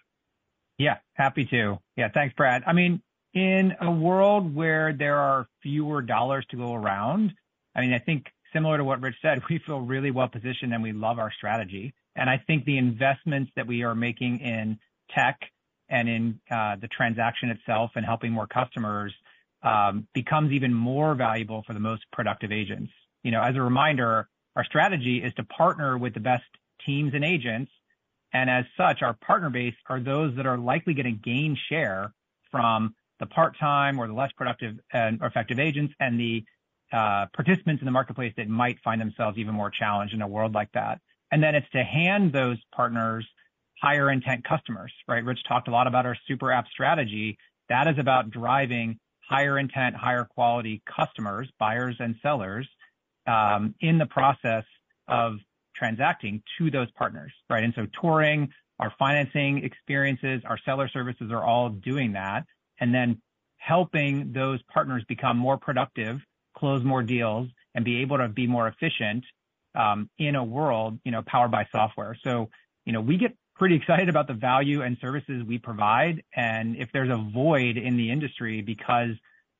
Yeah, 0.78 0.96
happy 1.14 1.46
to. 1.46 1.78
Yeah, 1.96 2.08
thanks, 2.12 2.34
Brad. 2.34 2.62
I 2.66 2.72
mean, 2.72 3.02
in 3.34 3.72
a 3.80 3.90
world 3.90 4.54
where 4.54 4.92
there 4.92 5.18
are 5.18 5.46
fewer 5.62 6.02
dollars 6.02 6.44
to 6.50 6.56
go 6.56 6.74
around, 6.74 7.32
I 7.74 7.80
mean, 7.80 7.92
I 7.92 7.98
think 7.98 8.26
similar 8.52 8.78
to 8.78 8.84
what 8.84 9.00
Rich 9.00 9.16
said, 9.22 9.40
we 9.50 9.60
feel 9.66 9.80
really 9.80 10.10
well 10.10 10.28
positioned, 10.28 10.72
and 10.72 10.82
we 10.82 10.92
love 10.92 11.18
our 11.18 11.32
strategy. 11.36 11.94
And 12.16 12.28
I 12.28 12.42
think 12.46 12.64
the 12.64 12.78
investments 12.78 13.50
that 13.56 13.66
we 13.66 13.82
are 13.82 13.94
making 13.94 14.40
in 14.40 14.78
tech 15.14 15.38
and 15.88 16.08
in 16.08 16.40
uh, 16.50 16.76
the 16.80 16.88
transaction 16.88 17.50
itself 17.50 17.92
and 17.96 18.04
helping 18.04 18.32
more 18.32 18.46
customers 18.46 19.12
um, 19.62 20.06
becomes 20.14 20.52
even 20.52 20.74
more 20.74 21.14
valuable 21.14 21.62
for 21.66 21.72
the 21.72 21.80
most 21.80 22.02
productive 22.12 22.50
agents. 22.50 22.90
You 23.22 23.30
know, 23.30 23.42
as 23.42 23.54
a 23.56 23.62
reminder, 23.62 24.28
our 24.56 24.64
strategy 24.64 25.22
is 25.24 25.32
to 25.34 25.44
partner 25.44 25.96
with 25.96 26.14
the 26.14 26.20
best 26.20 26.44
teams 26.84 27.12
and 27.14 27.24
agents, 27.24 27.70
and 28.32 28.48
as 28.50 28.64
such, 28.76 29.02
our 29.02 29.14
partner 29.14 29.50
base 29.50 29.74
are 29.88 30.00
those 30.00 30.34
that 30.36 30.46
are 30.46 30.58
likely 30.58 30.94
gonna 30.94 31.12
gain 31.12 31.56
share 31.68 32.12
from 32.50 32.94
the 33.20 33.26
part-time 33.26 33.98
or 33.98 34.06
the 34.06 34.14
less 34.14 34.32
productive 34.32 34.76
and 34.92 35.20
effective 35.22 35.58
agents 35.58 35.94
and 36.00 36.18
the 36.18 36.44
participants 36.90 37.80
in 37.80 37.86
the 37.86 37.90
marketplace 37.90 38.34
that 38.36 38.48
might 38.48 38.78
find 38.80 39.00
themselves 39.00 39.38
even 39.38 39.54
more 39.54 39.70
challenged 39.70 40.12
in 40.12 40.20
a 40.20 40.28
world 40.28 40.52
like 40.52 40.70
that. 40.72 41.00
And 41.30 41.42
then 41.42 41.54
it's 41.54 41.68
to 41.70 41.82
hand 41.82 42.32
those 42.32 42.58
partners 42.74 43.26
higher 43.80 44.10
intent 44.10 44.44
customers, 44.44 44.92
right? 45.08 45.24
Rich 45.24 45.40
talked 45.48 45.68
a 45.68 45.70
lot 45.70 45.86
about 45.86 46.04
our 46.04 46.16
super 46.28 46.52
app 46.52 46.66
strategy. 46.68 47.38
That 47.68 47.88
is 47.88 47.98
about 47.98 48.30
driving 48.30 48.98
higher 49.28 49.58
intent, 49.58 49.96
higher 49.96 50.24
quality 50.24 50.82
customers, 50.84 51.48
buyers 51.58 51.96
and 51.98 52.16
sellers, 52.22 52.68
um, 53.26 53.74
in 53.80 53.98
the 53.98 54.06
process 54.06 54.64
of 55.08 55.36
transacting 55.74 56.42
to 56.58 56.70
those 56.70 56.90
partners, 56.92 57.32
right? 57.48 57.64
And 57.64 57.74
so 57.74 57.86
touring, 58.00 58.50
our 58.78 58.92
financing 58.98 59.64
experiences, 59.64 60.42
our 60.44 60.58
seller 60.64 60.88
services 60.88 61.30
are 61.30 61.44
all 61.44 61.68
doing 61.68 62.12
that, 62.12 62.44
and 62.80 62.94
then 62.94 63.20
helping 63.58 64.32
those 64.32 64.60
partners 64.72 65.04
become 65.06 65.36
more 65.36 65.56
productive, 65.56 66.20
close 66.56 66.82
more 66.82 67.02
deals, 67.02 67.48
and 67.74 67.84
be 67.84 68.02
able 68.02 68.18
to 68.18 68.28
be 68.28 68.46
more 68.46 68.68
efficient, 68.68 69.24
um, 69.74 70.10
in 70.18 70.34
a 70.36 70.44
world, 70.44 70.98
you 71.04 71.12
know, 71.12 71.22
powered 71.26 71.50
by 71.50 71.66
software. 71.70 72.16
So, 72.22 72.50
you 72.84 72.92
know, 72.92 73.00
we 73.00 73.16
get 73.16 73.36
pretty 73.56 73.76
excited 73.76 74.08
about 74.08 74.26
the 74.26 74.34
value 74.34 74.82
and 74.82 74.98
services 75.00 75.44
we 75.46 75.58
provide, 75.58 76.22
and 76.34 76.76
if 76.76 76.90
there's 76.92 77.10
a 77.10 77.16
void 77.32 77.76
in 77.76 77.96
the 77.96 78.10
industry 78.10 78.60
because 78.60 79.10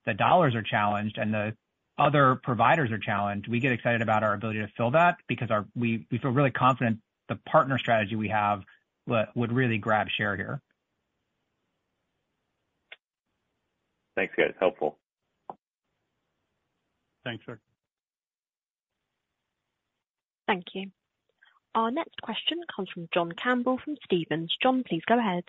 the 0.05 0.15
dollars 0.15 0.55
are 0.55 0.63
challenged 0.63 1.19
and 1.19 1.33
the 1.33 1.55
other 2.03 2.41
providers 2.43 2.91
are 2.91 2.99
challenged, 2.99 3.47
we 3.49 3.61
get 3.61 3.73
excited 3.73 4.03
about 4.03 4.25
our 4.25 4.35
ability 4.35 4.59
to 4.59 4.69
fill 4.77 4.91
that 4.91 5.17
because 5.29 5.49
we 5.77 6.07
feel 6.21 6.33
really 6.33 6.51
confident 6.51 6.99
the 7.29 7.37
partner 7.47 7.79
strategy 7.79 8.17
we 8.17 8.29
have 8.29 8.63
would 9.07 9.53
really 9.53 9.79
grab 9.79 10.09
share 10.17 10.37
here. 10.37 10.61
Thanks, 14.17 14.35
guys. 14.37 14.53
Helpful. 14.61 14.99
Thanks, 17.25 17.45
sir. 17.47 17.59
Thank 20.47 20.65
you. 20.75 20.91
Our 21.75 21.91
next 21.91 22.21
question 22.21 22.59
comes 22.75 22.91
from 22.93 23.09
John 23.15 23.33
Campbell 23.33 23.79
from 23.83 23.97
Stephens. 24.05 24.55
John, 24.63 24.83
please 24.87 25.03
go 25.07 25.19
ahead. 25.19 25.45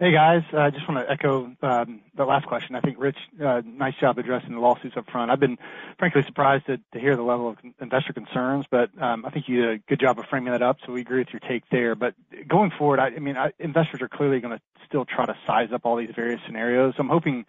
Hey, 0.00 0.12
guys. 0.12 0.42
Uh, 0.50 0.60
I 0.60 0.70
just 0.70 0.88
want 0.88 1.06
to 1.06 1.12
echo 1.12 1.54
um, 1.60 2.00
the 2.16 2.24
last 2.24 2.46
question. 2.46 2.74
I 2.74 2.80
think, 2.80 2.98
Rich, 2.98 3.18
uh, 3.44 3.60
nice 3.66 3.92
job 4.00 4.16
addressing 4.16 4.54
the 4.54 4.58
lawsuits 4.58 4.96
up 4.96 5.04
front. 5.10 5.30
I've 5.30 5.40
been 5.40 5.58
frankly 5.98 6.22
surprised 6.26 6.64
to 6.68 6.78
hear 6.98 7.16
the 7.16 7.22
level 7.22 7.50
of 7.50 7.58
investor 7.82 8.14
concerns, 8.14 8.64
but 8.70 8.88
um, 8.98 9.26
I 9.26 9.30
think 9.30 9.46
you 9.46 9.60
did 9.60 9.70
a 9.74 9.78
good 9.90 10.00
job 10.00 10.18
of 10.18 10.24
framing 10.30 10.52
that 10.52 10.62
up, 10.62 10.78
so 10.86 10.92
we 10.92 11.02
agree 11.02 11.18
with 11.18 11.28
your 11.34 11.40
take 11.40 11.64
there. 11.70 11.94
But 11.94 12.14
going 12.48 12.70
forward, 12.78 12.98
I 12.98 13.10
mean, 13.10 13.36
investors 13.58 14.00
are 14.00 14.08
clearly 14.08 14.40
gonna 14.40 14.62
still 14.86 15.04
try 15.04 15.26
to 15.26 15.36
size 15.46 15.68
up 15.70 15.82
all 15.84 15.96
these 15.96 16.12
various 16.16 16.40
scenarios. 16.46 16.94
I'm 16.98 17.10
hoping 17.10 17.44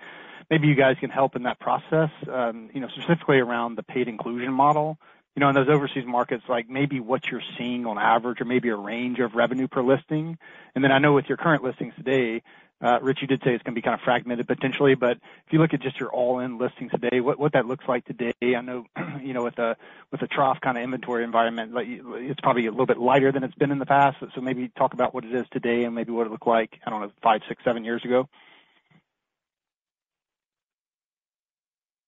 maybe 0.49 0.67
you 0.67 0.75
guys 0.75 0.97
can 0.99 1.09
help 1.09 1.37
in 1.37 1.43
that 1.43 1.61
process, 1.61 2.09
um, 2.29 2.69
you 2.73 2.81
know, 2.81 2.89
specifically 2.89 3.39
around 3.39 3.75
the 3.75 3.83
paid 3.83 4.09
inclusion 4.09 4.51
model. 4.51 4.97
You 5.35 5.39
know, 5.39 5.49
in 5.49 5.55
those 5.55 5.69
overseas 5.69 6.05
markets, 6.05 6.43
like 6.49 6.69
maybe 6.69 6.99
what 6.99 7.25
you're 7.31 7.41
seeing 7.57 7.85
on 7.85 7.97
average 7.97 8.41
or 8.41 8.45
maybe 8.45 8.69
a 8.69 8.75
range 8.75 9.19
of 9.19 9.33
revenue 9.33 9.67
per 9.67 9.81
listing. 9.81 10.37
And 10.75 10.83
then 10.83 10.91
I 10.91 10.99
know 10.99 11.13
with 11.13 11.27
your 11.29 11.37
current 11.37 11.63
listings 11.63 11.93
today, 11.95 12.41
uh, 12.81 12.99
Rich, 13.01 13.19
you 13.21 13.27
did 13.27 13.41
say 13.43 13.53
it's 13.53 13.63
gonna 13.63 13.75
be 13.75 13.81
kind 13.81 13.93
of 13.93 14.01
fragmented 14.01 14.47
potentially, 14.47 14.95
but 14.95 15.17
if 15.45 15.53
you 15.53 15.59
look 15.59 15.73
at 15.73 15.81
just 15.81 15.99
your 15.99 16.09
all-in 16.09 16.57
listings 16.57 16.91
today, 16.91 17.19
what 17.21 17.53
that 17.53 17.65
looks 17.67 17.85
like 17.87 18.03
today, 18.05 18.33
I 18.43 18.61
know, 18.61 18.85
you 19.21 19.33
know, 19.33 19.43
with 19.43 19.59
a 19.59 19.77
with 20.11 20.21
a 20.23 20.27
trough 20.27 20.59
kind 20.61 20.77
of 20.77 20.83
inventory 20.83 21.23
environment, 21.23 21.73
like, 21.73 21.87
it's 21.87 22.41
probably 22.41 22.65
a 22.65 22.71
little 22.71 22.87
bit 22.87 22.97
lighter 22.97 23.31
than 23.31 23.43
it's 23.43 23.55
been 23.55 23.71
in 23.71 23.79
the 23.79 23.85
past. 23.85 24.17
So 24.33 24.41
maybe 24.41 24.69
talk 24.69 24.93
about 24.93 25.13
what 25.13 25.23
it 25.25 25.33
is 25.33 25.45
today 25.51 25.83
and 25.83 25.93
maybe 25.93 26.11
what 26.11 26.25
it 26.27 26.31
looked 26.31 26.47
like, 26.47 26.79
I 26.85 26.89
don't 26.89 27.01
know, 27.01 27.11
five, 27.21 27.41
six, 27.47 27.63
seven 27.63 27.85
years 27.85 28.03
ago. 28.03 28.27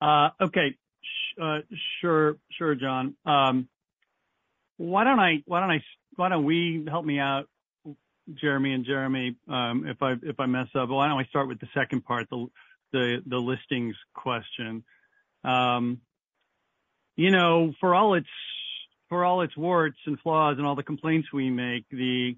Uh, 0.02 0.30
okay. 0.42 0.76
Uh, 1.42 1.60
sure, 2.02 2.38
sure, 2.52 2.76
John. 2.76 3.16
Um, 3.26 3.68
why 4.78 5.04
don't 5.04 5.20
I 5.20 5.44
why 5.46 5.60
don't 5.60 5.72
I 5.72 5.84
why 6.16 6.30
don't 6.30 6.46
we 6.46 6.86
help 6.88 7.06
me 7.06 7.20
out, 7.20 7.48
Jeremy 8.34 8.74
and 8.74 8.86
Jeremy, 8.86 9.36
um, 9.48 9.86
if 9.88 10.02
I 10.02 10.14
if 10.22 10.40
I 10.40 10.46
mess 10.46 10.68
up, 10.76 10.90
why 10.90 11.08
don't 11.08 11.20
I 11.20 11.26
start 11.26 11.48
with 11.48 11.60
the 11.60 11.68
second 11.74 12.06
part, 12.06 12.28
the 12.30 13.20
listings 13.26 13.96
question? 14.14 14.84
Um, 15.44 16.02
you 17.16 17.32
know, 17.32 17.74
for 17.80 17.94
all 17.94 18.14
its 18.16 19.58
warts 19.58 19.98
and 20.06 20.20
flaws 20.20 20.58
and 20.58 20.66
all 20.66 20.76
the 20.76 20.84
complaints 20.84 21.32
we 21.32 21.50
make, 21.50 21.86
the 21.90 22.36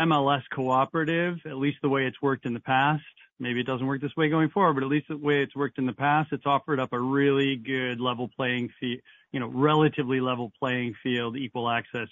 MLS 0.00 0.42
cooperative, 0.52 1.38
at 1.46 1.56
least 1.56 1.78
the 1.82 1.88
way 1.88 2.06
it's 2.06 2.20
worked 2.20 2.46
in 2.46 2.54
the 2.54 2.60
past, 2.60 3.02
maybe 3.40 3.60
it 3.60 3.66
doesn't 3.66 3.86
work 3.86 4.00
this 4.00 4.16
way 4.16 4.28
going 4.28 4.50
forward, 4.50 4.74
but 4.74 4.82
at 4.82 4.88
least 4.88 5.06
the 5.08 5.16
way 5.16 5.42
it's 5.42 5.54
worked 5.54 5.78
in 5.78 5.86
the 5.86 5.92
past, 5.92 6.32
it's 6.32 6.46
offered 6.46 6.80
up 6.80 6.92
a 6.92 7.00
really 7.00 7.56
good 7.56 8.00
level 8.00 8.28
playing 8.36 8.70
field, 8.80 9.00
you 9.32 9.40
know, 9.40 9.48
relatively 9.48 10.20
level 10.20 10.52
playing 10.58 10.94
field, 11.02 11.36
equal 11.36 11.68
access, 11.68 12.08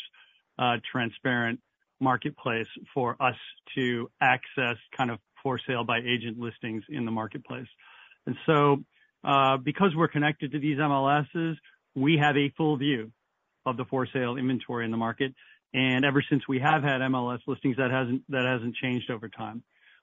uh, 0.58 0.76
transparent 0.90 1.60
marketplace 2.00 2.68
for 2.92 3.16
us 3.20 3.36
to 3.74 4.10
access 4.20 4.76
kind 4.96 5.10
of 5.10 5.18
for 5.42 5.58
sale 5.66 5.84
by 5.84 5.98
agent 5.98 6.38
listings 6.38 6.84
in 6.88 7.04
the 7.04 7.10
marketplace. 7.10 7.68
And 8.26 8.36
so, 8.46 8.84
uh, 9.24 9.56
because 9.56 9.94
we're 9.96 10.08
connected 10.08 10.52
to 10.52 10.58
these 10.58 10.78
MLSs, 10.78 11.56
we 11.94 12.18
have 12.18 12.36
a 12.36 12.50
full 12.56 12.76
view 12.76 13.12
of 13.64 13.76
the 13.76 13.84
for 13.84 14.06
sale 14.06 14.36
inventory 14.36 14.84
in 14.84 14.90
the 14.90 14.96
market, 14.96 15.34
and 15.74 16.04
ever 16.04 16.22
since 16.28 16.46
we 16.48 16.58
have 16.60 16.82
had 16.82 17.00
MLS 17.00 17.40
listings, 17.46 17.76
that 17.78 17.90
hasn't, 17.90 18.22
that 18.28 18.44
hasn't 18.44 18.76
changed 18.76 19.10
over 19.10 19.28
time. 19.28 19.62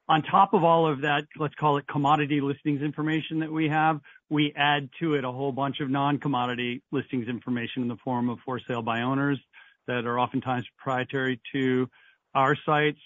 On 0.10 0.22
top 0.22 0.54
of 0.54 0.64
all 0.64 0.86
of 0.92 1.02
that, 1.02 1.24
let's 1.38 1.56
call 1.56 1.78
it 1.78 1.88
commodity 1.88 2.42
listings 2.42 2.82
information 2.82 3.40
that 3.40 3.52
we 3.52 3.70
have, 3.70 4.02
we 4.30 4.54
add 4.56 4.90
to 5.00 5.14
it 5.14 5.24
a 5.24 5.32
whole 5.32 5.54
bunch 5.54 5.80
of 5.80 5.90
non-commodity 5.90 6.82
listings 6.92 7.28
information 7.30 7.84
in 7.84 7.88
the 7.88 7.96
form 8.04 8.30
of 8.30 8.38
for 8.46 8.60
sale 8.68 8.82
by 8.82 9.02
owners 9.02 9.40
that 9.88 10.06
are 10.06 10.20
oftentimes 10.20 10.66
proprietary 10.78 11.40
to 11.54 11.90
our 12.36 12.56
sites, 12.66 13.00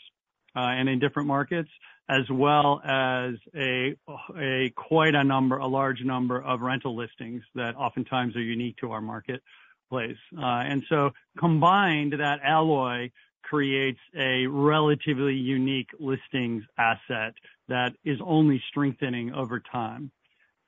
uh, 0.55 0.59
and 0.59 0.89
in 0.89 0.97
different 0.97 1.27
markets, 1.27 1.69
as 2.09 2.23
well 2.31 2.81
as 2.83 3.35
a 3.55 3.95
quite 4.75 5.13
a 5.13 5.23
number, 5.23 5.57
a 5.57 5.67
large 5.67 6.01
number 6.03 6.41
of 6.41 6.61
rental 6.61 6.95
listings 6.95 7.43
that 7.53 7.75
oftentimes 7.75 8.35
are 8.35 8.41
unique 8.41 8.77
to 8.77 8.91
our 8.91 9.01
market, 9.01 9.41
marketplace. 9.89 10.17
Uh, 10.37 10.63
and 10.71 10.83
so 10.89 11.11
combined, 11.37 12.13
that 12.13 12.39
alloy 12.43 13.09
creates 13.49 13.99
a 14.15 14.47
relatively 14.47 15.35
unique 15.35 15.89
listings 15.99 16.63
asset 16.77 17.33
that 17.67 17.93
is 18.03 18.19
only 18.23 18.61
strengthening 18.69 19.33
over 19.33 19.59
time. 19.59 20.11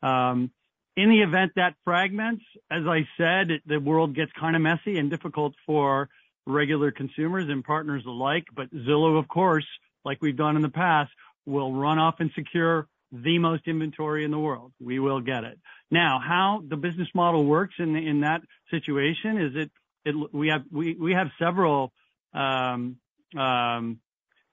Um, 0.02 0.52
in 0.96 1.10
the 1.10 1.22
event 1.22 1.54
that 1.56 1.76
fragments, 1.86 2.44
as 2.70 2.84
I 2.88 3.08
said, 3.18 3.62
the 3.66 3.80
world 3.80 4.16
gets 4.16 4.32
kind 4.40 4.56
of 4.56 4.62
messy 4.62 4.98
and 4.98 5.10
difficult 5.10 5.54
for 5.66 6.10
regular 6.46 6.92
consumers 6.92 7.46
and 7.48 7.64
partners 7.64 8.04
alike. 8.06 8.46
But 8.54 8.74
Zillow, 8.74 9.18
of 9.18 9.28
course, 9.28 9.66
like 10.04 10.18
we've 10.22 10.36
done 10.36 10.56
in 10.56 10.62
the 10.62 10.70
past, 10.70 11.12
will 11.46 11.74
run 11.74 12.00
off 12.00 12.16
and 12.20 12.32
secure 12.36 12.88
the 13.12 13.40
most 13.40 13.64
inventory 13.68 14.24
in 14.24 14.32
the 14.32 14.40
world. 14.40 14.72
We 14.80 15.00
will 15.00 15.22
get 15.22 15.44
it. 15.44 15.58
Now, 15.90 16.20
how 16.26 16.62
the 16.68 16.78
business 16.78 17.08
model 17.16 17.46
works 17.46 17.76
in 17.80 17.96
in 17.96 18.22
that 18.22 18.42
situation 18.70 19.38
is 19.38 19.52
it 19.56 19.72
it 20.06 20.16
we 20.34 20.50
have 20.50 20.64
we 20.72 20.96
we 20.96 21.14
have 21.14 21.28
several, 21.40 21.92
Um, 22.34 22.98
um, 23.38 24.00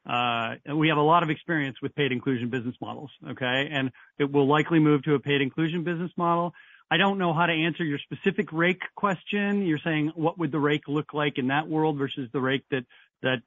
uh, 0.08 0.54
we 0.74 0.88
have 0.88 0.98
a 0.98 1.02
lot 1.02 1.22
of 1.22 1.30
experience 1.30 1.78
with 1.82 1.94
paid 1.94 2.12
inclusion 2.12 2.48
business 2.48 2.76
models, 2.80 3.10
okay? 3.28 3.68
And 3.70 3.90
it 4.18 4.30
will 4.30 4.46
likely 4.46 4.78
move 4.78 5.02
to 5.04 5.14
a 5.14 5.18
paid 5.18 5.40
inclusion 5.40 5.82
business 5.82 6.12
model. 6.16 6.54
I 6.90 6.96
don't 6.96 7.18
know 7.18 7.34
how 7.34 7.46
to 7.46 7.52
answer 7.52 7.82
your 7.82 7.98
specific 7.98 8.52
rake 8.52 8.82
question. 8.94 9.66
You're 9.66 9.80
saying, 9.82 10.12
what 10.14 10.38
would 10.38 10.52
the 10.52 10.60
rake 10.60 10.86
look 10.86 11.12
like 11.12 11.38
in 11.38 11.48
that 11.48 11.66
world 11.66 11.98
versus 11.98 12.28
the 12.32 12.40
rake 12.40 12.64
that 12.70 12.84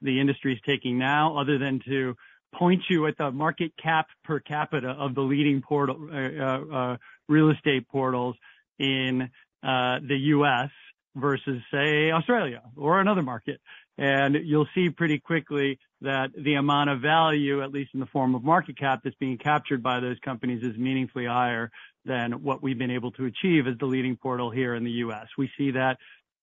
the 0.02 0.20
industry 0.20 0.54
is 0.54 0.60
taking 0.66 0.98
now, 0.98 1.38
other 1.38 1.58
than 1.58 1.80
to 1.88 2.16
point 2.54 2.82
you 2.90 3.08
at 3.08 3.18
the 3.18 3.32
market 3.32 3.72
cap 3.82 4.08
per 4.26 4.40
capita 4.40 4.90
of 4.90 5.16
the 5.16 5.22
leading 5.22 5.62
portal, 5.62 6.10
uh, 6.12 6.76
uh, 6.76 6.98
real 7.30 7.52
estate 7.52 7.88
portals 7.88 8.36
in 8.78 9.30
the 9.62 10.00
U.S. 10.10 10.70
versus, 11.16 11.62
say, 11.72 12.12
Australia 12.12 12.62
or 12.76 13.00
another 13.00 13.22
market. 13.22 13.62
And 14.00 14.38
you'll 14.46 14.70
see 14.74 14.90
pretty 14.90 15.20
quickly 15.20 15.78
that 16.00 16.30
the 16.34 16.54
amount 16.54 16.90
of 16.90 17.02
value, 17.02 17.62
at 17.62 17.74
least 17.74 17.92
in 17.94 18.00
the 18.00 18.06
form 18.06 18.34
of 18.34 18.46
market 18.46 18.78
cap, 18.80 19.02
that's 19.04 19.16
being 19.18 19.38
captured 19.38 19.84
by 19.84 20.00
those 20.00 20.18
companies, 20.24 20.64
is 20.64 20.78
meaningfully 20.78 21.26
higher 21.26 21.70
than 22.06 22.42
what 22.42 22.64
we've 22.64 22.78
been 22.78 22.92
able 22.92 23.12
to 23.12 23.26
achieve 23.26 23.68
as 23.68 23.78
the 23.78 23.86
leading 23.86 24.16
portal 24.16 24.52
here 24.52 24.74
in 24.74 24.86
the 24.86 24.92
U.S. 25.04 25.28
We 25.38 25.52
see 25.58 25.72
that 25.72 25.98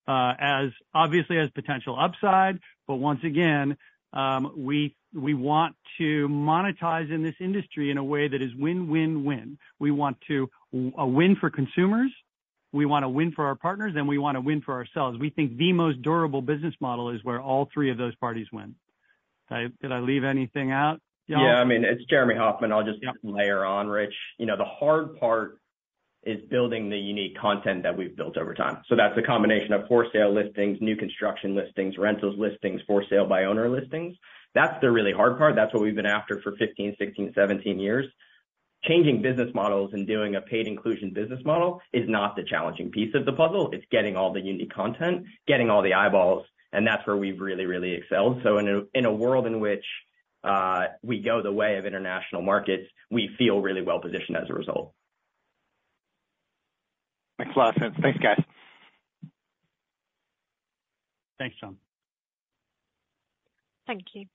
uh 0.06 0.34
as 0.38 0.70
obviously 0.94 1.38
as 1.38 1.48
potential 1.50 1.98
upside, 1.98 2.60
but 2.86 2.96
once 2.96 3.24
again, 3.24 3.78
um 4.12 4.52
we 4.54 4.94
we 5.14 5.32
want 5.32 5.76
to 5.96 6.28
monetize 6.28 7.10
in 7.10 7.22
this 7.22 7.36
industry 7.40 7.90
in 7.90 7.96
a 7.96 8.04
way 8.04 8.28
that 8.28 8.42
is 8.42 8.54
win-win-win. 8.54 9.56
We 9.80 9.90
want 9.90 10.18
to 10.28 10.50
a 10.98 11.06
win 11.06 11.36
for 11.36 11.48
consumers, 11.48 12.12
we 12.72 12.86
want 12.86 13.04
to 13.04 13.08
win 13.08 13.32
for 13.32 13.46
our 13.46 13.54
partners, 13.54 13.94
and 13.96 14.06
we 14.08 14.18
want 14.18 14.36
to 14.36 14.40
win 14.40 14.60
for 14.60 14.74
ourselves. 14.74 15.18
We 15.18 15.30
think 15.30 15.56
the 15.56 15.72
most 15.72 16.02
durable 16.02 16.42
business 16.42 16.74
model 16.80 17.10
is 17.10 17.24
where 17.24 17.40
all 17.40 17.68
three 17.72 17.90
of 17.90 17.98
those 17.98 18.14
parties 18.16 18.46
win. 18.52 18.74
Did 19.50 19.92
I 19.92 20.00
leave 20.00 20.24
anything 20.24 20.72
out, 20.72 21.00
y'all? 21.26 21.42
Yeah, 21.42 21.54
I 21.56 21.64
mean, 21.64 21.84
it's 21.84 22.04
Jeremy 22.10 22.34
Hofmann. 22.34 22.72
I'll 22.72 22.84
just 22.84 22.98
layer 23.22 23.64
on, 23.64 23.86
Rich. 23.86 24.14
You 24.38 24.46
know, 24.46 24.56
the 24.56 24.64
hard 24.64 25.18
part 25.18 25.58
is 26.24 26.40
building 26.50 26.90
the 26.90 26.98
unique 26.98 27.38
content 27.38 27.84
that 27.84 27.96
we've 27.96 28.16
built 28.16 28.36
over 28.36 28.52
time. 28.52 28.82
So 28.88 28.96
that's 28.96 29.16
a 29.16 29.22
combination 29.22 29.72
of 29.72 29.86
for 29.86 30.08
sale 30.12 30.34
listings, 30.34 30.78
new 30.80 30.96
construction 30.96 31.54
listings, 31.54 31.96
rentals 31.96 32.36
listings, 32.36 32.80
for 32.84 33.04
sale 33.08 33.26
by 33.26 33.44
owner 33.44 33.70
listings. 33.70 34.16
That's 34.52 34.74
the 34.80 34.90
really 34.90 35.12
hard 35.12 35.38
part. 35.38 35.54
That's 35.54 35.72
what 35.72 35.84
we've 35.84 35.94
been 35.94 36.04
after 36.04 36.40
for 36.42 36.56
15, 36.56 36.96
16, 36.98 37.32
17 37.32 37.78
years. 37.78 38.06
Changing 38.86 39.22
business 39.22 39.48
models 39.54 39.90
and 39.92 40.06
doing 40.06 40.36
a 40.36 40.40
paid 40.40 40.66
inclusion 40.66 41.12
business 41.12 41.40
model 41.44 41.80
is 41.92 42.08
not 42.08 42.36
the 42.36 42.44
challenging 42.44 42.90
piece 42.90 43.14
of 43.14 43.24
the 43.24 43.32
puzzle. 43.32 43.70
It's 43.72 43.84
getting 43.90 44.16
all 44.16 44.32
the 44.32 44.40
unique 44.40 44.72
content, 44.72 45.24
getting 45.48 45.70
all 45.70 45.82
the 45.82 45.94
eyeballs, 45.94 46.46
and 46.72 46.86
that's 46.86 47.06
where 47.06 47.16
we've 47.16 47.40
really, 47.40 47.66
really 47.66 47.94
excelled. 47.94 48.40
So 48.44 48.58
in 48.58 49.04
a 49.04 49.12
world 49.12 49.46
in 49.46 49.60
which 49.60 49.84
uh, 50.44 50.84
we 51.02 51.20
go 51.20 51.42
the 51.42 51.52
way 51.52 51.76
of 51.78 51.86
international 51.86 52.42
markets, 52.42 52.84
we 53.10 53.30
feel 53.38 53.60
really 53.60 53.82
well 53.82 54.00
positioned 54.00 54.36
as 54.36 54.48
a 54.48 54.54
result. 54.54 54.92
Makes 57.38 57.56
a 57.56 57.58
lot 57.58 57.76
of 57.76 57.82
sense. 57.82 57.94
Thanks, 58.00 58.18
guys. 58.18 58.42
Thanks, 61.38 61.56
John. 61.60 61.76
Thank 63.86 64.02
you. 64.14 64.26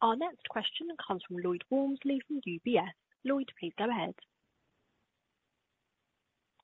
Our 0.00 0.16
next 0.16 0.48
question 0.48 0.88
comes 1.06 1.22
from 1.26 1.38
Lloyd 1.38 1.64
Walmsley 1.70 2.20
from 2.26 2.40
UBS. 2.46 2.92
Lloyd, 3.24 3.50
please 3.58 3.72
go 3.78 3.88
ahead. 3.88 4.14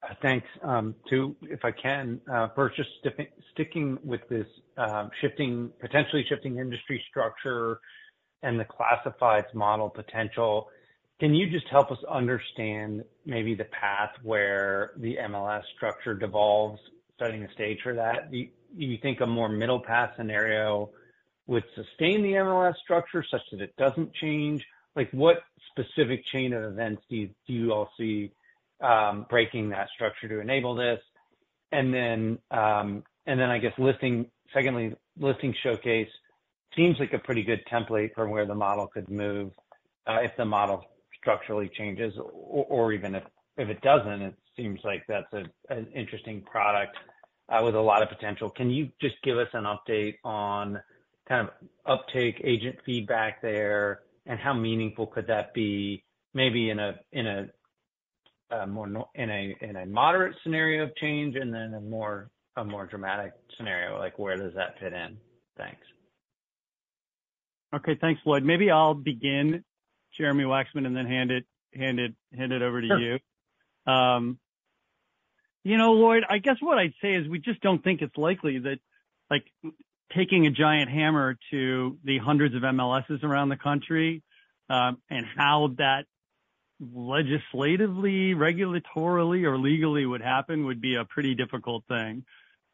Uh, 0.03 0.15
thanks. 0.23 0.47
Um, 0.63 0.95
Two, 1.09 1.35
if 1.43 1.65
I 1.65 1.71
can, 1.71 2.21
uh, 2.33 2.49
first, 2.55 2.77
just 2.77 2.91
sticking 3.53 3.99
with 4.05 4.21
this, 4.29 4.47
um, 4.77 5.11
shifting, 5.21 5.71
potentially 5.81 6.25
shifting 6.29 6.59
industry 6.59 7.03
structure 7.09 7.81
and 8.43 8.61
the 8.61 8.65
classifieds 8.67 9.53
model 9.55 9.89
potential, 9.89 10.69
can 11.21 11.33
you 11.35 11.49
just 11.49 11.67
help 11.69 11.91
us 11.91 11.99
understand 12.11 13.05
maybe 13.25 13.55
the 13.55 13.65
path 13.67 14.11
where 14.23 14.93
the 14.99 15.17
MLS 15.17 15.63
structure 15.77 16.15
devolves, 16.15 16.81
setting 17.19 17.43
the 17.43 17.49
stage 17.55 17.79
for 17.83 17.95
that? 17.95 18.31
Do 18.31 18.47
you 18.77 18.99
think 19.01 19.21
a 19.21 19.27
more 19.27 19.49
middle 19.49 19.81
path 19.81 20.11
scenario 20.17 20.91
would 21.47 21.65
sustain 21.75 22.23
the 22.23 22.33
MLS 22.33 22.75
structure 22.83 23.25
such 23.31 23.43
that 23.53 23.61
it 23.61 23.75
doesn't 23.77 24.13
change? 24.15 24.63
Like, 24.97 25.11
what 25.13 25.45
specific 25.77 26.25
chain 26.33 26.53
of 26.53 26.65
events 26.65 27.03
do 27.11 27.29
you 27.47 27.73
all 27.73 27.91
see 27.99 28.33
um, 28.81 29.27
breaking 29.29 29.71
that 29.71 29.89
structure 29.95 30.29
to 30.29 30.41
enable 30.41 30.75
this? 30.75 31.01
And 31.73 31.93
then, 31.93 32.39
um 32.51 33.03
and 33.27 33.41
then 33.41 33.51
I 33.51 33.59
guess, 33.59 33.73
listing 33.79 34.27
secondly, 34.53 34.95
Listing 35.19 35.55
Showcase 35.63 36.09
seems 36.77 36.99
like 36.99 37.13
a 37.13 37.19
pretty 37.19 37.43
good 37.43 37.61
template 37.73 38.15
for 38.15 38.29
where 38.29 38.47
the 38.47 38.55
model 38.55 38.87
could 38.87 39.09
move, 39.09 39.53
uh, 40.07 40.19
if 40.23 40.33
the 40.37 40.45
model 40.45 40.85
structurally 41.21 41.71
changes, 41.77 42.13
or 42.33 42.93
even 42.93 43.15
if 43.15 43.25
it 43.57 43.81
doesn't, 43.81 44.23
it 44.23 44.35
seems 44.57 44.81
like 44.85 45.05
that's 45.09 45.33
an 45.71 45.87
interesting 45.95 46.43
product 46.43 46.97
uh, 47.49 47.61
with 47.65 47.75
a 47.75 47.81
lot 47.81 48.03
of 48.03 48.09
potential. 48.09 48.51
Can 48.51 48.71
you 48.71 48.91
just 49.01 49.15
give 49.23 49.39
us 49.39 49.49
an 49.53 49.65
update 49.65 50.17
on 50.25 50.81
kind 51.29 51.49
of 51.49 51.55
uptake, 51.87 52.41
agent 52.45 52.77
feedback 52.85 53.41
there, 53.41 54.01
and 54.27 54.39
how 54.39 54.53
meaningful 54.55 55.07
could 55.07 55.27
that 55.29 55.55
be, 55.55 56.05
maybe 56.33 56.71
in 56.71 56.79
a 56.79 56.95
in 57.13 57.27
a 57.27 57.47
uh 58.51 58.67
more 58.67 58.87
in 59.15 59.31
a 59.31 59.57
in 59.61 59.77
a 59.77 59.87
moderate 59.87 60.37
scenario 60.43 60.85
of 60.85 60.97
change, 60.97 61.37
and 61.37 61.53
then 61.53 61.75
a 61.75 61.81
more 61.81 62.31
a 62.57 62.65
more 62.65 62.87
dramatic 62.87 63.33
scenario? 63.57 63.99
Like, 63.99 64.19
where 64.19 64.37
does 64.37 64.55
that 64.55 64.79
fit 64.81 64.93
in? 64.93 65.17
Thanks. 65.57 65.83
Okay, 67.75 67.97
thanks, 68.01 68.21
Lloyd. 68.25 68.45
Maybe 68.45 68.71
I'll 68.71 68.95
begin, 68.95 69.65
Jeremy 70.17 70.45
Wacksman, 70.45 70.87
and 70.87 70.97
then 70.97 71.07
hand 71.07 71.31
it 71.31 71.45
hand 71.75 71.99
it 71.99 72.15
hand 72.37 72.53
it 72.53 72.63
over 72.63 72.81
to 72.81 72.87
you. 72.87 73.19
Sure. 73.87 74.35
You 75.67 75.79
know, 75.79 75.95
Lloyd, 75.95 76.25
I 76.29 76.39
guess 76.39 76.57
what 76.61 76.77
I'd 76.77 76.93
say 77.01 77.15
is 77.15 77.27
we 77.27 77.39
just 77.39 77.63
don't 77.63 77.83
think 77.83 78.03
it's 78.03 78.19
likely 78.19 78.59
that, 78.59 78.81
like, 79.31 79.45
taking 80.17 80.47
a 80.47 80.51
giant 80.51 80.91
hammer 80.91 81.37
to 81.51 81.99
the 82.05 82.19
hundreds 82.19 82.55
of 82.55 82.63
MLSs 82.63 83.23
around 83.23 83.49
the 83.49 83.57
country, 83.57 84.23
um, 84.69 84.99
and 85.11 85.27
how 85.37 85.71
that 85.79 86.05
legislatively, 86.81 88.35
regulatorily, 88.35 89.45
or 89.45 89.59
legally 89.59 90.05
would 90.07 90.23
happen, 90.23 90.67
would 90.67 90.81
be 90.81 90.97
a 90.97 91.05
pretty 91.05 91.35
difficult 91.35 91.85
thing. 91.89 92.25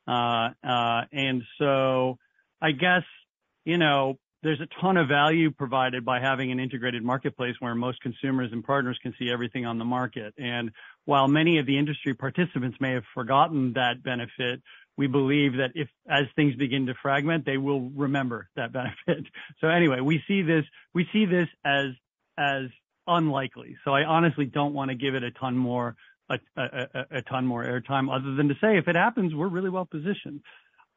Uh, 0.06 0.50
uh, 0.64 1.02
And 1.12 1.42
so 1.58 2.18
I 2.60 2.72
guess, 2.72 3.04
you 3.64 3.78
know, 3.78 4.18
there's 4.42 4.60
a 4.60 4.68
ton 4.80 4.96
of 4.96 5.08
value 5.08 5.50
provided 5.50 6.04
by 6.04 6.18
having 6.18 6.50
an 6.50 6.58
integrated 6.58 7.02
marketplace 7.02 7.54
where 7.60 7.74
most 7.74 8.00
consumers 8.00 8.50
and 8.52 8.64
partners 8.64 8.98
can 9.02 9.14
see 9.18 9.30
everything 9.30 9.66
on 9.66 9.78
the 9.78 9.84
market. 9.84 10.32
And 10.38 10.70
while 11.04 11.28
many 11.28 11.58
of 11.58 11.66
the 11.66 11.78
industry 11.78 12.14
participants 12.14 12.78
may 12.80 12.92
have 12.92 13.04
forgotten 13.12 13.74
that 13.74 14.02
benefit, 14.02 14.62
we 14.96 15.06
believe 15.06 15.54
that 15.54 15.70
if, 15.74 15.88
as 16.08 16.26
things 16.36 16.54
begin 16.56 16.86
to 16.86 16.94
fragment, 17.00 17.46
they 17.46 17.56
will 17.56 17.90
remember 17.90 18.48
that 18.56 18.72
benefit. 18.72 19.26
So 19.60 19.68
anyway, 19.68 20.00
we 20.00 20.22
see 20.28 20.42
this, 20.42 20.64
we 20.94 21.06
see 21.12 21.26
this 21.26 21.48
as 21.64 21.90
as 22.38 22.66
unlikely. 23.06 23.76
So 23.84 23.92
I 23.92 24.04
honestly 24.04 24.46
don't 24.46 24.72
want 24.72 24.90
to 24.90 24.94
give 24.94 25.14
it 25.14 25.22
a 25.22 25.30
ton 25.30 25.56
more 25.56 25.96
a, 26.30 26.38
a, 26.56 27.06
a 27.10 27.22
ton 27.22 27.46
more 27.46 27.64
airtime, 27.64 28.14
other 28.14 28.34
than 28.34 28.48
to 28.48 28.54
say, 28.60 28.78
if 28.78 28.88
it 28.88 28.96
happens, 28.96 29.34
we're 29.34 29.48
really 29.48 29.70
well 29.70 29.84
positioned. 29.84 30.40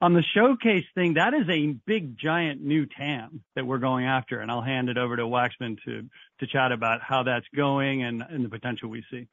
On 0.01 0.13
the 0.13 0.23
Showcase 0.35 0.85
thing, 0.95 1.13
that 1.13 1.33
is 1.33 1.47
a 1.49 1.75
big, 1.87 2.17
giant 2.17 2.61
new 2.61 2.85
TAM 2.85 3.41
that 3.55 3.65
we're 3.65 3.77
going 3.77 4.05
after, 4.05 4.39
and 4.39 4.51
I'll 4.51 4.61
hand 4.61 4.89
it 4.89 4.97
over 4.97 5.15
to 5.15 5.23
Wacksman 5.23 5.77
to 5.85 6.03
to 6.39 6.47
chat 6.47 6.71
about 6.71 6.99
how 7.01 7.23
that's 7.23 7.45
going 7.55 8.03
and, 8.03 8.21
and 8.21 8.43
the 8.43 8.49
potential 8.49 8.89
we 8.89 9.03
see. 9.09 9.27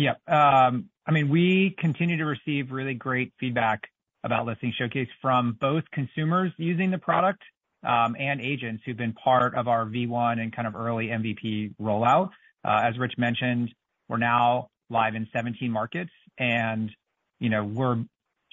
Yeah. 0.00 0.14
Um, 0.26 0.86
I 1.06 1.12
mean, 1.12 1.28
we 1.28 1.76
continue 1.78 2.16
to 2.16 2.24
receive 2.24 2.70
really 2.70 2.94
great 2.94 3.32
feedback 3.38 3.82
about 4.24 4.46
Listing 4.46 4.72
Showcase 4.78 5.08
from 5.20 5.58
both 5.60 5.84
consumers 5.92 6.52
using 6.56 6.90
the 6.90 6.96
product, 6.96 7.42
um, 7.82 8.16
and 8.18 8.40
agents 8.40 8.82
who've 8.84 8.96
been 8.96 9.12
part 9.12 9.54
of 9.54 9.68
our 9.68 9.84
V1 9.84 10.40
and 10.40 10.54
kind 10.54 10.66
of 10.66 10.74
early 10.74 11.08
MVP 11.08 11.74
rollout. 11.80 12.30
Uh, 12.64 12.80
as 12.82 12.98
Rich 12.98 13.14
mentioned, 13.18 13.74
we're 14.08 14.16
now 14.16 14.68
live 14.88 15.14
in 15.14 15.28
17 15.34 15.70
markets, 15.70 16.10
and, 16.38 16.90
you 17.38 17.50
know, 17.50 17.64
we're 17.64 18.02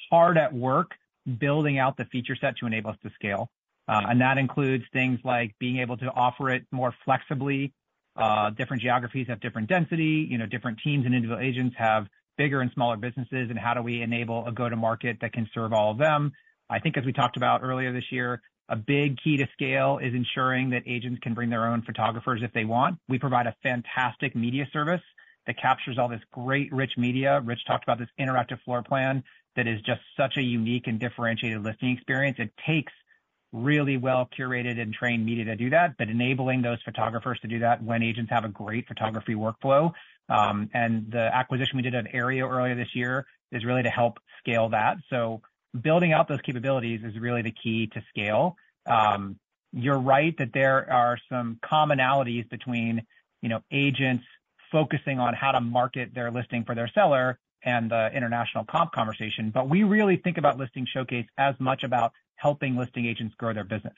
hard 0.09 0.37
at 0.37 0.53
work 0.53 0.91
building 1.39 1.79
out 1.79 1.95
the 1.95 2.05
feature 2.05 2.35
set 2.39 2.57
to 2.57 2.65
enable 2.65 2.89
us 2.89 2.97
to 3.03 3.09
scale. 3.15 3.49
Uh, 3.87 4.01
and 4.09 4.19
that 4.19 4.37
includes 4.37 4.83
things 4.91 5.19
like 5.23 5.55
being 5.59 5.79
able 5.79 5.95
to 5.95 6.07
offer 6.07 6.49
it 6.49 6.65
more 6.71 6.93
flexibly. 7.05 7.73
Uh, 8.17 8.49
different 8.51 8.81
geographies 8.81 9.27
have 9.27 9.39
different 9.39 9.69
density, 9.69 10.27
you 10.29 10.37
know, 10.37 10.45
different 10.45 10.79
teams 10.83 11.05
and 11.05 11.13
individual 11.13 11.39
agents 11.39 11.75
have 11.77 12.07
bigger 12.37 12.61
and 12.61 12.71
smaller 12.73 12.97
businesses, 12.97 13.49
and 13.49 13.59
how 13.59 13.73
do 13.73 13.81
we 13.81 14.01
enable 14.01 14.45
a 14.47 14.51
go-to-market 14.51 15.17
that 15.21 15.33
can 15.33 15.47
serve 15.53 15.73
all 15.73 15.91
of 15.91 15.97
them? 15.97 16.31
I 16.69 16.79
think 16.79 16.97
as 16.97 17.05
we 17.05 17.13
talked 17.13 17.37
about 17.37 17.61
earlier 17.63 17.93
this 17.93 18.11
year, 18.11 18.41
a 18.69 18.75
big 18.75 19.17
key 19.23 19.37
to 19.37 19.47
scale 19.53 19.99
is 20.01 20.13
ensuring 20.13 20.71
that 20.71 20.83
agents 20.85 21.19
can 21.21 21.33
bring 21.33 21.49
their 21.49 21.67
own 21.67 21.83
photographers 21.83 22.41
if 22.43 22.51
they 22.53 22.65
want. 22.65 22.99
We 23.07 23.17
provide 23.19 23.47
a 23.47 23.55
fantastic 23.63 24.35
media 24.35 24.67
service 24.73 25.01
that 25.45 25.57
captures 25.61 25.97
all 25.97 26.09
this 26.09 26.21
great, 26.33 26.73
rich 26.73 26.91
media. 26.97 27.39
Rich 27.43 27.61
talked 27.65 27.83
about 27.83 27.99
this 27.99 28.09
interactive 28.19 28.61
floor 28.65 28.83
plan 28.83 29.23
that 29.55 29.67
is 29.67 29.79
just 29.81 30.01
such 30.17 30.37
a 30.37 30.41
unique 30.41 30.87
and 30.87 30.99
differentiated 30.99 31.63
listing 31.63 31.91
experience. 31.91 32.37
It 32.39 32.51
takes 32.67 32.91
really 33.53 33.97
well-curated 33.97 34.79
and 34.79 34.93
trained 34.93 35.25
media 35.25 35.45
to 35.45 35.55
do 35.55 35.69
that, 35.69 35.95
but 35.97 36.09
enabling 36.09 36.61
those 36.61 36.79
photographers 36.83 37.39
to 37.41 37.47
do 37.47 37.59
that 37.59 37.81
when 37.81 38.03
agents 38.03 38.29
have 38.31 38.45
a 38.45 38.49
great 38.49 38.87
photography 38.87 39.35
workflow. 39.35 39.91
Um, 40.29 40.69
and 40.73 41.09
the 41.11 41.29
acquisition 41.33 41.77
we 41.77 41.83
did 41.83 41.95
at 41.95 42.11
Aryeo 42.11 42.49
earlier 42.49 42.75
this 42.75 42.93
year 42.93 43.25
is 43.51 43.63
really 43.63 43.83
to 43.83 43.89
help 43.89 44.19
scale 44.39 44.69
that. 44.69 44.97
So 45.09 45.41
building 45.79 46.11
out 46.11 46.27
those 46.27 46.41
capabilities 46.41 47.01
is 47.03 47.17
really 47.17 47.41
the 47.41 47.53
key 47.63 47.87
to 47.87 48.01
scale. 48.09 48.57
Um, 48.85 49.39
you're 49.71 49.99
right 49.99 50.35
that 50.37 50.51
there 50.53 50.91
are 50.91 51.17
some 51.29 51.59
commonalities 51.63 52.49
between, 52.49 53.05
you 53.41 53.49
know, 53.49 53.61
agents 53.71 54.23
focusing 54.71 55.19
on 55.19 55.33
how 55.33 55.51
to 55.51 55.61
market 55.61 56.13
their 56.13 56.31
listing 56.31 56.65
for 56.65 56.75
their 56.75 56.89
seller 56.93 57.39
and 57.63 57.91
the 57.91 58.09
international 58.13 58.65
comp 58.65 58.91
conversation. 58.91 59.51
But 59.51 59.69
we 59.69 59.83
really 59.83 60.17
think 60.17 60.37
about 60.37 60.57
Listing 60.57 60.85
Showcase 60.91 61.25
as 61.37 61.55
much 61.59 61.83
about 61.83 62.11
helping 62.37 62.77
listing 62.77 63.05
agents 63.05 63.35
grow 63.35 63.53
their 63.53 63.63
business, 63.63 63.97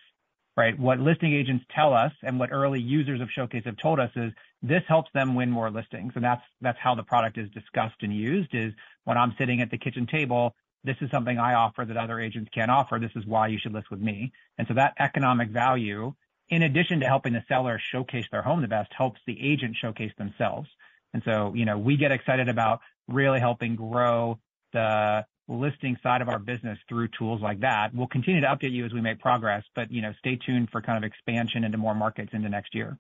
right? 0.58 0.78
What 0.78 1.00
listing 1.00 1.34
agents 1.34 1.64
tell 1.74 1.94
us, 1.94 2.12
and 2.24 2.40
what 2.40 2.52
early 2.52 2.82
users 2.82 3.22
of 3.22 3.30
Showcase 3.30 3.64
have 3.66 3.78
told 3.78 4.00
us, 4.00 4.12
is 4.16 4.34
this 4.62 4.84
helps 4.88 5.12
them 5.14 5.36
win 5.36 5.52
more 5.52 5.70
listings. 5.70 6.14
And 6.16 6.24
that's, 6.24 6.42
that's 6.60 6.80
how 6.82 6.96
the 6.96 7.04
product 7.04 7.38
is 7.38 7.50
discussed 7.52 8.02
and 8.02 8.14
used, 8.14 8.54
is 8.54 8.74
when 9.04 9.18
I'm 9.18 9.36
sitting 9.38 9.62
at 9.62 9.72
the 9.72 9.78
kitchen 9.78 10.08
table, 10.08 10.56
this 10.84 10.98
is 11.02 11.12
something 11.12 11.38
I 11.38 11.54
offer 11.54 11.86
that 11.86 11.98
other 11.98 12.20
agents 12.20 12.50
can't 12.54 12.72
offer. 12.72 13.00
This 13.00 13.12
is 13.16 13.26
why 13.26 13.48
you 13.48 13.60
should 13.60 13.74
list 13.74 13.92
with 13.92 14.00
me. 14.00 14.32
And 14.58 14.68
so 14.68 14.74
that 14.76 14.94
economic 14.98 15.50
value, 15.50 16.14
in 16.50 16.64
addition 16.64 17.02
to 17.02 17.06
helping 17.06 17.34
the 17.34 17.44
seller 17.48 17.80
showcase 17.92 18.26
their 18.32 18.42
home 18.42 18.62
the 18.62 18.68
best, 18.68 18.92
helps 18.98 19.20
the 19.28 19.38
agent 19.42 19.76
showcase 19.76 20.14
themselves. 20.18 20.70
And 21.14 21.22
so, 21.26 21.54
you 21.54 21.66
know, 21.66 21.78
we 21.78 21.98
get 21.98 22.12
excited 22.12 22.48
about 22.50 22.80
really 23.08 23.40
helping 23.40 23.76
grow 23.76 24.40
the 24.72 25.26
listing 25.50 25.98
side 26.04 26.22
of 26.22 26.30
our 26.30 26.40
business 26.40 26.78
through 26.88 27.08
tools 27.18 27.42
like 27.42 27.62
that. 27.62 27.94
We'll 27.94 28.08
continue 28.08 28.42
to 28.42 28.48
update 28.48 28.72
you 28.72 28.86
as 28.86 28.94
we 28.94 29.02
make 29.02 29.20
progress, 29.20 29.64
but, 29.76 29.92
you 29.92 30.02
know, 30.02 30.14
stay 30.20 30.38
tuned 30.38 30.70
for 30.72 30.82
kind 30.82 31.04
of 31.04 31.08
expansion 31.08 31.64
into 31.64 31.78
more 31.78 31.96
markets 31.96 32.30
into 32.34 32.50
next 32.50 32.76
year. 32.76 32.98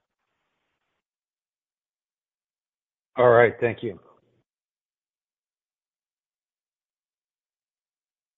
All 3.17 3.29
right. 3.29 3.53
Thank 3.59 3.83
you. 3.83 3.99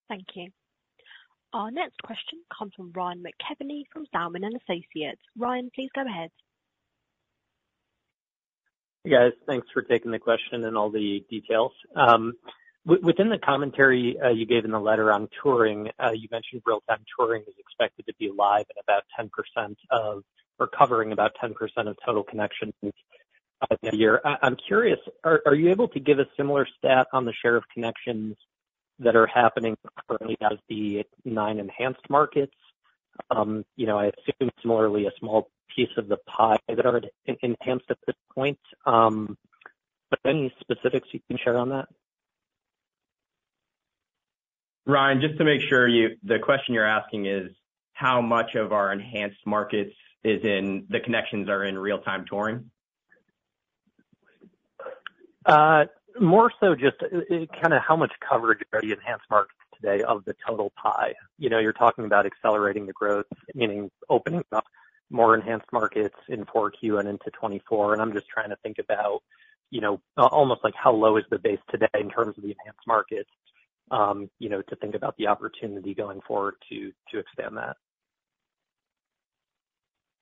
Thank 0.09 0.25
you. 0.35 0.49
Our 1.53 1.71
next 1.71 2.01
question 2.03 2.39
comes 2.57 2.73
from 2.75 2.91
Ryan 2.93 3.23
McKeveny 3.23 3.83
from 3.93 4.05
Zelman 4.13 4.41
& 4.55 4.69
Associates. 4.69 5.21
Ryan, 5.37 5.69
please 5.73 5.89
go 5.93 6.01
ahead. 6.05 6.31
Hey, 9.03 9.11
guys. 9.11 9.31
Thanks 9.47 9.67
for 9.73 9.81
taking 9.81 10.11
the 10.11 10.19
question 10.19 10.63
and 10.65 10.77
all 10.77 10.89
the 10.91 11.25
details. 11.29 11.71
Um, 11.95 12.33
Within 12.83 13.29
the 13.29 13.37
commentary 13.37 14.17
uh, 14.19 14.29
you 14.29 14.47
gave 14.47 14.65
in 14.65 14.71
the 14.71 14.79
letter 14.79 15.11
on 15.13 15.29
touring, 15.43 15.89
uh, 16.03 16.11
you 16.11 16.27
mentioned 16.31 16.63
Real-Time 16.65 17.03
Touring 17.15 17.43
is 17.43 17.53
expected 17.59 18.07
to 18.07 18.13
be 18.19 18.31
live 18.35 18.65
at 18.71 18.83
about 18.83 19.03
10% 19.19 19.75
of, 19.91 20.23
or 20.59 20.67
covering 20.67 21.11
about 21.11 21.31
10% 21.41 21.53
of 21.87 21.95
total 22.03 22.23
connections 22.23 22.73
uh, 22.83 23.75
a 23.83 23.95
year. 23.95 24.19
I'm 24.25 24.57
curious, 24.67 24.97
are 25.23 25.53
you 25.53 25.69
able 25.69 25.89
to 25.89 25.99
give 25.99 26.17
a 26.17 26.25
similar 26.35 26.67
stat 26.79 27.05
on 27.13 27.25
the 27.25 27.33
share 27.39 27.55
of 27.55 27.63
connections 27.71 28.35
that 28.97 29.15
are 29.15 29.27
happening 29.27 29.77
currently 30.07 30.37
as 30.41 30.57
the 30.67 31.05
nine 31.23 31.59
enhanced 31.59 32.09
markets? 32.09 32.55
Um, 33.29 33.63
you 33.75 33.85
know, 33.85 33.99
I 33.99 34.05
assume 34.05 34.49
similarly, 34.59 35.05
a 35.05 35.11
small 35.19 35.49
piece 35.75 35.89
of 35.97 36.07
the 36.07 36.17
pie 36.25 36.57
that 36.67 36.85
are 36.85 36.99
enhanced 37.25 37.85
at 37.91 37.97
this 38.07 38.15
point. 38.33 38.59
Um, 38.87 39.37
but 40.09 40.19
any 40.25 40.51
specifics 40.59 41.09
you 41.11 41.19
can 41.29 41.37
share 41.37 41.57
on 41.57 41.69
that? 41.69 41.87
Ryan, 44.85 45.21
just 45.21 45.37
to 45.37 45.43
make 45.43 45.61
sure 45.61 45.87
you 45.87 46.17
the 46.23 46.39
question 46.39 46.73
you're 46.73 46.85
asking 46.85 47.25
is, 47.25 47.51
how 47.93 48.19
much 48.21 48.55
of 48.55 48.71
our 48.71 48.91
enhanced 48.91 49.45
markets 49.45 49.93
is 50.23 50.43
in 50.43 50.87
the 50.89 50.99
connections 50.99 51.49
are 51.49 51.63
in 51.63 51.77
Real-Time 51.77 52.25
Touring? 52.27 52.71
Uh, 55.45 55.85
more 56.19 56.51
so 56.59 56.75
just 56.75 56.97
uh, 57.01 57.45
kind 57.61 57.73
of 57.73 57.81
how 57.87 57.95
much 57.95 58.11
coverage 58.27 58.59
are 58.73 58.81
the 58.81 58.91
enhanced 58.91 59.25
markets 59.29 59.55
today 59.75 60.03
of 60.03 60.25
the 60.25 60.35
total 60.47 60.71
pie? 60.81 61.13
You 61.37 61.49
know, 61.49 61.59
you're 61.59 61.73
talking 61.73 62.05
about 62.05 62.25
accelerating 62.25 62.85
the 62.85 62.93
growth, 62.93 63.25
meaning 63.53 63.89
opening 64.09 64.43
up 64.51 64.65
more 65.09 65.35
enhanced 65.35 65.67
markets 65.71 66.15
in 66.27 66.45
4Q 66.45 66.99
and 66.99 67.07
into 67.07 67.25
2024. 67.25 67.93
And 67.93 68.01
I'm 68.01 68.13
just 68.13 68.27
trying 68.29 68.49
to 68.49 68.55
think 68.63 68.77
about, 68.79 69.21
you 69.69 69.81
know, 69.81 70.01
almost 70.17 70.63
like 70.63 70.73
how 70.75 70.91
low 70.91 71.17
is 71.17 71.25
the 71.29 71.39
base 71.39 71.59
today 71.69 71.87
in 71.99 72.09
terms 72.09 72.37
of 72.37 72.43
the 72.43 72.51
enhanced 72.51 72.87
markets, 72.87 73.29
you 74.39 74.49
know, 74.49 74.61
to 74.61 74.75
think 74.77 74.95
about 74.95 75.15
the 75.17 75.27
opportunity 75.27 75.93
going 75.93 76.21
forward 76.27 76.55
to 76.69 76.91
to 77.11 77.19
expand 77.19 77.57
that. 77.57 77.77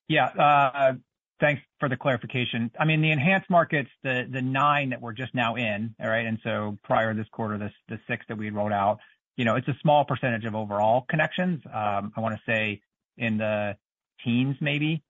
Yeah, 0.07 0.25
Uh, 0.25 0.93
thanks 1.39 1.61
for 1.79 1.87
the 1.87 1.95
clarification. 1.95 2.71
I 2.79 2.85
mean, 2.85 3.01
the 3.01 3.11
enhanced 3.11 3.49
markets, 3.49 3.89
the 4.03 4.41
nine 4.43 4.89
that 4.89 5.01
we're 5.01 5.13
just 5.13 5.33
now 5.33 5.55
in, 5.55 5.95
all 6.01 6.09
right, 6.09 6.25
and 6.25 6.39
so 6.43 6.77
prior 6.83 7.13
this 7.13 7.27
quarter, 7.31 7.57
this 7.57 7.73
the 7.87 7.99
six 8.07 8.25
that 8.27 8.37
we 8.37 8.49
rolled 8.49 8.73
out, 8.73 8.99
you 9.37 9.45
know, 9.45 9.55
it's 9.55 9.67
a 9.67 9.77
small 9.81 10.03
percentage 10.03 10.45
of 10.45 10.55
overall 10.55 11.05
connections. 11.09 11.61
Um, 11.65 12.11
I 12.15 12.19
wanna 12.19 12.41
say 12.45 12.81
in 13.17 13.37
the 13.37 13.77
teens, 14.23 14.57
maybe. 14.59 15.03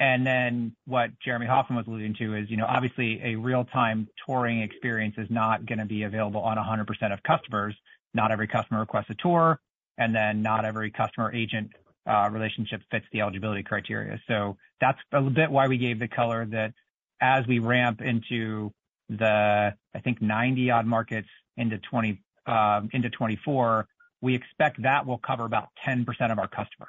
And 0.00 0.26
then 0.26 0.74
what 0.86 1.10
Jeremy 1.22 1.44
Hofmann 1.44 1.76
was 1.76 1.86
alluding 1.86 2.14
to 2.14 2.34
is, 2.34 2.50
you 2.50 2.56
know, 2.56 2.64
obviously 2.66 3.20
a 3.22 3.36
real-time 3.36 4.08
touring 4.26 4.62
experience 4.62 5.14
is 5.18 5.28
not 5.30 5.66
gonna 5.66 5.84
be 5.84 6.04
available 6.04 6.40
on 6.40 6.56
100% 6.56 7.12
of 7.12 7.22
customers. 7.22 7.76
Not 8.14 8.32
every 8.32 8.48
customer 8.48 8.80
requests 8.80 9.10
a 9.10 9.14
tour, 9.16 9.60
and 9.98 10.14
then 10.14 10.40
not 10.40 10.64
every 10.64 10.90
customer-agent 10.90 11.72
uh, 12.06 12.30
relationship 12.32 12.80
fits 12.90 13.04
the 13.12 13.20
eligibility 13.20 13.62
criteria. 13.62 14.18
So 14.26 14.56
that's 14.80 14.98
a 15.12 15.18
little 15.18 15.30
bit 15.30 15.50
why 15.50 15.68
we 15.68 15.76
gave 15.76 15.98
the 15.98 16.08
color 16.08 16.46
that 16.46 16.72
as 17.20 17.46
we 17.46 17.58
ramp 17.58 18.00
into 18.00 18.72
the, 19.10 19.74
I 19.94 20.00
think, 20.00 20.20
90-odd 20.20 20.86
markets 20.86 21.28
into 21.58 21.76
2024, 21.78 23.78
um, 23.78 23.86
we 24.22 24.34
expect 24.34 24.82
that 24.82 25.06
will 25.06 25.18
cover 25.18 25.44
about 25.44 25.68
10% 25.86 26.06
of 26.32 26.38
our 26.38 26.48
customers. 26.48 26.88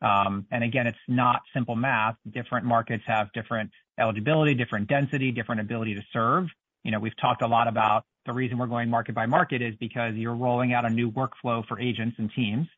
Um, 0.00 0.46
and 0.50 0.62
again, 0.62 0.86
it's 0.86 0.98
not 1.08 1.40
simple 1.52 1.76
math. 1.76 2.16
Different 2.30 2.66
markets 2.66 3.02
have 3.06 3.32
different 3.32 3.70
eligibility, 3.98 4.54
different 4.54 4.88
density, 4.88 5.32
different 5.32 5.60
ability 5.60 5.94
to 5.94 6.02
serve. 6.12 6.46
You 6.84 6.92
know, 6.92 7.00
we've 7.00 7.16
talked 7.20 7.42
a 7.42 7.46
lot 7.46 7.68
about 7.68 8.04
the 8.24 8.32
reason 8.32 8.58
we're 8.58 8.66
going 8.66 8.88
market 8.88 9.14
by 9.14 9.26
market 9.26 9.62
is 9.62 9.74
because 9.80 10.14
you're 10.14 10.34
rolling 10.34 10.72
out 10.72 10.84
a 10.84 10.90
new 10.90 11.10
workflow 11.10 11.66
for 11.66 11.80
agents 11.80 12.16
and 12.18 12.30
teams, 12.34 12.68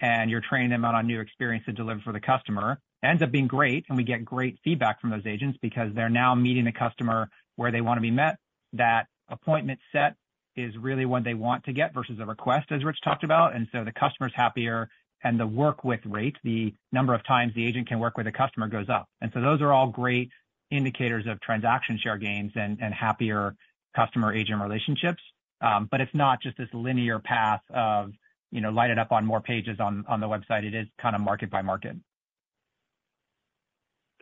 and 0.00 0.30
you're 0.30 0.40
training 0.40 0.70
them 0.70 0.84
on 0.84 0.94
a 0.94 1.02
new 1.02 1.20
experience 1.20 1.64
to 1.66 1.72
deliver 1.72 2.00
for 2.00 2.12
the 2.12 2.20
customer. 2.20 2.80
It 3.02 3.06
ends 3.06 3.22
up 3.22 3.30
being 3.30 3.46
great, 3.46 3.84
and 3.88 3.96
we 3.96 4.02
get 4.02 4.24
great 4.24 4.58
feedback 4.64 5.00
from 5.00 5.10
those 5.10 5.26
agents 5.26 5.58
because 5.62 5.92
they're 5.94 6.08
now 6.08 6.34
meeting 6.34 6.64
the 6.64 6.72
customer 6.72 7.28
where 7.56 7.70
they 7.70 7.80
want 7.80 7.98
to 7.98 8.02
be 8.02 8.10
met. 8.10 8.38
That 8.72 9.06
appointment 9.28 9.78
set 9.92 10.16
is 10.56 10.76
really 10.76 11.04
what 11.04 11.24
they 11.24 11.34
want 11.34 11.64
to 11.64 11.72
get 11.72 11.94
versus 11.94 12.18
a 12.20 12.26
request, 12.26 12.70
as 12.70 12.84
Rich 12.84 12.98
talked 13.04 13.24
about. 13.24 13.54
And 13.54 13.68
so 13.72 13.84
the 13.84 13.92
customer's 13.92 14.32
happier, 14.34 14.88
and 15.24 15.40
the 15.40 15.46
work 15.46 15.82
with 15.84 16.00
rate, 16.04 16.36
the 16.44 16.72
number 16.92 17.14
of 17.14 17.24
times 17.26 17.52
the 17.54 17.66
agent 17.66 17.88
can 17.88 17.98
work 17.98 18.16
with 18.16 18.26
a 18.26 18.32
customer, 18.32 18.68
goes 18.68 18.88
up. 18.88 19.08
And 19.20 19.30
so 19.34 19.40
those 19.40 19.60
are 19.62 19.72
all 19.72 19.88
great 19.88 20.30
indicators 20.70 21.26
of 21.26 21.40
transaction 21.40 21.98
share 22.02 22.18
gains 22.18 22.52
and 22.54 22.78
and 22.80 22.94
happier 22.94 23.56
customer-agent 23.96 24.60
relationships. 24.60 25.22
Um, 25.60 25.88
But 25.90 26.00
it's 26.00 26.14
not 26.14 26.42
just 26.42 26.56
this 26.58 26.68
linear 26.72 27.18
path 27.18 27.62
of, 27.70 28.12
you 28.50 28.60
know, 28.60 28.70
light 28.70 28.90
it 28.90 28.98
up 28.98 29.12
on 29.12 29.24
more 29.24 29.40
pages 29.40 29.80
on 29.80 30.04
on 30.08 30.20
the 30.20 30.28
website. 30.28 30.64
It 30.64 30.74
is 30.74 30.86
kind 31.00 31.16
of 31.16 31.22
market 31.22 31.50
by 31.50 31.62
market. 31.62 31.96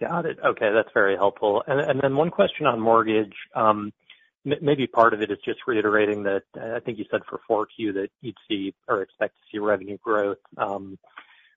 Got 0.01 0.27
it. 0.27 0.39
Okay, 0.45 0.71
that's 0.73 0.89
very 0.95 1.17
helpful. 1.17 1.63
And 1.67 2.01
then 2.03 2.17
one 2.17 2.31
question 2.31 2.67
on 2.67 2.81
mortgage. 2.81 3.35
Maybe 4.45 4.87
part 4.89 5.15
of 5.15 5.23
it 5.23 5.31
is 5.31 5.39
just 5.45 5.61
reiterating 5.67 6.25
that, 6.25 6.43
I 6.61 6.81
think 6.81 6.99
you 6.99 7.05
said 7.11 7.21
for 7.29 7.41
4Q, 7.49 7.95
that 7.95 8.09
you'd 8.21 8.37
see 8.49 8.75
or 8.89 9.03
expect 9.03 9.37
to 9.37 9.43
see 9.53 9.59
revenue 9.59 9.99
growth. 10.03 10.39
Um, 10.57 10.99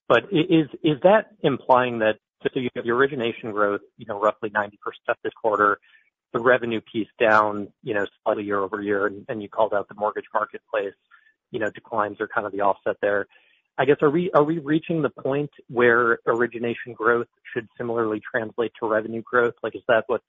but 0.07 0.25
is 0.31 0.67
is 0.83 0.97
that 1.01 1.31
implying 1.41 1.99
that 1.99 2.17
so 2.43 2.59
you 2.59 2.69
have 2.75 2.85
your 2.85 2.97
origination 2.97 3.51
growth, 3.51 3.81
you 3.97 4.05
know, 4.05 4.19
roughly 4.19 4.49
90% 4.51 4.69
this 5.23 5.33
quarter, 5.33 5.79
the 6.33 6.39
revenue 6.39 6.81
piece 6.81 7.07
down, 7.19 7.69
you 7.81 7.93
know, 7.93 8.05
slightly 8.23 8.43
year-over-year, 8.43 9.11
and 9.27 9.41
you 9.41 9.49
called 9.49 9.73
out 9.73 9.87
the 9.87 9.95
mortgage 9.95 10.25
marketplace. 10.33 10.93
you 11.51 11.59
know, 11.59 11.69
declines 11.69 12.19
are 12.19 12.27
kind 12.27 12.45
of 12.45 12.51
the 12.51 12.61
offset 12.61 12.97
there. 13.01 13.27
I 13.77 13.85
guess, 13.85 13.97
are 14.01 14.09
we 14.09 14.31
are 14.33 14.43
we 14.43 14.59
reaching 14.59 15.01
the 15.01 15.09
point 15.09 15.51
where 15.69 16.19
origination 16.27 16.93
growth 16.93 17.27
should 17.53 17.67
similarly 17.77 18.21
translate 18.29 18.71
to 18.79 18.87
revenue 18.87 19.21
growth? 19.21 19.53
Like, 19.63 19.75
is 19.75 19.81
that 19.87 20.03
what's, 20.07 20.23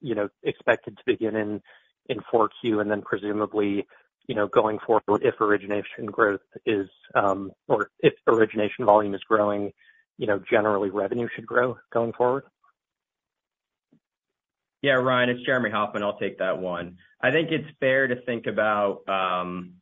you 0.00 0.14
know, 0.14 0.28
expected 0.42 0.96
to 0.96 1.02
begin 1.06 1.36
in 1.36 1.62
4Q, 2.08 2.80
and 2.80 2.90
then 2.90 3.02
presumably, 3.02 3.86
you 4.26 4.34
know, 4.34 4.46
going 4.46 4.78
forward, 4.86 5.22
if 5.22 5.40
origination 5.40 6.06
growth 6.06 6.40
is, 6.66 6.88
um, 7.14 7.50
or 7.68 7.90
if 8.00 8.14
origination 8.26 8.84
volume 8.84 9.14
is 9.14 9.22
growing, 9.28 9.72
you 10.18 10.26
know, 10.26 10.40
generally 10.50 10.90
revenue 10.90 11.28
should 11.34 11.46
grow 11.46 11.76
going 11.92 12.12
forward? 12.12 12.44
Yeah, 14.82 14.92
Ryan, 14.92 15.30
it's 15.30 15.44
Jeremy 15.44 15.70
Hofmann. 15.70 16.02
I'll 16.02 16.18
take 16.18 16.38
that 16.38 16.58
one. 16.58 16.96
I 17.20 17.30
think 17.30 17.50
it's 17.50 17.68
fair 17.80 18.06
to 18.06 18.22
think 18.22 18.46
about 18.46 19.06
um, 19.08 19.74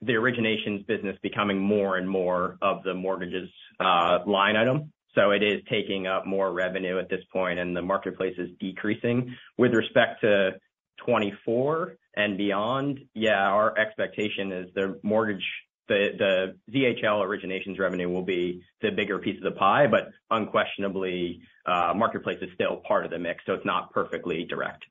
the 0.00 0.14
originations 0.14 0.86
business 0.86 1.16
becoming 1.22 1.58
more 1.58 1.96
and 1.96 2.08
more 2.08 2.56
of 2.62 2.82
the 2.82 2.94
mortgages 2.94 3.50
uh, 3.80 4.18
line 4.26 4.56
item. 4.56 4.92
So 5.14 5.30
it 5.30 5.42
is 5.42 5.62
taking 5.70 6.06
up 6.06 6.26
more 6.26 6.52
revenue 6.52 6.98
at 6.98 7.08
this 7.08 7.22
point, 7.32 7.58
and 7.58 7.74
the 7.74 7.82
marketplace 7.82 8.34
is 8.38 8.50
decreasing. 8.60 9.34
With 9.56 9.72
respect 9.72 10.20
to 10.22 10.52
2024 10.98 11.96
and 12.16 12.36
beyond, 12.38 13.00
yeah, 13.14 13.48
our 13.48 13.76
expectation 13.78 14.52
is 14.52 14.68
the 14.74 14.98
mortgage, 15.02 15.44
the 15.88 16.56
ZHL 16.72 17.24
originations 17.24 17.78
revenue 17.78 18.08
will 18.08 18.24
be 18.24 18.62
the 18.82 18.90
bigger 18.90 19.18
piece 19.18 19.36
of 19.36 19.44
the 19.44 19.58
pie, 19.58 19.86
but 19.86 20.08
unquestionably, 20.30 21.40
uh, 21.66 21.92
marketplace 21.94 22.38
is 22.42 22.48
still 22.54 22.82
part 22.88 23.04
of 23.04 23.10
the 23.10 23.18
mix, 23.18 23.44
so 23.46 23.54
it's 23.54 23.66
not 23.66 23.92
perfectly 23.92 24.44
direct. 24.44 24.84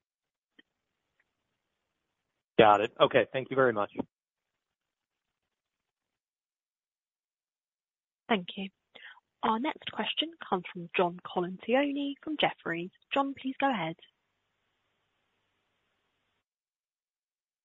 Got 2.58 2.82
it. 2.82 2.91
Okay. 2.99 3.26
Thank 3.34 3.49
you 3.49 3.56
very 3.56 3.74
much. 3.74 3.91
Thank 8.30 8.47
you. 8.56 8.70
Our 9.43 9.60
next 9.60 9.91
question 9.91 10.32
comes 10.47 10.64
from 10.74 10.89
John 10.97 11.20
Colantuoni 11.26 12.14
from 12.24 12.36
Jefferies. 12.39 12.89
John, 13.14 13.36
please 13.39 13.56
go 13.60 13.70
ahead. 13.70 13.95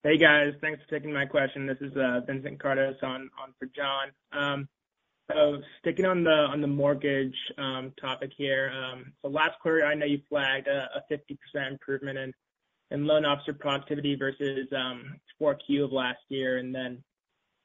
Hey, 0.03 0.17
guys. 0.17 0.55
Thanks 0.63 0.81
for 0.83 0.97
taking 0.97 1.13
my 1.13 1.27
question. 1.27 1.67
This 1.67 1.77
is 1.83 1.95
uh, 1.95 2.21
Vincent 2.27 2.59
Kardos 2.59 3.03
on 3.03 3.29
for 3.59 3.67
John. 3.77 4.09
Um, 4.33 4.67
so 5.31 5.59
sticking 5.79 6.07
on 6.07 6.25
the 6.25 6.31
on 6.31 6.63
the 6.63 6.67
mortgage 6.67 7.37
um, 7.59 7.93
topic 8.01 8.31
here. 8.35 8.73
Um, 8.75 9.13
so 9.21 9.29
last 9.29 9.61
quarter, 9.61 9.85
I 9.85 9.95
know 9.95 10.07
you 10.07 10.23
flagged 10.27 10.69
a 10.69 11.05
50% 11.13 11.37
improvement 11.71 12.35
in 12.91 13.07
loan 13.07 13.27
officer 13.27 13.53
productivity 13.53 14.15
versus 14.15 14.69
4Q 14.73 15.85
of 15.85 15.93
last 15.93 16.21
year, 16.31 16.57
and 16.57 16.75
then 16.75 17.05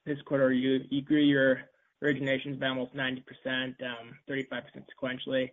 this 0.05 0.21
quarter, 0.25 0.51
you 0.51 1.01
grew 1.03 1.21
your 1.21 1.61
originations 2.03 2.59
by 2.59 2.67
almost 2.67 2.93
90%, 2.93 3.23
35% 4.29 4.61
sequentially, 5.01 5.51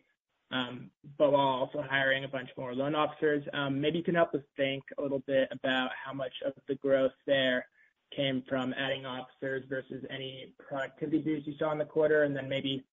Um, 0.53 0.91
but 1.19 1.33
while 1.33 1.47
also 1.47 1.83
hiring 1.89 2.25
a 2.25 2.29
bunch 2.29 2.51
more 2.59 2.75
loan 2.75 2.95
officers. 2.95 3.43
Um, 3.55 3.81
maybe 3.81 3.99
you 3.99 4.05
can 4.05 4.15
help 4.15 4.35
us 4.35 4.43
think 4.57 4.85
a 4.99 5.03
little 5.03 5.23
bit 5.27 5.49
about 5.51 5.91
how 6.05 6.13
much 6.13 6.33
of 6.45 6.53
the 6.69 6.75
growth 6.77 7.13
there 7.27 7.67
came 8.15 8.43
from 8.47 8.75
adding 8.75 9.07
officers 9.07 9.65
versus 9.69 10.05
any 10.11 10.53
productivity 10.59 11.19
boosts 11.23 11.47
you 11.47 11.55
saw 11.59 11.73
in 11.73 11.79
the 11.79 11.87
quarter. 11.87 12.25
And 12.25 12.37
then 12.37 12.49
maybe 12.49 12.85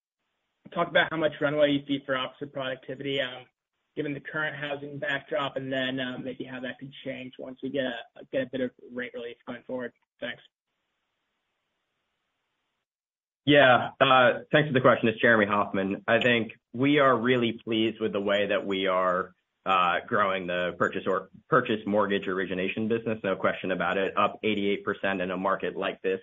talk 0.74 0.88
about 0.88 1.08
how 1.12 1.18
much 1.18 1.34
runway 1.42 1.72
you 1.72 1.84
see 1.86 2.02
for 2.06 2.16
officer 2.16 2.48
productivity, 2.48 3.20
um, 3.20 3.44
given 3.96 4.14
the 4.14 4.22
current 4.22 4.56
housing 4.56 4.98
backdrop, 4.98 5.58
and 5.58 5.72
then 5.72 6.00
maybe 6.24 6.46
how 6.46 6.62
that 6.62 6.80
could 6.80 6.94
change 7.04 7.34
once 7.38 7.60
we 7.62 7.70
get 7.70 7.92
get 8.32 8.44
a 8.44 8.50
bit 8.52 8.62
of 8.62 8.72
rate 8.94 9.12
relief 9.14 9.36
going 9.46 9.64
forward. 9.68 9.92
Thanks. 10.22 10.42
Yeah, 13.46 13.90
uh, 14.00 14.40
thanks 14.52 14.68
for 14.68 14.74
the 14.74 14.82
question. 14.82 15.10
It's 15.10 15.20
Jeremy 15.20 15.46
Hofmann. 15.46 16.04
I 16.08 16.20
think 16.20 16.52
we 16.74 17.00
are 17.00 17.16
really 17.16 17.60
pleased 17.64 18.00
with 18.00 18.14
the 18.14 18.22
way 18.22 18.48
that 18.48 18.66
we 18.66 18.88
are 18.88 19.34
uh, 19.66 19.98
growing 20.08 20.48
the 20.48 20.76
purchase 20.78 21.04
or 21.08 21.30
purchase 21.50 21.80
mortgage 21.86 22.28
origination 22.28 22.88
business. 22.88 23.20
No 23.24 23.36
question 23.36 23.72
about 23.72 23.98
it. 23.98 24.14
Up 24.18 24.40
88% 24.44 25.22
in 25.22 25.32
a 25.32 25.38
market 25.38 25.76
like 25.76 26.02
this, 26.02 26.22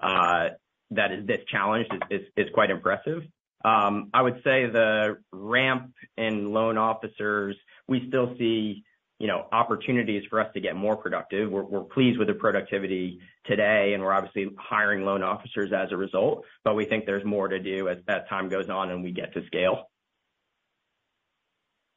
uh, 0.00 0.48
that 0.90 1.12
is 1.12 1.26
this 1.26 1.40
challenged 1.50 1.92
is 2.10 2.48
quite 2.52 2.70
impressive. 2.70 3.22
Um, 3.64 4.10
I 4.12 4.22
would 4.22 4.42
say 4.44 4.66
the 4.66 5.18
ramp 5.32 5.92
in 6.16 6.52
loan 6.52 6.76
officers, 6.76 7.56
we 7.88 8.06
still 8.08 8.34
see, 8.38 8.84
you 9.18 9.28
know, 9.28 9.46
opportunities 9.52 10.24
for 10.28 10.40
us 10.40 10.48
to 10.54 10.60
get 10.60 10.74
more 10.74 10.96
productive. 10.96 11.50
We're 11.50 11.82
pleased 11.84 12.18
with 12.18 12.28
the 12.28 12.34
productivity 12.34 13.20
today, 13.46 13.92
and 13.94 14.02
we're 14.02 14.12
obviously 14.12 14.48
hiring 14.58 15.04
loan 15.04 15.22
officers 15.22 15.72
as 15.72 15.92
a 15.92 15.96
result, 15.96 16.44
but 16.64 16.74
we 16.74 16.84
think 16.84 17.06
there's 17.06 17.24
more 17.24 17.48
to 17.48 17.58
do 17.60 17.88
as 17.88 17.98
time 18.28 18.48
goes 18.48 18.68
on 18.68 18.90
and 18.90 19.02
we 19.02 19.12
get 19.12 19.32
to 19.34 19.46
scale. 19.46 19.88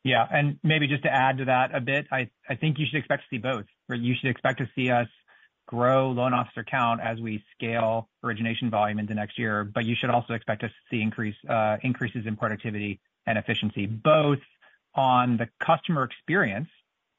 Yeah, 0.03 0.25
and 0.31 0.57
maybe 0.63 0.87
just 0.87 1.03
to 1.03 1.13
add 1.13 1.39
to 1.39 1.45
that 1.45 1.75
a 1.75 1.81
bit, 1.81 2.07
I 2.11 2.29
I 2.47 2.55
think 2.55 2.79
you 2.79 2.85
should 2.89 2.99
expect 2.99 3.23
to 3.23 3.27
see 3.29 3.39
both. 3.39 3.65
You 3.89 4.15
should 4.19 4.29
expect 4.29 4.59
to 4.59 4.69
see 4.73 4.89
us 4.89 5.07
grow 5.65 6.11
loan 6.11 6.33
officer 6.33 6.63
count 6.63 7.01
as 7.01 7.19
we 7.19 7.43
scale 7.53 8.07
origination 8.23 8.69
volume 8.69 8.99
into 8.99 9.13
next 9.13 9.37
year. 9.37 9.65
But 9.65 9.85
you 9.85 9.95
should 9.99 10.09
also 10.09 10.33
expect 10.33 10.61
to 10.61 10.69
see 10.89 11.01
increase 11.01 11.35
uh, 11.49 11.77
increases 11.83 12.25
in 12.25 12.37
productivity 12.37 13.01
and 13.25 13.37
efficiency, 13.37 13.85
both 13.85 14.39
on 14.95 15.37
the 15.37 15.49
customer 15.65 16.03
experience. 16.03 16.69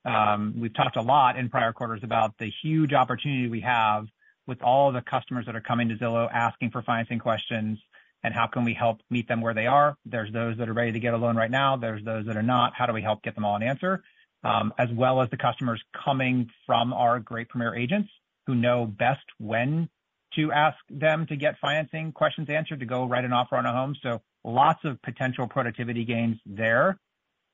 Um, 0.08 0.54
we've 0.58 0.74
talked 0.74 0.96
a 0.96 1.02
lot 1.02 1.38
in 1.38 1.50
prior 1.50 1.72
quarters 1.72 2.00
about 2.02 2.32
the 2.38 2.50
huge 2.62 2.94
opportunity 2.94 3.48
we 3.48 3.60
have 3.60 4.06
with 4.46 4.62
all 4.62 4.90
the 4.90 5.02
customers 5.02 5.44
that 5.46 5.54
are 5.54 5.60
coming 5.60 5.90
to 5.90 5.96
Zillow, 5.96 6.32
asking 6.32 6.70
for 6.70 6.80
financing 6.82 7.18
questions, 7.18 7.78
and 8.24 8.32
how 8.32 8.46
can 8.46 8.64
we 8.64 8.72
help 8.72 9.00
meet 9.10 9.28
them 9.28 9.42
where 9.42 9.52
they 9.52 9.66
are? 9.66 9.96
There's 10.06 10.32
those 10.32 10.56
that 10.56 10.68
are 10.68 10.72
ready 10.72 10.92
to 10.92 10.98
get 10.98 11.12
a 11.12 11.18
loan 11.18 11.36
right 11.36 11.50
now. 11.50 11.76
There's 11.76 12.02
those 12.04 12.24
that 12.26 12.36
are 12.36 12.42
not. 12.42 12.72
How 12.74 12.86
do 12.86 12.94
we 12.94 13.02
help 13.02 13.22
get 13.22 13.34
them 13.34 13.44
all 13.44 13.56
an 13.56 13.62
answer? 13.62 14.02
Um, 14.42 14.72
as 14.78 14.88
well 14.92 15.20
as 15.20 15.28
the 15.30 15.36
customers 15.36 15.82
coming 15.92 16.48
from 16.64 16.92
our 16.92 17.20
great 17.20 17.48
Premier 17.50 17.74
agents, 17.74 18.08
who 18.46 18.54
know 18.54 18.86
best 18.86 19.24
when 19.38 19.90
to 20.36 20.52
ask 20.52 20.78
them 20.88 21.26
to 21.26 21.36
get 21.36 21.58
financing 21.60 22.12
questions 22.12 22.48
answered, 22.48 22.80
to 22.80 22.86
go 22.86 23.04
write 23.04 23.24
an 23.24 23.32
offer 23.32 23.56
on 23.56 23.66
a 23.66 23.72
home. 23.72 23.94
So 24.02 24.22
lots 24.44 24.84
of 24.84 25.02
potential 25.02 25.46
productivity 25.46 26.04
gains 26.04 26.38
there. 26.46 26.98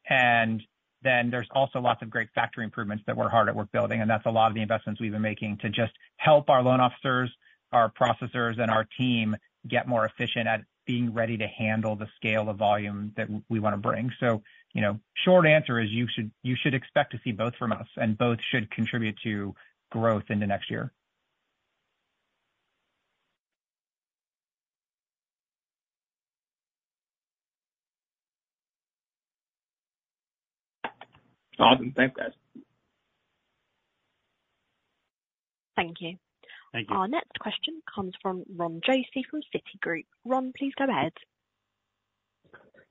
And 0.08 0.62
then 1.04 1.30
there's 1.30 1.46
also 1.52 1.78
lots 1.78 2.02
of 2.02 2.10
great 2.10 2.28
factory 2.34 2.64
improvements 2.64 3.04
that 3.06 3.16
we're 3.16 3.28
hard 3.28 3.48
at 3.48 3.54
work 3.54 3.70
building, 3.70 4.00
and 4.00 4.10
that's 4.10 4.26
a 4.26 4.30
lot 4.30 4.48
of 4.48 4.54
the 4.54 4.62
investments 4.62 5.00
we've 5.00 5.12
been 5.12 5.22
making 5.22 5.58
to 5.58 5.68
just 5.68 5.92
help 6.16 6.50
our 6.50 6.62
loan 6.62 6.80
officers, 6.80 7.30
our 7.72 7.90
processors, 7.90 8.60
and 8.60 8.70
our 8.70 8.86
team 8.98 9.36
get 9.68 9.86
more 9.86 10.04
efficient 10.04 10.48
at 10.48 10.62
being 10.86 11.14
ready 11.14 11.36
to 11.36 11.46
handle 11.46 11.96
the 11.96 12.08
scale 12.16 12.48
of 12.48 12.56
volume 12.56 13.12
that 13.16 13.28
we 13.48 13.60
want 13.60 13.74
to 13.74 13.78
bring. 13.78 14.10
So, 14.20 14.42
you 14.72 14.82
know, 14.82 14.98
short 15.24 15.46
answer 15.46 15.78
is 15.80 15.90
you 15.90 16.08
should, 16.14 16.30
you 16.42 16.56
should 16.60 16.74
expect 16.74 17.12
to 17.12 17.20
see 17.22 17.32
both 17.32 17.54
from 17.56 17.72
us, 17.72 17.86
and 17.96 18.18
both 18.18 18.38
should 18.50 18.70
contribute 18.70 19.16
to 19.22 19.54
growth 19.90 20.24
into 20.28 20.46
next 20.46 20.70
year. 20.70 20.92
Awesome. 31.58 31.92
Thanks, 31.96 32.16
guys. 32.16 32.32
Thank 35.76 35.96
you. 36.00 36.16
Thank 36.72 36.90
you. 36.90 36.96
Our 36.96 37.08
next 37.08 37.38
question 37.38 37.80
comes 37.92 38.14
from 38.20 38.44
Ron 38.56 38.80
Josey 38.84 39.24
from 39.30 39.40
Citigroup. 39.54 40.06
Ron, 40.24 40.52
please 40.58 40.72
go 40.76 40.84
ahead. 40.88 41.12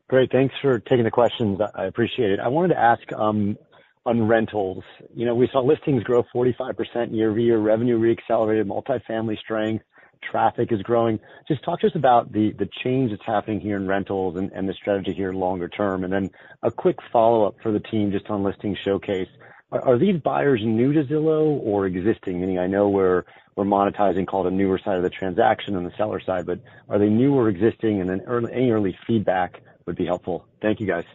Great. 0.09 0.31
Thanks 0.31 0.53
for 0.61 0.79
taking 0.79 1.03
the 1.03 1.11
questions. 1.11 1.59
I 1.75 1.85
appreciate 1.85 2.31
it. 2.31 2.39
I 2.39 2.47
wanted 2.47 2.69
to 2.69 2.79
ask 2.79 3.01
um, 3.13 3.57
on 4.05 4.27
rentals. 4.27 4.83
You 5.13 5.25
know, 5.25 5.35
we 5.35 5.49
saw 5.51 5.61
listings 5.61 6.03
grow 6.03 6.23
45% 6.35 7.15
year-over-year, 7.15 7.57
revenue 7.57 7.97
reaccelerated, 7.99 8.65
multifamily 8.65 9.37
strength, 9.39 9.83
traffic 10.29 10.71
is 10.71 10.81
growing. 10.81 11.19
Just 11.47 11.63
talk 11.63 11.79
to 11.81 11.87
us 11.87 11.95
about 11.95 12.31
the 12.31 12.69
change 12.83 13.11
that's 13.11 13.25
happening 13.25 13.59
here 13.59 13.77
in 13.77 13.87
rentals 13.87 14.37
and 14.37 14.69
the 14.69 14.73
strategy 14.73 15.13
here 15.13 15.33
longer 15.33 15.67
term. 15.67 16.03
And 16.03 16.11
then 16.11 16.29
a 16.61 16.71
quick 16.71 16.97
follow-up 17.11 17.55
for 17.61 17.71
the 17.71 17.79
team, 17.79 18.11
just 18.11 18.29
on 18.29 18.43
Listing 18.43 18.75
Showcase. 18.83 19.29
Are 19.71 19.97
these 19.97 20.21
buyers 20.21 20.61
new 20.63 20.93
to 20.93 21.03
Zillow 21.03 21.59
or 21.61 21.87
existing? 21.87 22.39
Meaning 22.39 22.59
I 22.59 22.67
know 22.67 22.89
we're 22.89 23.23
we're 23.55 23.65
monetizing 23.65 24.27
called 24.27 24.47
a 24.47 24.51
newer 24.51 24.79
side 24.83 24.97
of 24.97 25.03
the 25.03 25.09
transaction 25.09 25.75
on 25.75 25.83
the 25.83 25.91
seller 25.97 26.19
side, 26.19 26.45
but 26.45 26.59
are 26.89 26.99
they 26.99 27.09
new 27.09 27.33
or 27.33 27.49
existing? 27.49 28.01
And 28.01 28.09
then 28.09 28.21
any 28.51 28.71
early 28.71 28.97
feedback 29.07 29.61
would 29.85 29.95
be 29.95 30.05
helpful. 30.05 30.47
Thank 30.61 30.79
you, 30.79 30.87
guys. 30.87 31.05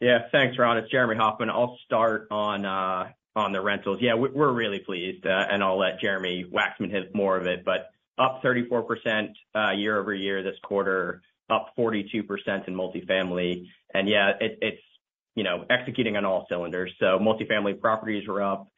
Yeah. 0.00 0.28
Thanks, 0.32 0.58
Ron. 0.58 0.78
It's 0.78 0.90
Jeremy 0.90 1.16
Hofmann. 1.16 1.50
I'll 1.50 1.78
start 1.84 2.28
on 2.30 2.64
uh, 2.64 3.10
the 3.34 3.60
rentals. 3.60 3.98
Yeah, 4.00 4.14
we're 4.14 4.52
really 4.52 4.80
pleased, 4.80 5.26
uh, 5.26 5.46
and 5.50 5.62
I'll 5.62 5.78
let 5.78 6.00
Jeremy 6.00 6.44
Wacksman 6.44 6.90
hit 6.90 7.14
more 7.14 7.36
of 7.36 7.46
it, 7.46 7.64
but 7.64 7.90
up 8.18 8.42
34% 8.42 9.32
uh, 9.54 9.70
year-over-year 9.72 10.42
this 10.42 10.56
quarter, 10.62 11.22
up 11.48 11.72
42% 11.78 12.68
in 12.68 12.74
multifamily. 12.74 13.66
And 13.94 14.08
yeah, 14.08 14.32
it's, 14.40 14.82
you 15.34 15.44
know, 15.44 15.64
executing 15.70 16.16
on 16.16 16.24
all 16.24 16.46
cylinders. 16.48 16.92
So 17.00 17.18
multifamily 17.18 17.80
properties 17.80 18.28
were 18.28 18.42
up 18.42 18.68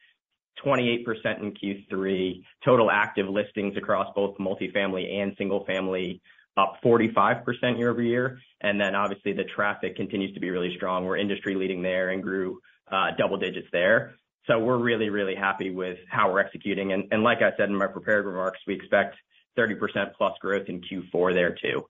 28% 0.65 1.05
in 1.39 1.53
Q3. 1.53 2.43
Total 2.63 2.89
active 2.89 3.27
listings 3.27 3.75
across 3.75 4.07
both 4.15 4.37
multifamily 4.37 5.21
and 5.21 5.33
single 5.37 5.65
family, 5.65 6.21
up 6.55 6.77
45% 6.83 7.77
year-over-year. 7.77 8.39
And 8.61 8.79
then 8.79 8.95
obviously, 8.95 9.33
the 9.33 9.43
traffic 9.43 9.95
continues 9.95 10.33
to 10.35 10.39
be 10.39 10.49
really 10.51 10.75
strong. 10.77 11.05
We're 11.05 11.17
industry 11.17 11.55
leading 11.55 11.81
there 11.81 12.09
and 12.09 12.23
grew 12.23 12.59
uh, 12.91 13.11
double 13.17 13.37
digits 13.37 13.67
there. 13.71 14.15
So 14.47 14.59
we're 14.59 14.77
really, 14.77 15.09
really 15.09 15.35
happy 15.35 15.69
with 15.69 15.97
how 16.09 16.31
we're 16.31 16.39
executing. 16.39 16.91
And 16.91 17.23
like 17.23 17.41
I 17.41 17.55
said 17.57 17.69
in 17.69 17.75
my 17.75 17.87
prepared 17.87 18.25
remarks, 18.25 18.59
we 18.67 18.75
expect 18.75 19.15
30%+ 19.57 19.77
plus 20.17 20.33
growth 20.41 20.67
in 20.67 20.81
Q4 20.81 21.33
there, 21.33 21.55
too. 21.55 21.85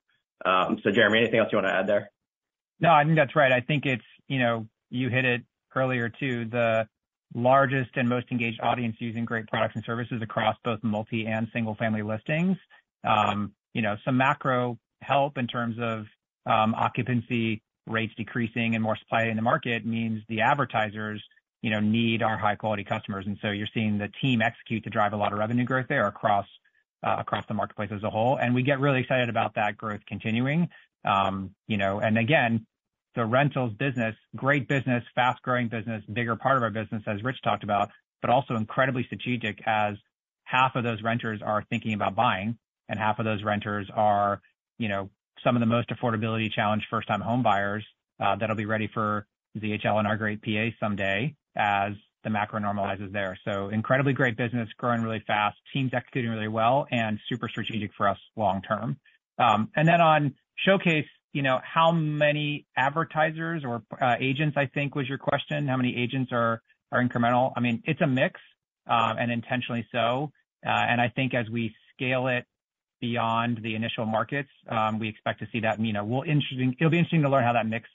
Um, 0.45 0.79
so 0.83 0.91
Jeremy, 0.91 1.19
anything 1.19 1.39
else 1.39 1.49
you 1.51 1.57
want 1.57 1.67
to 1.67 1.73
add 1.73 1.87
there? 1.87 2.11
No, 2.79 2.91
I 2.91 3.03
think 3.03 3.15
that's 3.15 3.35
right. 3.35 3.51
I 3.51 3.61
think 3.61 3.85
it's, 3.85 4.03
you 4.27 4.39
know, 4.39 4.67
you 4.89 5.09
hit 5.09 5.25
it 5.25 5.41
earlier, 5.75 6.09
too, 6.09 6.45
the 6.45 6.87
largest 7.33 7.91
and 7.95 8.07
most 8.07 8.27
engaged 8.31 8.59
audience 8.61 8.97
using 8.99 9.25
great 9.25 9.47
products 9.47 9.75
and 9.75 9.83
services 9.83 10.21
across 10.21 10.55
both 10.63 10.79
multi 10.83 11.25
and 11.25 11.47
single 11.53 11.75
family 11.75 12.03
listings. 12.03 12.57
Um, 13.03 13.53
you 13.73 13.81
know, 13.81 13.97
some 14.05 14.17
macro 14.17 14.77
help 15.01 15.37
in 15.37 15.47
terms 15.47 15.77
of 15.79 16.05
um, 16.45 16.75
occupancy 16.75 17.61
rates 17.87 18.13
decreasing 18.15 18.75
and 18.75 18.83
more 18.83 18.95
supply 18.97 19.23
in 19.23 19.35
the 19.35 19.41
market 19.41 19.85
means 19.85 20.21
the 20.29 20.41
advertisers, 20.41 21.23
you 21.63 21.71
know, 21.71 21.79
need 21.79 22.21
our 22.21 22.37
high 22.37 22.55
quality 22.55 22.83
customers. 22.83 23.25
And 23.25 23.39
so 23.41 23.49
you're 23.49 23.69
seeing 23.73 23.97
the 23.97 24.09
team 24.21 24.43
execute 24.43 24.83
to 24.83 24.91
drive 24.91 25.13
a 25.13 25.17
lot 25.17 25.33
of 25.33 25.39
revenue 25.39 25.63
growth 25.63 25.87
there 25.89 26.05
across 26.05 26.45
uh 27.03 27.15
across 27.17 27.45
the 27.47 27.55
marketplace 27.55 27.89
as 27.91 28.03
a 28.03 28.09
whole. 28.09 28.37
And 28.37 28.53
we 28.53 28.61
get 28.61 28.79
really 28.79 28.99
excited 28.99 29.29
about 29.29 29.55
that 29.55 29.77
growth 29.77 30.01
continuing. 30.05 30.69
You 31.05 31.77
know, 31.77 31.99
and 31.99 32.17
again, 32.19 32.67
the 33.15 33.25
rentals 33.25 33.73
business, 33.73 34.15
great 34.35 34.67
business, 34.67 35.03
fast-growing 35.15 35.69
business, 35.69 36.03
bigger 36.11 36.35
part 36.35 36.57
of 36.57 36.63
our 36.63 36.69
business, 36.69 37.03
as 37.07 37.23
Rich 37.23 37.41
talked 37.43 37.63
about, 37.63 37.89
but 38.21 38.29
also 38.29 38.55
incredibly 38.55 39.03
strategic 39.03 39.61
as 39.65 39.95
half 40.43 40.75
of 40.75 40.83
those 40.83 41.01
renters 41.01 41.41
are 41.41 41.63
thinking 41.69 41.93
about 41.93 42.15
buying, 42.15 42.57
and 42.89 42.99
half 42.99 43.19
of 43.19 43.25
those 43.25 43.43
renters 43.43 43.87
are, 43.93 44.41
you 44.79 44.89
know, 44.89 45.09
some 45.43 45.55
of 45.55 45.59
the 45.59 45.65
most 45.65 45.89
affordability 45.89 46.51
challenged 46.51 46.87
first-time 46.89 47.21
home 47.21 47.43
buyers, 47.43 47.85
that'll 48.19 48.55
be 48.55 48.65
ready 48.65 48.89
for 48.93 49.27
ZHL 49.57 49.99
and 49.99 50.07
our 50.07 50.17
great 50.17 50.41
PA 50.41 50.69
someday 50.79 51.35
as 51.55 51.93
the 52.23 52.29
macro 52.29 52.59
normalizes 52.59 53.11
there. 53.11 53.37
So 53.45 53.69
incredibly 53.69 54.13
great 54.13 54.37
business, 54.37 54.69
growing 54.77 55.01
really 55.01 55.23
fast, 55.27 55.57
teams 55.73 55.91
executing 55.93 56.31
really 56.31 56.47
well 56.47 56.87
and 56.91 57.19
super 57.29 57.49
strategic 57.49 57.91
for 57.97 58.07
us 58.07 58.17
long 58.35 58.61
term. 58.61 58.97
Um, 59.37 59.69
and 59.75 59.87
then 59.87 59.99
on 59.99 60.35
Showcase, 60.65 61.07
you 61.33 61.41
know, 61.41 61.59
how 61.63 61.91
many 61.91 62.65
advertisers 62.77 63.63
or 63.65 63.83
uh, 63.99 64.15
agents, 64.19 64.55
I 64.55 64.67
think, 64.67 64.95
was 64.95 65.09
your 65.09 65.17
question? 65.17 65.67
How 65.67 65.77
many 65.77 65.97
agents 65.97 66.31
are 66.31 66.61
incremental? 66.93 67.51
I 67.57 67.59
mean, 67.59 67.81
it's 67.85 68.01
a 68.01 68.07
mix, 68.07 68.39
um, 68.87 69.17
and 69.17 69.31
intentionally 69.31 69.85
so. 69.91 70.31
Uh, 70.65 70.69
and 70.69 71.01
I 71.01 71.09
think 71.09 71.33
as 71.33 71.49
we 71.49 71.75
scale 71.93 72.27
it 72.27 72.45
beyond 73.01 73.59
the 73.63 73.75
initial 73.75 74.05
markets, 74.05 74.49
um, 74.69 74.99
we 74.99 75.09
expect 75.09 75.39
to 75.39 75.47
see 75.51 75.59
that, 75.61 75.79
you 75.79 75.91
know, 75.91 76.03
it'll 76.23 76.89
be 76.89 76.99
interesting 76.99 77.23
to 77.23 77.29
learn 77.29 77.43
how 77.43 77.53
that 77.53 77.67
mix 77.67 77.89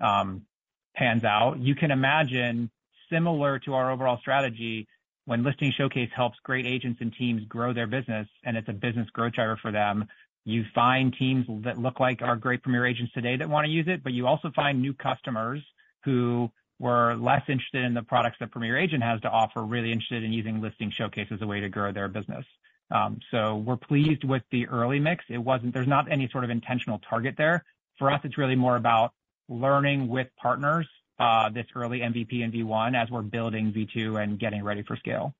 pans 0.00 1.24
out. 1.24 1.58
You 1.58 1.74
can 1.74 1.90
imagine, 1.90 2.70
similar 3.10 3.58
to 3.60 3.74
our 3.74 3.90
overall 3.90 4.18
strategy, 4.18 4.86
when 5.24 5.42
Listing 5.42 5.72
Showcase 5.76 6.10
helps 6.14 6.38
great 6.44 6.66
agents 6.66 7.00
and 7.00 7.12
teams 7.12 7.44
grow 7.48 7.72
their 7.72 7.86
business, 7.86 8.28
and 8.44 8.56
it's 8.56 8.68
a 8.68 8.72
business 8.72 9.08
growth 9.10 9.32
driver 9.32 9.58
for 9.60 9.72
them, 9.72 10.06
you 10.44 10.64
find 10.74 11.12
teams 11.18 11.44
that 11.64 11.78
look 11.78 11.98
like 11.98 12.22
our 12.22 12.36
great 12.36 12.62
Premier 12.62 12.86
agents 12.86 13.12
today 13.12 13.36
that 13.36 13.48
want 13.48 13.64
to 13.64 13.70
use 13.70 13.88
it, 13.88 14.04
but 14.04 14.12
you 14.12 14.26
also 14.26 14.52
find 14.54 14.80
new 14.80 14.94
customers 14.94 15.60
who 16.04 16.48
were 16.78 17.16
less 17.16 17.42
interested 17.48 17.84
in 17.84 17.94
the 17.94 18.02
products 18.02 18.36
that 18.38 18.52
Premier 18.52 18.78
Agent 18.78 19.02
has 19.02 19.20
to 19.22 19.28
offer, 19.28 19.64
really 19.64 19.90
interested 19.90 20.22
in 20.22 20.32
using 20.32 20.60
Listing 20.60 20.92
Showcase 20.96 21.28
as 21.32 21.42
a 21.42 21.46
way 21.46 21.60
to 21.60 21.68
grow 21.68 21.90
their 21.90 22.06
business. 22.06 22.44
Um, 22.90 23.18
so 23.32 23.56
we're 23.56 23.76
pleased 23.76 24.22
with 24.22 24.42
the 24.52 24.68
early 24.68 25.00
mix. 25.00 25.24
It 25.28 25.38
wasn't. 25.38 25.74
There's 25.74 25.88
not 25.88 26.10
any 26.10 26.28
sort 26.28 26.44
of 26.44 26.50
intentional 26.50 27.00
target 27.10 27.34
there. 27.36 27.64
For 27.98 28.10
us, 28.12 28.20
it's 28.22 28.38
really 28.38 28.54
more 28.54 28.76
about 28.76 29.12
learning 29.48 30.06
with 30.06 30.28
partners, 30.40 30.86
this 31.18 31.66
early 31.74 32.00
MVP 32.00 32.42
and 32.42 32.52
V1 32.52 33.00
as 33.00 33.10
we're 33.10 33.22
building 33.22 33.72
V2 33.72 34.22
and 34.22 34.38
getting 34.38 34.62
ready 34.62 34.82
for 34.82 34.96
scale. 34.96 35.34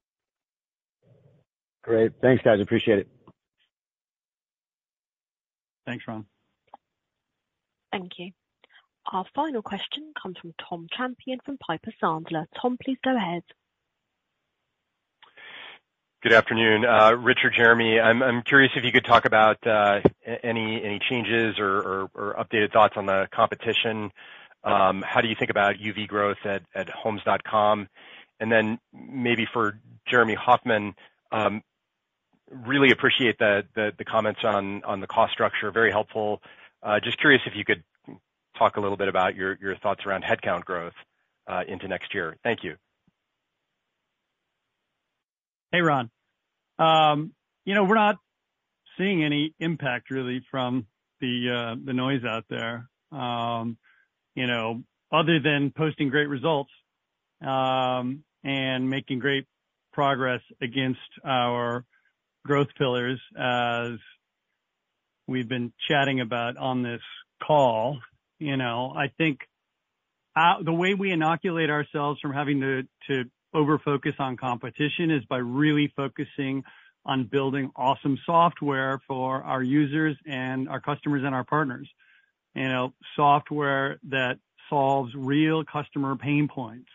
Great. 1.82 2.12
Thanks, 2.20 2.42
guys. 2.42 2.60
Appreciate 2.60 2.98
it. 2.98 3.08
Thanks, 5.86 6.04
Ron. 6.08 6.26
Thank 7.92 8.12
you. 8.18 8.32
Our 9.12 9.24
final 9.36 9.62
question 9.62 10.12
comes 10.20 10.36
from 10.38 10.52
Tom 10.68 10.88
Champion 10.96 11.38
from 11.44 11.58
Piper 11.58 11.92
Sandler. 12.02 12.46
Tom, 12.60 12.76
please 12.82 12.98
go 13.04 13.16
ahead. 13.16 13.44
Good 16.22 16.32
afternoon, 16.32 16.82
Rich 17.22 17.38
or 17.44 17.50
Jeremy. 17.50 18.00
I'm 18.00 18.42
curious 18.42 18.72
if 18.74 18.82
you 18.82 18.90
could 18.90 19.04
talk 19.04 19.26
about 19.26 19.64
uh 19.64 20.00
any 20.42 20.82
any 20.82 20.98
changes 21.08 21.54
or 21.60 22.08
updated 22.16 22.72
thoughts 22.72 22.94
on 22.96 23.06
the 23.06 23.28
competition. 23.32 24.10
Um, 24.64 25.02
how 25.06 25.20
do 25.20 25.28
you 25.28 25.36
think 25.38 25.50
about 25.50 25.76
UV 25.76 26.08
growth 26.08 26.38
at 26.44 26.88
Homes.com? 26.88 27.88
And 28.40 28.52
then 28.52 28.78
maybe 28.92 29.46
for 29.52 29.78
Jeremy 30.06 30.34
Hofmann, 30.34 30.94
um, 31.32 31.62
really 32.50 32.90
appreciate 32.90 33.38
the 33.38 33.94
comments 34.06 34.40
on 34.44 35.00
the 35.00 35.06
cost 35.06 35.32
structure. 35.32 35.70
Very 35.70 35.90
helpful. 35.90 36.42
Uh, 36.82 37.00
just 37.02 37.18
curious 37.18 37.42
if 37.46 37.54
you 37.56 37.64
could 37.64 37.82
talk 38.58 38.76
a 38.76 38.80
little 38.80 38.96
bit 38.96 39.08
about 39.08 39.34
your 39.34 39.76
thoughts 39.82 40.04
around 40.06 40.24
headcount 40.24 40.64
growth 40.64 40.94
uh, 41.46 41.62
into 41.66 41.88
next 41.88 42.14
year. 42.14 42.36
Thank 42.42 42.64
you. 42.64 42.76
Hey, 45.72 45.80
Ron. 45.80 46.10
Um, 46.78 47.32
you 47.64 47.74
know, 47.74 47.84
we're 47.84 47.96
not 47.96 48.16
seeing 48.96 49.24
any 49.24 49.54
impact 49.58 50.10
really 50.10 50.42
from 50.50 50.86
the 51.20 51.50
uh 51.50 51.76
the 51.84 51.92
noise 51.92 52.24
out 52.24 52.44
there, 52.48 52.88
you 54.36 54.46
know, 54.46 54.84
other 55.10 55.40
than 55.40 55.72
posting 55.76 56.10
great 56.10 56.28
results 56.28 56.70
um, 57.44 58.22
and 58.44 58.88
making 58.88 59.18
great 59.18 59.46
progress 59.92 60.42
against 60.62 61.00
our 61.24 61.84
growth 62.44 62.68
pillars, 62.78 63.20
as 63.36 63.98
we've 65.26 65.48
been 65.48 65.72
chatting 65.88 66.20
about 66.20 66.56
on 66.56 66.82
this 66.82 67.00
call. 67.42 67.98
You 68.38 68.56
know, 68.56 68.92
I 68.94 69.08
think 69.16 69.40
the 70.36 70.72
way 70.72 70.94
we 70.94 71.10
inoculate 71.10 71.70
ourselves 71.70 72.20
from 72.20 72.32
having 72.32 72.60
to, 72.60 72.82
to 73.08 73.24
over-focus 73.54 74.12
on 74.18 74.36
competition 74.36 75.10
is 75.10 75.24
by 75.24 75.38
really 75.38 75.92
focusing 75.96 76.62
on 77.06 77.24
building 77.24 77.70
awesome 77.74 78.18
software 78.26 79.00
for 79.08 79.42
our 79.42 79.62
users 79.62 80.16
and 80.26 80.68
our 80.68 80.80
customers 80.80 81.22
and 81.24 81.34
our 81.34 81.44
partners. 81.44 81.88
You 82.56 82.68
know, 82.68 82.94
software 83.14 83.98
that 84.08 84.38
solves 84.70 85.12
real 85.14 85.62
customer 85.62 86.16
pain 86.16 86.48
points, 86.48 86.88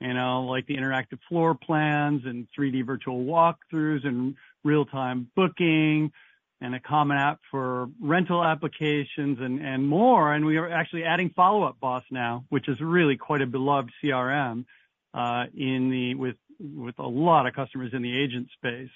you 0.00 0.14
know, 0.14 0.44
like 0.44 0.66
the 0.66 0.76
interactive 0.76 1.18
floor 1.28 1.56
plans 1.56 2.22
and 2.24 2.46
3D 2.56 2.86
virtual 2.86 3.24
walkthroughs 3.24 4.06
and 4.06 4.36
real-time 4.62 5.28
booking, 5.34 6.12
and 6.60 6.76
a 6.76 6.80
common 6.80 7.18
app 7.18 7.40
for 7.50 7.88
rental 8.00 8.44
applications 8.44 9.38
and 9.40 9.60
and 9.60 9.88
more. 9.88 10.32
And 10.32 10.46
we 10.46 10.56
are 10.58 10.70
actually 10.70 11.02
adding 11.02 11.30
Follow 11.30 11.64
Up 11.64 11.80
Boss 11.80 12.04
now, 12.12 12.44
which 12.48 12.68
is 12.68 12.80
really 12.80 13.16
quite 13.16 13.42
a 13.42 13.46
beloved 13.46 13.90
CRM 14.02 14.64
uh, 15.12 15.46
in 15.52 15.90
the 15.90 16.14
with 16.14 16.36
with 16.60 17.00
a 17.00 17.08
lot 17.08 17.48
of 17.48 17.54
customers 17.54 17.90
in 17.92 18.02
the 18.02 18.16
agent 18.16 18.50
space. 18.56 18.90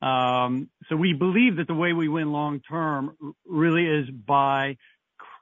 So 0.00 0.96
we 0.96 1.12
believe 1.12 1.56
that 1.56 1.66
the 1.66 1.74
way 1.74 1.92
we 1.92 2.08
win 2.08 2.30
long 2.30 2.60
term 2.60 3.16
really 3.44 3.86
is 3.86 4.08
by 4.08 4.76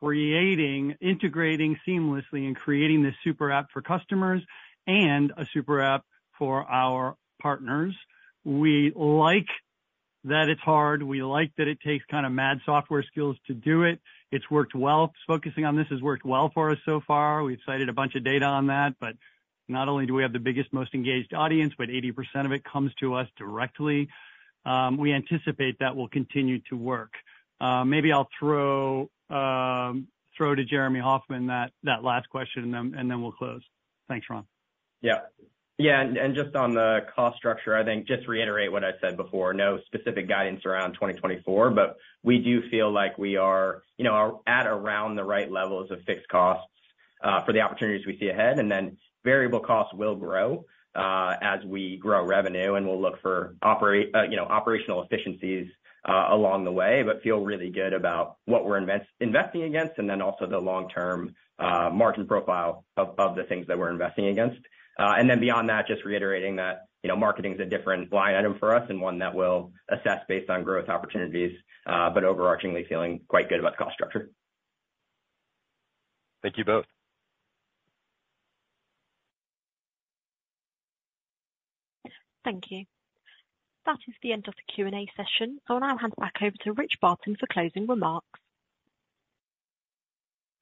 creating, 0.00 0.96
integrating 1.00 1.76
seamlessly 1.86 2.46
and 2.46 2.56
creating 2.56 3.02
this 3.02 3.14
super 3.24 3.50
app 3.50 3.66
for 3.72 3.82
customers 3.82 4.42
and 4.86 5.32
a 5.36 5.44
super 5.52 5.80
app 5.80 6.04
for 6.38 6.64
our 6.64 7.16
partners. 7.40 7.94
We 8.44 8.92
like 8.94 9.46
that 10.24 10.48
it's 10.48 10.60
hard. 10.60 11.02
We 11.02 11.22
like 11.22 11.52
that 11.58 11.68
it 11.68 11.80
takes 11.80 12.04
kind 12.10 12.26
of 12.26 12.32
mad 12.32 12.58
software 12.64 13.02
skills 13.02 13.36
to 13.46 13.54
do 13.54 13.82
it. 13.82 14.00
It's 14.30 14.50
worked 14.50 14.74
well. 14.74 15.12
Focusing 15.26 15.64
on 15.64 15.76
this 15.76 15.86
has 15.90 16.02
worked 16.02 16.24
well 16.24 16.50
for 16.52 16.70
us 16.70 16.78
so 16.84 17.00
far. 17.06 17.42
We've 17.42 17.60
cited 17.66 17.88
a 17.88 17.92
bunch 17.92 18.14
of 18.14 18.24
data 18.24 18.44
on 18.44 18.66
that, 18.66 18.94
but 19.00 19.14
not 19.68 19.88
only 19.88 20.06
do 20.06 20.14
we 20.14 20.22
have 20.22 20.32
the 20.32 20.38
biggest, 20.38 20.72
most 20.72 20.94
engaged 20.94 21.34
audience, 21.34 21.74
but 21.76 21.88
80% 21.88 22.46
of 22.46 22.52
it 22.52 22.64
comes 22.64 22.92
to 23.00 23.14
us 23.14 23.28
directly. 23.36 24.08
Um, 24.64 24.96
we 24.96 25.12
anticipate 25.12 25.78
that 25.80 25.96
will 25.96 26.08
continue 26.08 26.60
to 26.70 26.76
work. 26.76 27.12
Uh, 27.60 27.84
maybe 27.84 28.12
I'll 28.12 28.28
throw 28.38 29.10
Um, 29.30 30.08
to 30.38 30.64
Jeremy 30.64 31.00
Hofmann 31.00 31.48
that 31.48 31.72
that 31.82 32.04
last 32.04 32.28
question, 32.28 32.62
and 32.62 32.72
then 32.72 32.94
and 32.96 33.10
then 33.10 33.20
we'll 33.20 33.32
close. 33.32 33.62
Thanks, 34.08 34.26
Ron. 34.30 34.46
Yeah. 35.02 35.20
Yeah, 35.80 36.00
and 36.00 36.34
just 36.34 36.56
on 36.56 36.74
the 36.74 37.06
cost 37.14 37.36
structure, 37.36 37.76
I 37.76 37.84
think 37.84 38.08
just 38.08 38.26
reiterate 38.26 38.72
what 38.72 38.82
I 38.82 38.92
said 39.00 39.16
before, 39.16 39.54
no 39.54 39.78
specific 39.86 40.28
guidance 40.28 40.66
around 40.66 40.94
2024, 40.94 41.70
but 41.70 41.98
we 42.24 42.38
do 42.38 42.68
feel 42.68 42.90
like 42.90 43.16
we 43.16 43.36
are, 43.36 43.84
you 43.96 44.02
know, 44.02 44.42
at 44.48 44.66
around 44.66 45.14
the 45.14 45.22
right 45.22 45.48
levels 45.48 45.92
of 45.92 46.00
fixed 46.04 46.26
costs 46.30 46.66
uh, 47.22 47.44
for 47.44 47.52
the 47.52 47.60
opportunities 47.60 48.04
we 48.08 48.18
see 48.18 48.28
ahead, 48.28 48.58
and 48.58 48.68
then 48.68 48.96
variable 49.24 49.60
costs 49.60 49.94
will 49.94 50.16
grow. 50.16 50.64
Uh, 50.94 51.36
as 51.42 51.64
we 51.64 51.96
grow 51.98 52.24
revenue, 52.24 52.74
and 52.74 52.84
we'll 52.84 53.00
look 53.00 53.20
for 53.22 53.54
uh, 53.62 54.22
you 54.28 54.36
know, 54.36 54.46
operational 54.46 55.04
efficiencies 55.04 55.68
Uh, 56.08 56.28
along 56.30 56.64
the 56.64 56.72
way, 56.72 57.02
but 57.02 57.22
feel 57.22 57.40
really 57.40 57.68
good 57.68 57.92
about 57.92 58.36
what 58.46 58.64
we're 58.64 58.78
investing 58.78 59.64
against, 59.64 59.98
and 59.98 60.08
then 60.08 60.22
also 60.22 60.46
the 60.46 60.56
long-term 60.58 61.34
uh, 61.58 61.90
margin 61.92 62.26
profile 62.26 62.82
of 62.96 63.36
the 63.36 63.44
things 63.44 63.66
that 63.66 63.78
we're 63.78 63.90
investing 63.90 64.28
against. 64.28 64.58
Uh, 64.98 65.16
and 65.18 65.28
then 65.28 65.38
beyond 65.38 65.68
that, 65.68 65.86
just 65.86 66.06
reiterating 66.06 66.56
that, 66.56 66.86
you 67.02 67.08
know, 67.08 67.16
marketing 67.16 67.52
is 67.52 67.60
a 67.60 67.66
different 67.66 68.10
line 68.10 68.34
item 68.34 68.56
for 68.58 68.74
us 68.74 68.88
and 68.88 68.98
one 69.02 69.18
that 69.18 69.34
we'll 69.34 69.70
assess 69.90 70.20
based 70.28 70.48
on 70.48 70.64
growth 70.64 70.88
opportunities, 70.88 71.52
but 71.84 72.22
overarchingly 72.22 72.88
feeling 72.88 73.20
quite 73.28 73.50
good 73.50 73.60
about 73.60 73.76
the 73.76 73.84
cost 73.84 73.92
structure. 73.92 74.30
Thank 76.42 76.56
you 76.56 76.64
both. 76.64 76.86
Thank 82.44 82.70
you. 82.70 82.86
That 83.88 84.00
is 84.06 84.14
the 84.22 84.32
end 84.32 84.44
of 84.48 84.54
the 84.54 84.74
Q&A 84.74 85.06
session. 85.16 85.60
I'll 85.66 85.80
now 85.80 85.96
hand 85.96 86.12
back 86.20 86.34
over 86.42 86.54
to 86.64 86.72
Rich 86.74 87.00
Barton 87.00 87.36
for 87.40 87.46
closing 87.50 87.86
remarks. 87.86 88.38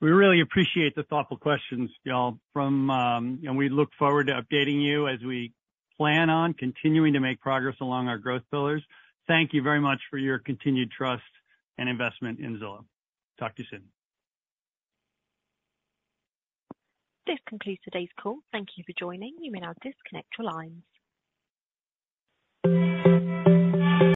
We 0.01 0.11
really 0.11 0.41
appreciate 0.41 0.95
the 0.95 1.03
thoughtful 1.03 1.37
questions, 1.37 1.91
y'all, 2.05 2.39
from, 2.53 2.89
um, 2.89 3.41
and 3.43 3.57
we 3.57 3.69
look 3.69 3.89
forward 3.99 4.29
to 4.29 4.35
updating 4.35 4.81
you 4.81 5.09
as 5.09 5.19
we 5.27 5.53
plan 5.97 6.31
on 6.31 6.55
continuing 6.55 7.15
to 7.15 7.21
make 7.21 7.41
progress 7.41 7.75
along 7.81 8.07
our 8.07 8.19
growth 8.19 8.43
pillars. 8.53 8.85
Thank 9.27 9.53
you 9.53 9.61
very 9.61 9.81
much 9.81 9.99
for 10.09 10.19
your 10.19 10.39
continued 10.39 10.93
trust 10.93 11.25
and 11.79 11.89
investment 11.89 12.39
in 12.39 12.61
Zillow. 12.61 12.85
Talk 13.41 13.57
to 13.57 13.63
you 13.63 13.69
soon. 13.73 13.83
This 17.27 17.39
concludes 17.49 17.81
today's 17.83 18.11
call. 18.23 18.39
Thank 18.53 18.69
you 18.77 18.85
for 18.87 18.93
joining. 18.97 19.35
You 19.41 19.51
may 19.51 19.59
now 19.59 19.73
disconnect 19.83 20.29
your 20.39 20.47
lines. 20.47 20.85